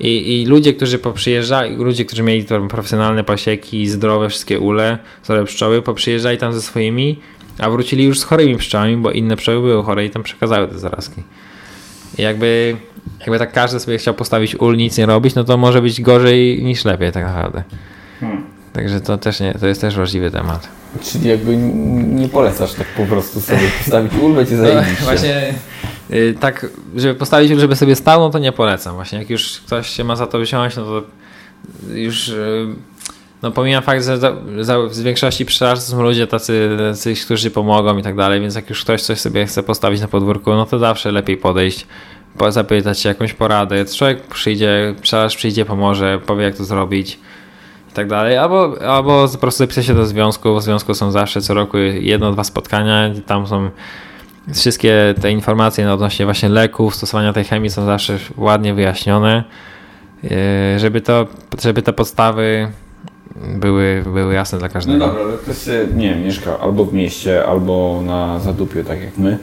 I, 0.00 0.42
I 0.42 0.46
ludzie, 0.46 0.74
którzy 0.74 0.98
poprzyjeżdżali, 0.98 1.76
ludzie, 1.76 2.04
którzy 2.04 2.22
mieli 2.22 2.44
profesjonalne 2.70 3.24
pasieki, 3.24 3.86
zdrowe 3.86 4.28
wszystkie 4.28 4.60
ule, 4.60 4.98
zdrowe 5.22 5.44
pszczoły, 5.44 5.82
poprzyjeżdżali 5.82 6.38
tam 6.38 6.52
ze 6.52 6.62
swoimi 6.62 7.20
a 7.58 7.70
wrócili 7.70 8.04
już 8.04 8.20
z 8.20 8.24
chorymi 8.24 8.56
pszczołami, 8.56 8.96
bo 8.96 9.10
inne 9.10 9.36
pszczoły 9.36 9.60
były 9.60 9.84
chore 9.84 10.04
i 10.04 10.10
tam 10.10 10.22
przekazały 10.22 10.68
te 10.68 10.78
zarazki. 10.78 11.22
I 12.18 12.22
jakby, 12.22 12.76
jakby 13.20 13.38
tak 13.38 13.52
każdy 13.52 13.80
sobie 13.80 13.98
chciał 13.98 14.14
postawić 14.14 14.56
ul, 14.60 14.76
nic 14.76 14.98
nie 14.98 15.06
robić, 15.06 15.34
no 15.34 15.44
to 15.44 15.56
może 15.56 15.82
być 15.82 16.02
gorzej 16.02 16.64
niż 16.64 16.84
lepiej 16.84 17.12
tak 17.12 17.24
naprawdę. 17.24 17.62
Hmm. 18.20 18.44
Także 18.72 19.00
to 19.00 19.18
też 19.18 19.40
nie, 19.40 19.54
to 19.54 19.66
jest 19.66 19.80
też 19.80 19.96
ważliwy 19.96 20.30
temat. 20.30 20.68
Czyli 21.02 21.28
jakby 21.28 21.56
nie 21.56 22.28
polecasz 22.28 22.74
tak 22.74 22.86
po 22.86 23.04
prostu 23.06 23.40
sobie 23.40 23.70
postawić 23.78 24.12
ul, 24.22 24.34
będzie 24.34 24.56
zajebiście. 24.56 24.96
No, 25.00 25.04
właśnie 25.10 25.54
yy, 26.10 26.34
tak, 26.40 26.66
żeby 26.96 27.14
postawić 27.14 27.52
ul, 27.52 27.58
żeby 27.58 27.76
sobie 27.76 27.96
stał, 27.96 28.20
no 28.20 28.30
to 28.30 28.38
nie 28.38 28.52
polecam. 28.52 28.94
Właśnie 28.94 29.18
jak 29.18 29.30
już 29.30 29.60
ktoś 29.66 29.90
się 29.90 30.04
ma 30.04 30.16
za 30.16 30.26
to 30.26 30.40
wziąć, 30.40 30.76
no 30.76 30.84
to 30.84 31.02
już... 31.94 32.28
Yy, 32.28 32.95
no 33.46 33.52
pomijam 33.52 33.82
fakt, 33.82 34.04
że 34.04 34.18
za, 34.18 34.32
za, 34.60 34.78
w 34.78 34.98
większości 34.98 35.46
pszczelarzy 35.46 35.82
są 35.82 36.02
ludzie 36.02 36.26
tacy, 36.26 36.76
tacy, 36.78 37.14
którzy 37.24 37.50
pomogą 37.50 37.98
i 37.98 38.02
tak 38.02 38.16
dalej, 38.16 38.40
więc 38.40 38.54
jak 38.54 38.70
już 38.70 38.84
ktoś 38.84 39.02
coś 39.02 39.20
sobie 39.20 39.46
chce 39.46 39.62
postawić 39.62 40.00
na 40.00 40.08
podwórku, 40.08 40.50
no 40.50 40.66
to 40.66 40.78
zawsze 40.78 41.12
lepiej 41.12 41.36
podejść, 41.36 41.86
zapytać 42.48 43.00
się 43.00 43.08
jakąś 43.08 43.32
poradę. 43.32 43.84
Człowiek 43.84 44.22
przyjdzie, 44.22 44.94
pszczelarz 45.02 45.36
przyjdzie, 45.36 45.64
pomoże, 45.64 46.20
powie 46.26 46.44
jak 46.44 46.56
to 46.56 46.64
zrobić 46.64 47.18
i 47.90 47.92
tak 47.94 48.08
dalej, 48.08 48.36
albo, 48.36 48.74
albo 48.88 49.28
po 49.28 49.38
prostu 49.38 49.58
zapisać 49.58 49.86
się 49.86 49.94
do 49.94 50.06
związku. 50.06 50.56
W 50.56 50.62
związku 50.62 50.94
są 50.94 51.10
zawsze 51.10 51.40
co 51.40 51.54
roku 51.54 51.78
jedno, 51.78 52.32
dwa 52.32 52.44
spotkania, 52.44 53.10
tam 53.26 53.46
są 53.46 53.70
wszystkie 54.54 55.14
te 55.20 55.30
informacje 55.30 55.92
odnośnie 55.92 56.24
właśnie 56.24 56.48
leków, 56.48 56.94
stosowania 56.94 57.32
tej 57.32 57.44
chemii 57.44 57.70
są 57.70 57.86
zawsze 57.86 58.18
ładnie 58.36 58.74
wyjaśnione, 58.74 59.44
e, 60.24 60.78
żeby, 60.78 61.00
to, 61.00 61.26
żeby 61.62 61.82
te 61.82 61.92
podstawy 61.92 62.72
były, 63.36 64.02
były 64.06 64.34
jasne 64.34 64.58
dla 64.58 64.68
każdego. 64.68 64.98
No 64.98 65.06
dobra, 65.06 65.22
ale 65.22 65.38
ktoś 65.38 65.56
nie 65.94 66.10
wiem, 66.10 66.22
mieszka 66.24 66.58
albo 66.58 66.84
w 66.84 66.94
mieście, 66.94 67.46
albo 67.46 68.02
na 68.06 68.40
zadupiu, 68.40 68.84
tak 68.84 69.00
jak 69.00 69.18
my. 69.18 69.38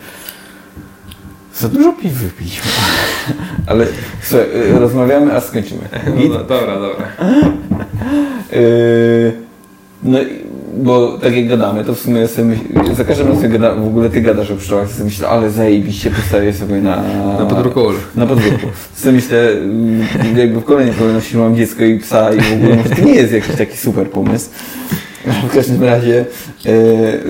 Za 1.55 1.69
dużo 1.69 1.93
piw 1.93 2.13
wypiliśmy. 2.13 2.71
Ale 3.67 3.87
słuchaj, 4.21 4.47
y, 4.75 4.79
rozmawiamy, 4.79 5.35
a 5.35 5.41
skończymy. 5.41 5.81
No, 6.07 6.23
no, 6.37 6.43
dobra, 6.43 6.79
dobra. 6.79 7.07
Yy, 8.51 9.33
no 10.03 10.19
bo 10.77 11.17
tak 11.17 11.35
jak 11.35 11.47
gadamy, 11.47 11.83
to 11.83 11.95
w 11.95 11.99
sumie 11.99 12.27
sobie 12.27 12.55
za 12.93 13.03
każdym 13.03 13.27
razem 13.27 13.51
gada, 13.51 13.75
w 13.75 13.87
ogóle 13.87 14.09
ty 14.09 14.21
gadasz 14.21 14.51
o 14.51 14.55
pszczołach, 14.55 14.89
sobie 14.89 15.05
myślę, 15.05 15.27
ale 15.27 15.49
zajebiście 15.49 16.11
postawię 16.11 16.53
sobie 16.53 16.81
na... 16.81 17.03
Na 17.39 17.45
podwórku. 17.45 17.81
Na 18.15 18.25
podwórku. 18.25 18.67
Sobie 18.95 19.15
myślę, 19.15 19.51
mm, 19.51 20.07
jakby 20.37 20.59
w 20.59 20.63
kolejnej 20.63 20.95
kolejności 20.95 21.37
mam 21.37 21.55
dziecko 21.55 21.83
i 21.83 21.99
psa 21.99 22.33
i 22.33 22.41
w 22.41 22.53
ogóle 22.53 22.75
może 22.75 22.89
to 22.89 23.01
nie 23.01 23.15
jest 23.15 23.33
jakiś 23.33 23.55
taki 23.55 23.77
super 23.77 24.09
pomysł. 24.09 24.49
W 25.49 25.53
każdym 25.53 25.83
razie, 25.83 26.25
e, 26.65 26.73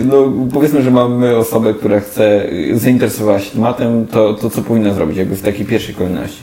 no 0.05 0.33
powiedzmy, 0.53 0.81
że 0.81 0.91
mamy 0.91 1.37
osobę, 1.37 1.73
która 1.73 1.99
chce, 1.99 2.43
zainteresowała 2.73 3.39
się 3.39 3.51
tematem, 3.51 4.07
to, 4.07 4.33
to 4.33 4.49
co 4.49 4.61
powinna 4.61 4.93
zrobić 4.93 5.17
jakby 5.17 5.35
w 5.35 5.41
takiej 5.41 5.65
pierwszej 5.65 5.95
kolejności? 5.95 6.41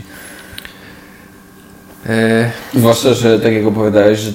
E... 2.11 2.51
Zwłaszcza, 2.75 3.15
że 3.15 3.41
tak 3.41 3.53
jak 3.53 3.67
opowiadałeś, 3.67 4.19
że 4.19 4.33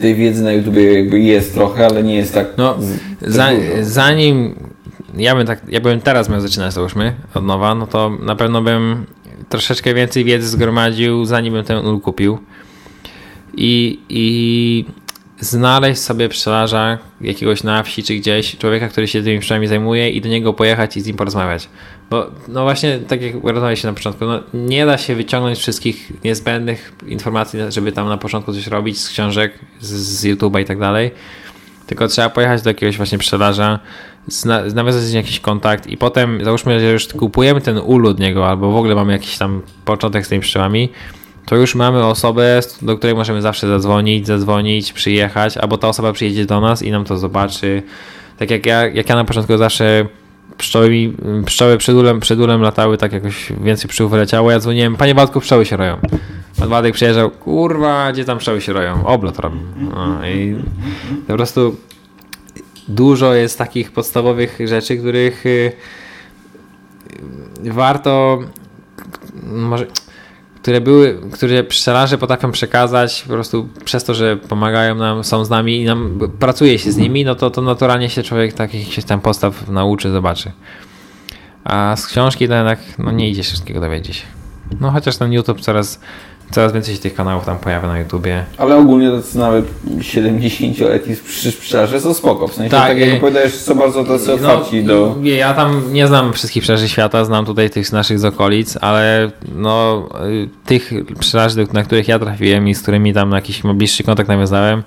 tej 0.00 0.14
wiedzy 0.14 0.42
na 0.42 0.52
YouTubie 0.52 0.94
jakby 0.94 1.20
jest 1.20 1.54
trochę, 1.54 1.86
ale 1.86 2.02
nie 2.02 2.14
jest 2.14 2.34
tak. 2.34 2.46
No, 2.56 2.78
za, 3.20 3.48
zanim 3.82 4.54
ja 5.16 5.34
bym, 5.34 5.46
tak, 5.46 5.60
ja 5.68 5.80
bym 5.80 6.00
teraz 6.00 6.28
miał 6.28 6.40
zaczynać, 6.40 6.74
załóżmy, 6.74 7.14
od 7.34 7.44
nowa, 7.44 7.74
no 7.74 7.86
to 7.86 8.10
na 8.10 8.36
pewno 8.36 8.62
bym 8.62 9.06
troszeczkę 9.48 9.94
więcej 9.94 10.24
wiedzy 10.24 10.48
zgromadził, 10.48 11.24
zanim 11.24 11.52
bym 11.52 11.64
ten 11.64 11.86
ul 11.86 12.00
kupił. 12.00 12.38
I, 13.54 14.00
i 14.08 14.84
znaleźć 15.40 16.00
sobie 16.00 16.28
pszczelarza 16.28 16.98
jakiegoś 17.20 17.62
na 17.62 17.82
wsi 17.82 18.02
czy 18.02 18.14
gdzieś, 18.14 18.56
człowieka, 18.56 18.88
który 18.88 19.08
się 19.08 19.22
tymi 19.22 19.40
pszczołami 19.40 19.66
zajmuje 19.66 20.10
i 20.10 20.20
do 20.20 20.28
niego 20.28 20.52
pojechać 20.52 20.96
i 20.96 21.00
z 21.00 21.06
nim 21.06 21.16
porozmawiać. 21.16 21.68
Bo 22.10 22.30
no 22.48 22.62
właśnie, 22.62 22.98
tak 22.98 23.22
jak 23.22 23.34
rozmawialiście 23.34 23.88
na 23.88 23.94
początku, 23.94 24.24
no 24.24 24.40
nie 24.54 24.86
da 24.86 24.98
się 24.98 25.14
wyciągnąć 25.14 25.58
wszystkich 25.58 26.12
niezbędnych 26.24 26.92
informacji, 27.06 27.60
żeby 27.68 27.92
tam 27.92 28.08
na 28.08 28.16
początku 28.16 28.52
coś 28.52 28.66
robić 28.66 29.00
z 29.00 29.08
książek, 29.08 29.58
z, 29.80 29.92
z 29.92 30.24
YouTube'a 30.24 30.60
i 30.60 30.64
tak 30.64 30.78
dalej. 30.78 31.10
Tylko 31.86 32.08
trzeba 32.08 32.30
pojechać 32.30 32.62
do 32.62 32.70
jakiegoś 32.70 32.96
właśnie 32.96 33.18
pszczelarza, 33.18 33.78
nawiązać 34.74 35.02
z 35.02 35.12
nim 35.12 35.16
jakiś 35.16 35.40
kontakt 35.40 35.86
i 35.86 35.96
potem 35.96 36.44
załóżmy, 36.44 36.80
że 36.80 36.92
już 36.92 37.08
kupujemy 37.08 37.60
ten 37.60 37.78
ulu 37.78 38.08
od 38.08 38.18
niego 38.18 38.48
albo 38.48 38.72
w 38.72 38.76
ogóle 38.76 38.94
mamy 38.94 39.12
jakiś 39.12 39.38
tam 39.38 39.62
początek 39.84 40.26
z 40.26 40.28
tymi 40.28 40.40
pszczołami, 40.40 40.92
to 41.48 41.56
już 41.56 41.74
mamy 41.74 42.04
osobę, 42.04 42.60
do 42.82 42.96
której 42.96 43.16
możemy 43.16 43.42
zawsze 43.42 43.68
zadzwonić, 43.68 44.26
zadzwonić, 44.26 44.92
przyjechać, 44.92 45.56
albo 45.56 45.78
ta 45.78 45.88
osoba 45.88 46.12
przyjedzie 46.12 46.46
do 46.46 46.60
nas 46.60 46.82
i 46.82 46.90
nam 46.90 47.04
to 47.04 47.18
zobaczy. 47.18 47.82
Tak 48.38 48.50
jak 48.50 48.66
ja, 48.66 48.86
jak 48.86 49.08
ja 49.08 49.14
na 49.14 49.24
początku 49.24 49.56
zawsze 49.56 50.06
pszczoły, 50.58 51.12
pszczoły 51.46 51.78
przed 51.78 51.96
ulem, 51.96 52.20
przed 52.20 52.40
ulem 52.40 52.62
latały, 52.62 52.96
tak 52.96 53.12
jakoś 53.12 53.52
więcej 53.60 53.90
pszczół 53.90 54.08
wyleciało, 54.08 54.50
ja 54.50 54.58
dzwoniłem, 54.58 54.96
panie 54.96 55.14
Waldku, 55.14 55.40
pszczoły 55.40 55.66
się 55.66 55.76
roją. 55.76 55.96
Pan 56.58 56.68
Władek 56.68 56.94
przyjeżdżał, 56.94 57.30
kurwa, 57.30 58.12
gdzie 58.12 58.24
tam 58.24 58.38
pszczoły 58.38 58.60
się 58.60 58.72
roją? 58.72 59.06
Oblot 59.06 59.38
robi. 59.38 59.58
No, 59.76 60.26
I 60.28 60.56
po 61.26 61.34
prostu 61.34 61.76
dużo 62.88 63.34
jest 63.34 63.58
takich 63.58 63.92
podstawowych 63.92 64.58
rzeczy, 64.64 64.96
których 64.96 65.46
y, 65.46 65.72
warto 67.64 68.38
może 69.42 69.86
które 70.62 70.80
były, 70.80 71.18
które 71.32 71.64
pszczelarze 71.64 72.18
potrafią 72.18 72.52
przekazać 72.52 73.22
po 73.22 73.32
prostu 73.32 73.68
przez 73.84 74.04
to, 74.04 74.14
że 74.14 74.36
pomagają 74.36 74.94
nam, 74.94 75.24
są 75.24 75.44
z 75.44 75.50
nami 75.50 75.80
i 75.80 75.84
nam 75.84 76.18
pracuje 76.38 76.78
się 76.78 76.92
z 76.92 76.96
nimi, 76.96 77.24
no 77.24 77.34
to, 77.34 77.50
to 77.50 77.62
naturalnie 77.62 78.10
się 78.10 78.22
człowiek 78.22 78.52
takich 78.52 78.94
się 78.94 79.02
tam 79.02 79.20
postaw 79.20 79.68
nauczy, 79.68 80.10
zobaczy. 80.10 80.52
A 81.64 81.96
z 81.96 82.06
książki 82.06 82.48
to 82.48 82.54
jednak 82.54 82.78
no, 82.98 83.10
nie 83.10 83.30
idzie 83.30 83.42
wszystkiego 83.42 83.80
dowiedzieć. 83.80 84.22
No 84.80 84.90
chociaż 84.90 85.16
ten 85.16 85.32
YouTube 85.32 85.60
coraz 85.60 86.00
Coraz 86.50 86.72
więcej 86.72 86.94
się 86.94 87.00
tych 87.00 87.14
kanałów 87.14 87.44
tam 87.44 87.58
pojawia 87.58 87.88
na 87.88 87.98
YouTubie. 87.98 88.44
Ale 88.58 88.76
ogólnie 88.76 89.10
to 89.10 89.38
nawet 89.38 89.64
70-letni 89.98 91.16
pszczelarze 91.60 92.00
są 92.00 92.14
spoko. 92.14 92.48
W 92.48 92.54
sensie 92.54 92.70
tak, 92.70 92.88
tak 92.88 92.98
jak 92.98 93.16
opowiadałeś, 93.16 93.54
są 93.54 93.74
bardzo 93.74 94.04
tacy 94.04 94.26
no, 94.26 94.34
otwarci 94.34 94.82
no, 94.82 94.88
do... 94.88 95.16
Ja 95.22 95.54
tam 95.54 95.92
nie 95.92 96.06
znam 96.06 96.32
wszystkich 96.32 96.62
pszczelarzy 96.62 96.88
świata, 96.88 97.24
znam 97.24 97.44
tutaj 97.44 97.70
tych 97.70 97.92
naszych 97.92 98.18
z 98.18 98.24
okolic, 98.24 98.78
ale 98.80 99.30
no 99.54 100.08
tych 100.66 100.92
pszczelarzy, 101.20 101.66
na 101.72 101.82
których 101.82 102.08
ja 102.08 102.18
trafiłem 102.18 102.68
i 102.68 102.74
z 102.74 102.82
którymi 102.82 103.14
tam 103.14 103.32
jakiś 103.32 103.62
bliższy 103.62 104.02
kontakt 104.02 104.28
nawiązałem, 104.28 104.82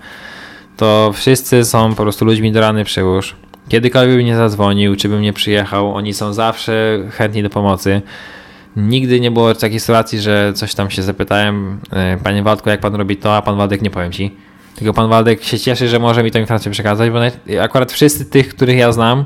to 0.77 1.11
wszyscy 1.13 1.65
są 1.65 1.95
po 1.95 2.03
prostu 2.03 2.25
ludźmi 2.25 2.51
do 2.51 2.61
rany 2.61 2.83
przyłóż. 2.83 3.35
Kiedykolwiek 3.69 4.17
bym 4.17 4.25
nie 4.25 4.35
zadzwonił, 4.35 4.95
czy 4.95 5.09
bym 5.09 5.21
nie 5.21 5.33
przyjechał, 5.33 5.95
oni 5.95 6.13
są 6.13 6.33
zawsze 6.33 6.99
chętni 7.11 7.43
do 7.43 7.49
pomocy. 7.49 8.01
Nigdy 8.75 9.19
nie 9.19 9.31
było 9.31 9.55
takiej 9.55 9.79
sytuacji, 9.79 10.19
że 10.19 10.53
coś 10.55 10.75
tam 10.75 10.89
się 10.89 11.03
zapytałem, 11.03 11.79
e, 11.91 12.17
panie 12.23 12.43
Waldku, 12.43 12.69
jak 12.69 12.79
pan 12.79 12.95
robi 12.95 13.17
to, 13.17 13.35
a 13.35 13.41
pan 13.41 13.57
Waldek 13.57 13.81
nie 13.81 13.89
powiem 13.89 14.11
ci. 14.11 14.35
Tylko 14.75 14.93
pan 14.93 15.09
Waldek 15.09 15.43
się 15.43 15.59
cieszy, 15.59 15.87
że 15.87 15.99
może 15.99 16.23
mi 16.23 16.31
tę 16.31 16.39
informację 16.39 16.71
przekazać, 16.71 17.09
bo 17.09 17.19
akurat 17.61 17.91
wszyscy 17.91 18.25
tych, 18.25 18.49
których 18.49 18.77
ja 18.77 18.91
znam, 18.91 19.25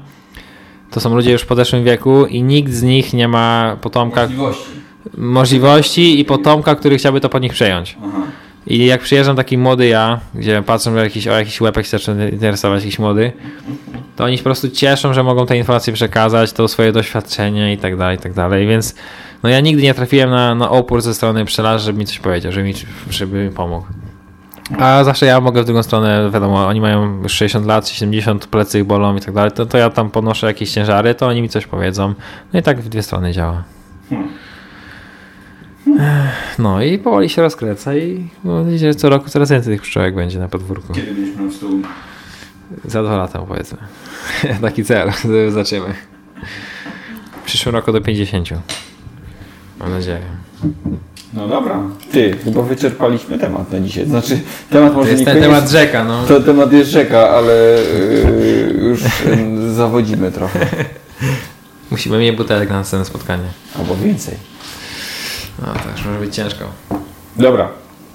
to 0.92 1.00
są 1.00 1.16
ludzie 1.16 1.32
już 1.32 1.42
w 1.42 1.46
podeszłym 1.46 1.84
wieku 1.84 2.26
i 2.26 2.44
nikt 2.44 2.72
z 2.72 2.84
nich 2.84 3.14
nie 3.14 3.28
ma 3.28 3.78
potomka. 3.82 4.22
Możliwości. 4.22 4.64
Możliwości 5.18 6.20
i 6.20 6.26
potomka, 6.26 6.76
który 6.76 6.98
chciałby 6.98 7.22
to 7.22 7.30
po 7.30 7.40
nich 7.40 7.54
przejąć. 7.54 7.98
Aha. 8.08 8.22
I 8.68 8.86
jak 8.86 9.02
przyjeżdżam 9.02 9.36
taki 9.36 9.58
młody 9.58 9.88
ja, 9.88 10.20
gdzie 10.36 10.64
patrzę, 10.66 10.92
że 10.92 11.04
jakiś, 11.04 11.28
o 11.28 11.38
jakiś 11.38 11.62
łepek 11.62 11.86
się 11.86 11.92
zaczyna 11.92 12.28
interesować, 12.28 12.84
jakiś 12.84 13.00
młody, 13.00 13.32
to 14.16 14.24
oni 14.24 14.38
się 14.38 14.44
po 14.44 14.48
prostu 14.48 14.70
cieszą, 14.70 15.14
że 15.14 15.24
mogą 15.24 15.46
te 15.46 15.58
informacje 15.58 15.94
przekazać, 15.94 16.54
to 16.54 16.68
swoje 16.68 16.92
doświadczenie 16.92 17.74
i 17.74 17.78
tak 17.78 17.98
dalej, 17.98 18.18
i 18.18 18.20
tak 18.20 18.34
dalej. 18.34 18.68
Więc 18.68 18.96
no 19.44 19.50
ja 19.50 19.60
nigdy 19.60 19.84
nie 19.84 19.94
trafiłem 19.94 20.30
na, 20.30 20.56
na 20.56 20.70
opór 20.70 21.02
ze 21.02 21.14
strony 21.14 21.46
pszczelarzy, 21.46 21.86
żeby 21.86 22.00
mi 22.00 22.06
coś 22.06 22.20
powiedział, 22.20 22.52
żeby 22.52 22.68
mi, 22.68 22.74
żeby 23.10 23.44
mi 23.44 23.52
pomógł. 23.52 23.86
A 24.80 25.04
zawsze 25.04 25.26
ja 25.26 25.42
mogę 25.42 25.62
w 25.62 25.66
drugą 25.66 25.84
stronę, 25.84 26.30
wiadomo, 26.34 26.68
oni 26.68 26.82
mają 26.82 27.22
już 27.24 27.32
60 27.32 27.66
lat, 27.66 27.90
70, 27.90 28.48
plecy 28.48 28.80
ich 28.80 28.86
bolą 28.86 29.16
i 29.16 29.22
tak 29.22 29.34
dalej, 29.34 29.52
to, 29.52 29.66
to 29.66 29.78
ja 29.78 29.90
tam 29.90 30.10
podnoszę 30.10 30.48
jakieś 30.48 30.72
ciężary, 30.72 31.16
to 31.16 31.28
oni 31.28 31.42
mi 31.42 31.50
coś 31.50 31.68
powiedzą. 31.68 32.14
No 32.54 32.60
i 32.60 32.64
tak 32.64 32.82
w 32.82 32.90
dwie 32.90 33.04
strony 33.04 33.32
działa. 33.32 33.64
No 36.60 36.82
i 36.82 36.98
powoli 36.98 37.30
się 37.30 37.42
rozkręca 37.42 37.96
i 37.96 38.30
że 38.78 38.96
co 38.96 39.10
roku 39.10 39.30
coraz 39.30 39.52
więcej 39.52 39.74
tych 39.74 39.82
pszczołek 39.82 40.16
będzie 40.16 40.40
na 40.40 40.48
podwórku. 40.48 40.94
Kiedy 40.94 41.14
będziesz 41.14 41.38
miał 41.38 41.52
stół? 41.52 41.82
Za 42.86 43.04
dwa 43.04 43.18
lata 43.18 43.40
powiedzmy. 43.40 43.78
Taki 44.62 44.86
cel, 44.86 45.12
zobaczymy. 45.52 45.94
W 47.42 47.46
przyszłym 47.46 47.76
roku 47.76 47.92
do 47.92 48.02
50. 48.02 48.50
Mam 49.80 49.92
nadzieję. 49.92 50.22
No 51.34 51.48
dobra. 51.48 51.84
Ty, 52.12 52.38
chyba 52.44 52.62
wyczerpaliśmy 52.62 53.40
temat 53.40 53.72
na 53.72 53.80
dzisiaj. 53.80 54.06
Znaczy, 54.06 54.40
temat 54.70 54.94
może 54.94 55.06
to 55.06 55.12
jest 55.12 55.26
ten 55.26 55.42
temat 55.42 55.70
rzeka, 55.70 56.04
no. 56.04 56.24
To 56.26 56.40
temat 56.40 56.74
jest 56.74 56.92
rzeka, 56.92 57.30
ale 57.30 57.54
yy, 57.54 58.90
już 58.90 59.00
zawodzimy 59.76 60.32
trochę. 60.32 60.68
Musimy 61.92 62.20
mieć 62.20 62.38
butelek 62.38 62.70
na 62.70 62.76
następne 62.76 63.06
spotkanie. 63.06 63.48
Albo 63.80 63.96
więcej. 63.96 64.36
No 65.62 65.68
już 65.92 66.06
może 66.06 66.20
być 66.20 66.36
ciężko. 66.36 66.66
Dobra, 67.36 67.70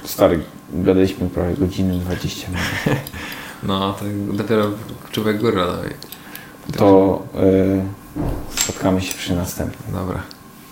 stary, 0.04 0.40
gadaliśmy 0.72 1.28
prawie 1.28 1.54
godzinę 1.54 1.94
20 1.94 2.48
minut. 2.48 3.00
No, 3.62 3.92
tak 3.92 4.36
dopiero 4.36 4.66
człowiek 5.12 5.40
górę 5.40 5.66
daje. 5.66 5.94
To 6.76 7.22
y, 7.40 7.82
spotkamy 8.62 9.02
się 9.02 9.14
przy 9.14 9.36
następnym. 9.36 9.94
Dobra, 9.94 10.22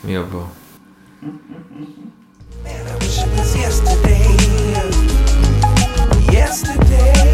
miło 0.04 0.24
było. 0.24 0.48
yesterday. 6.32 7.27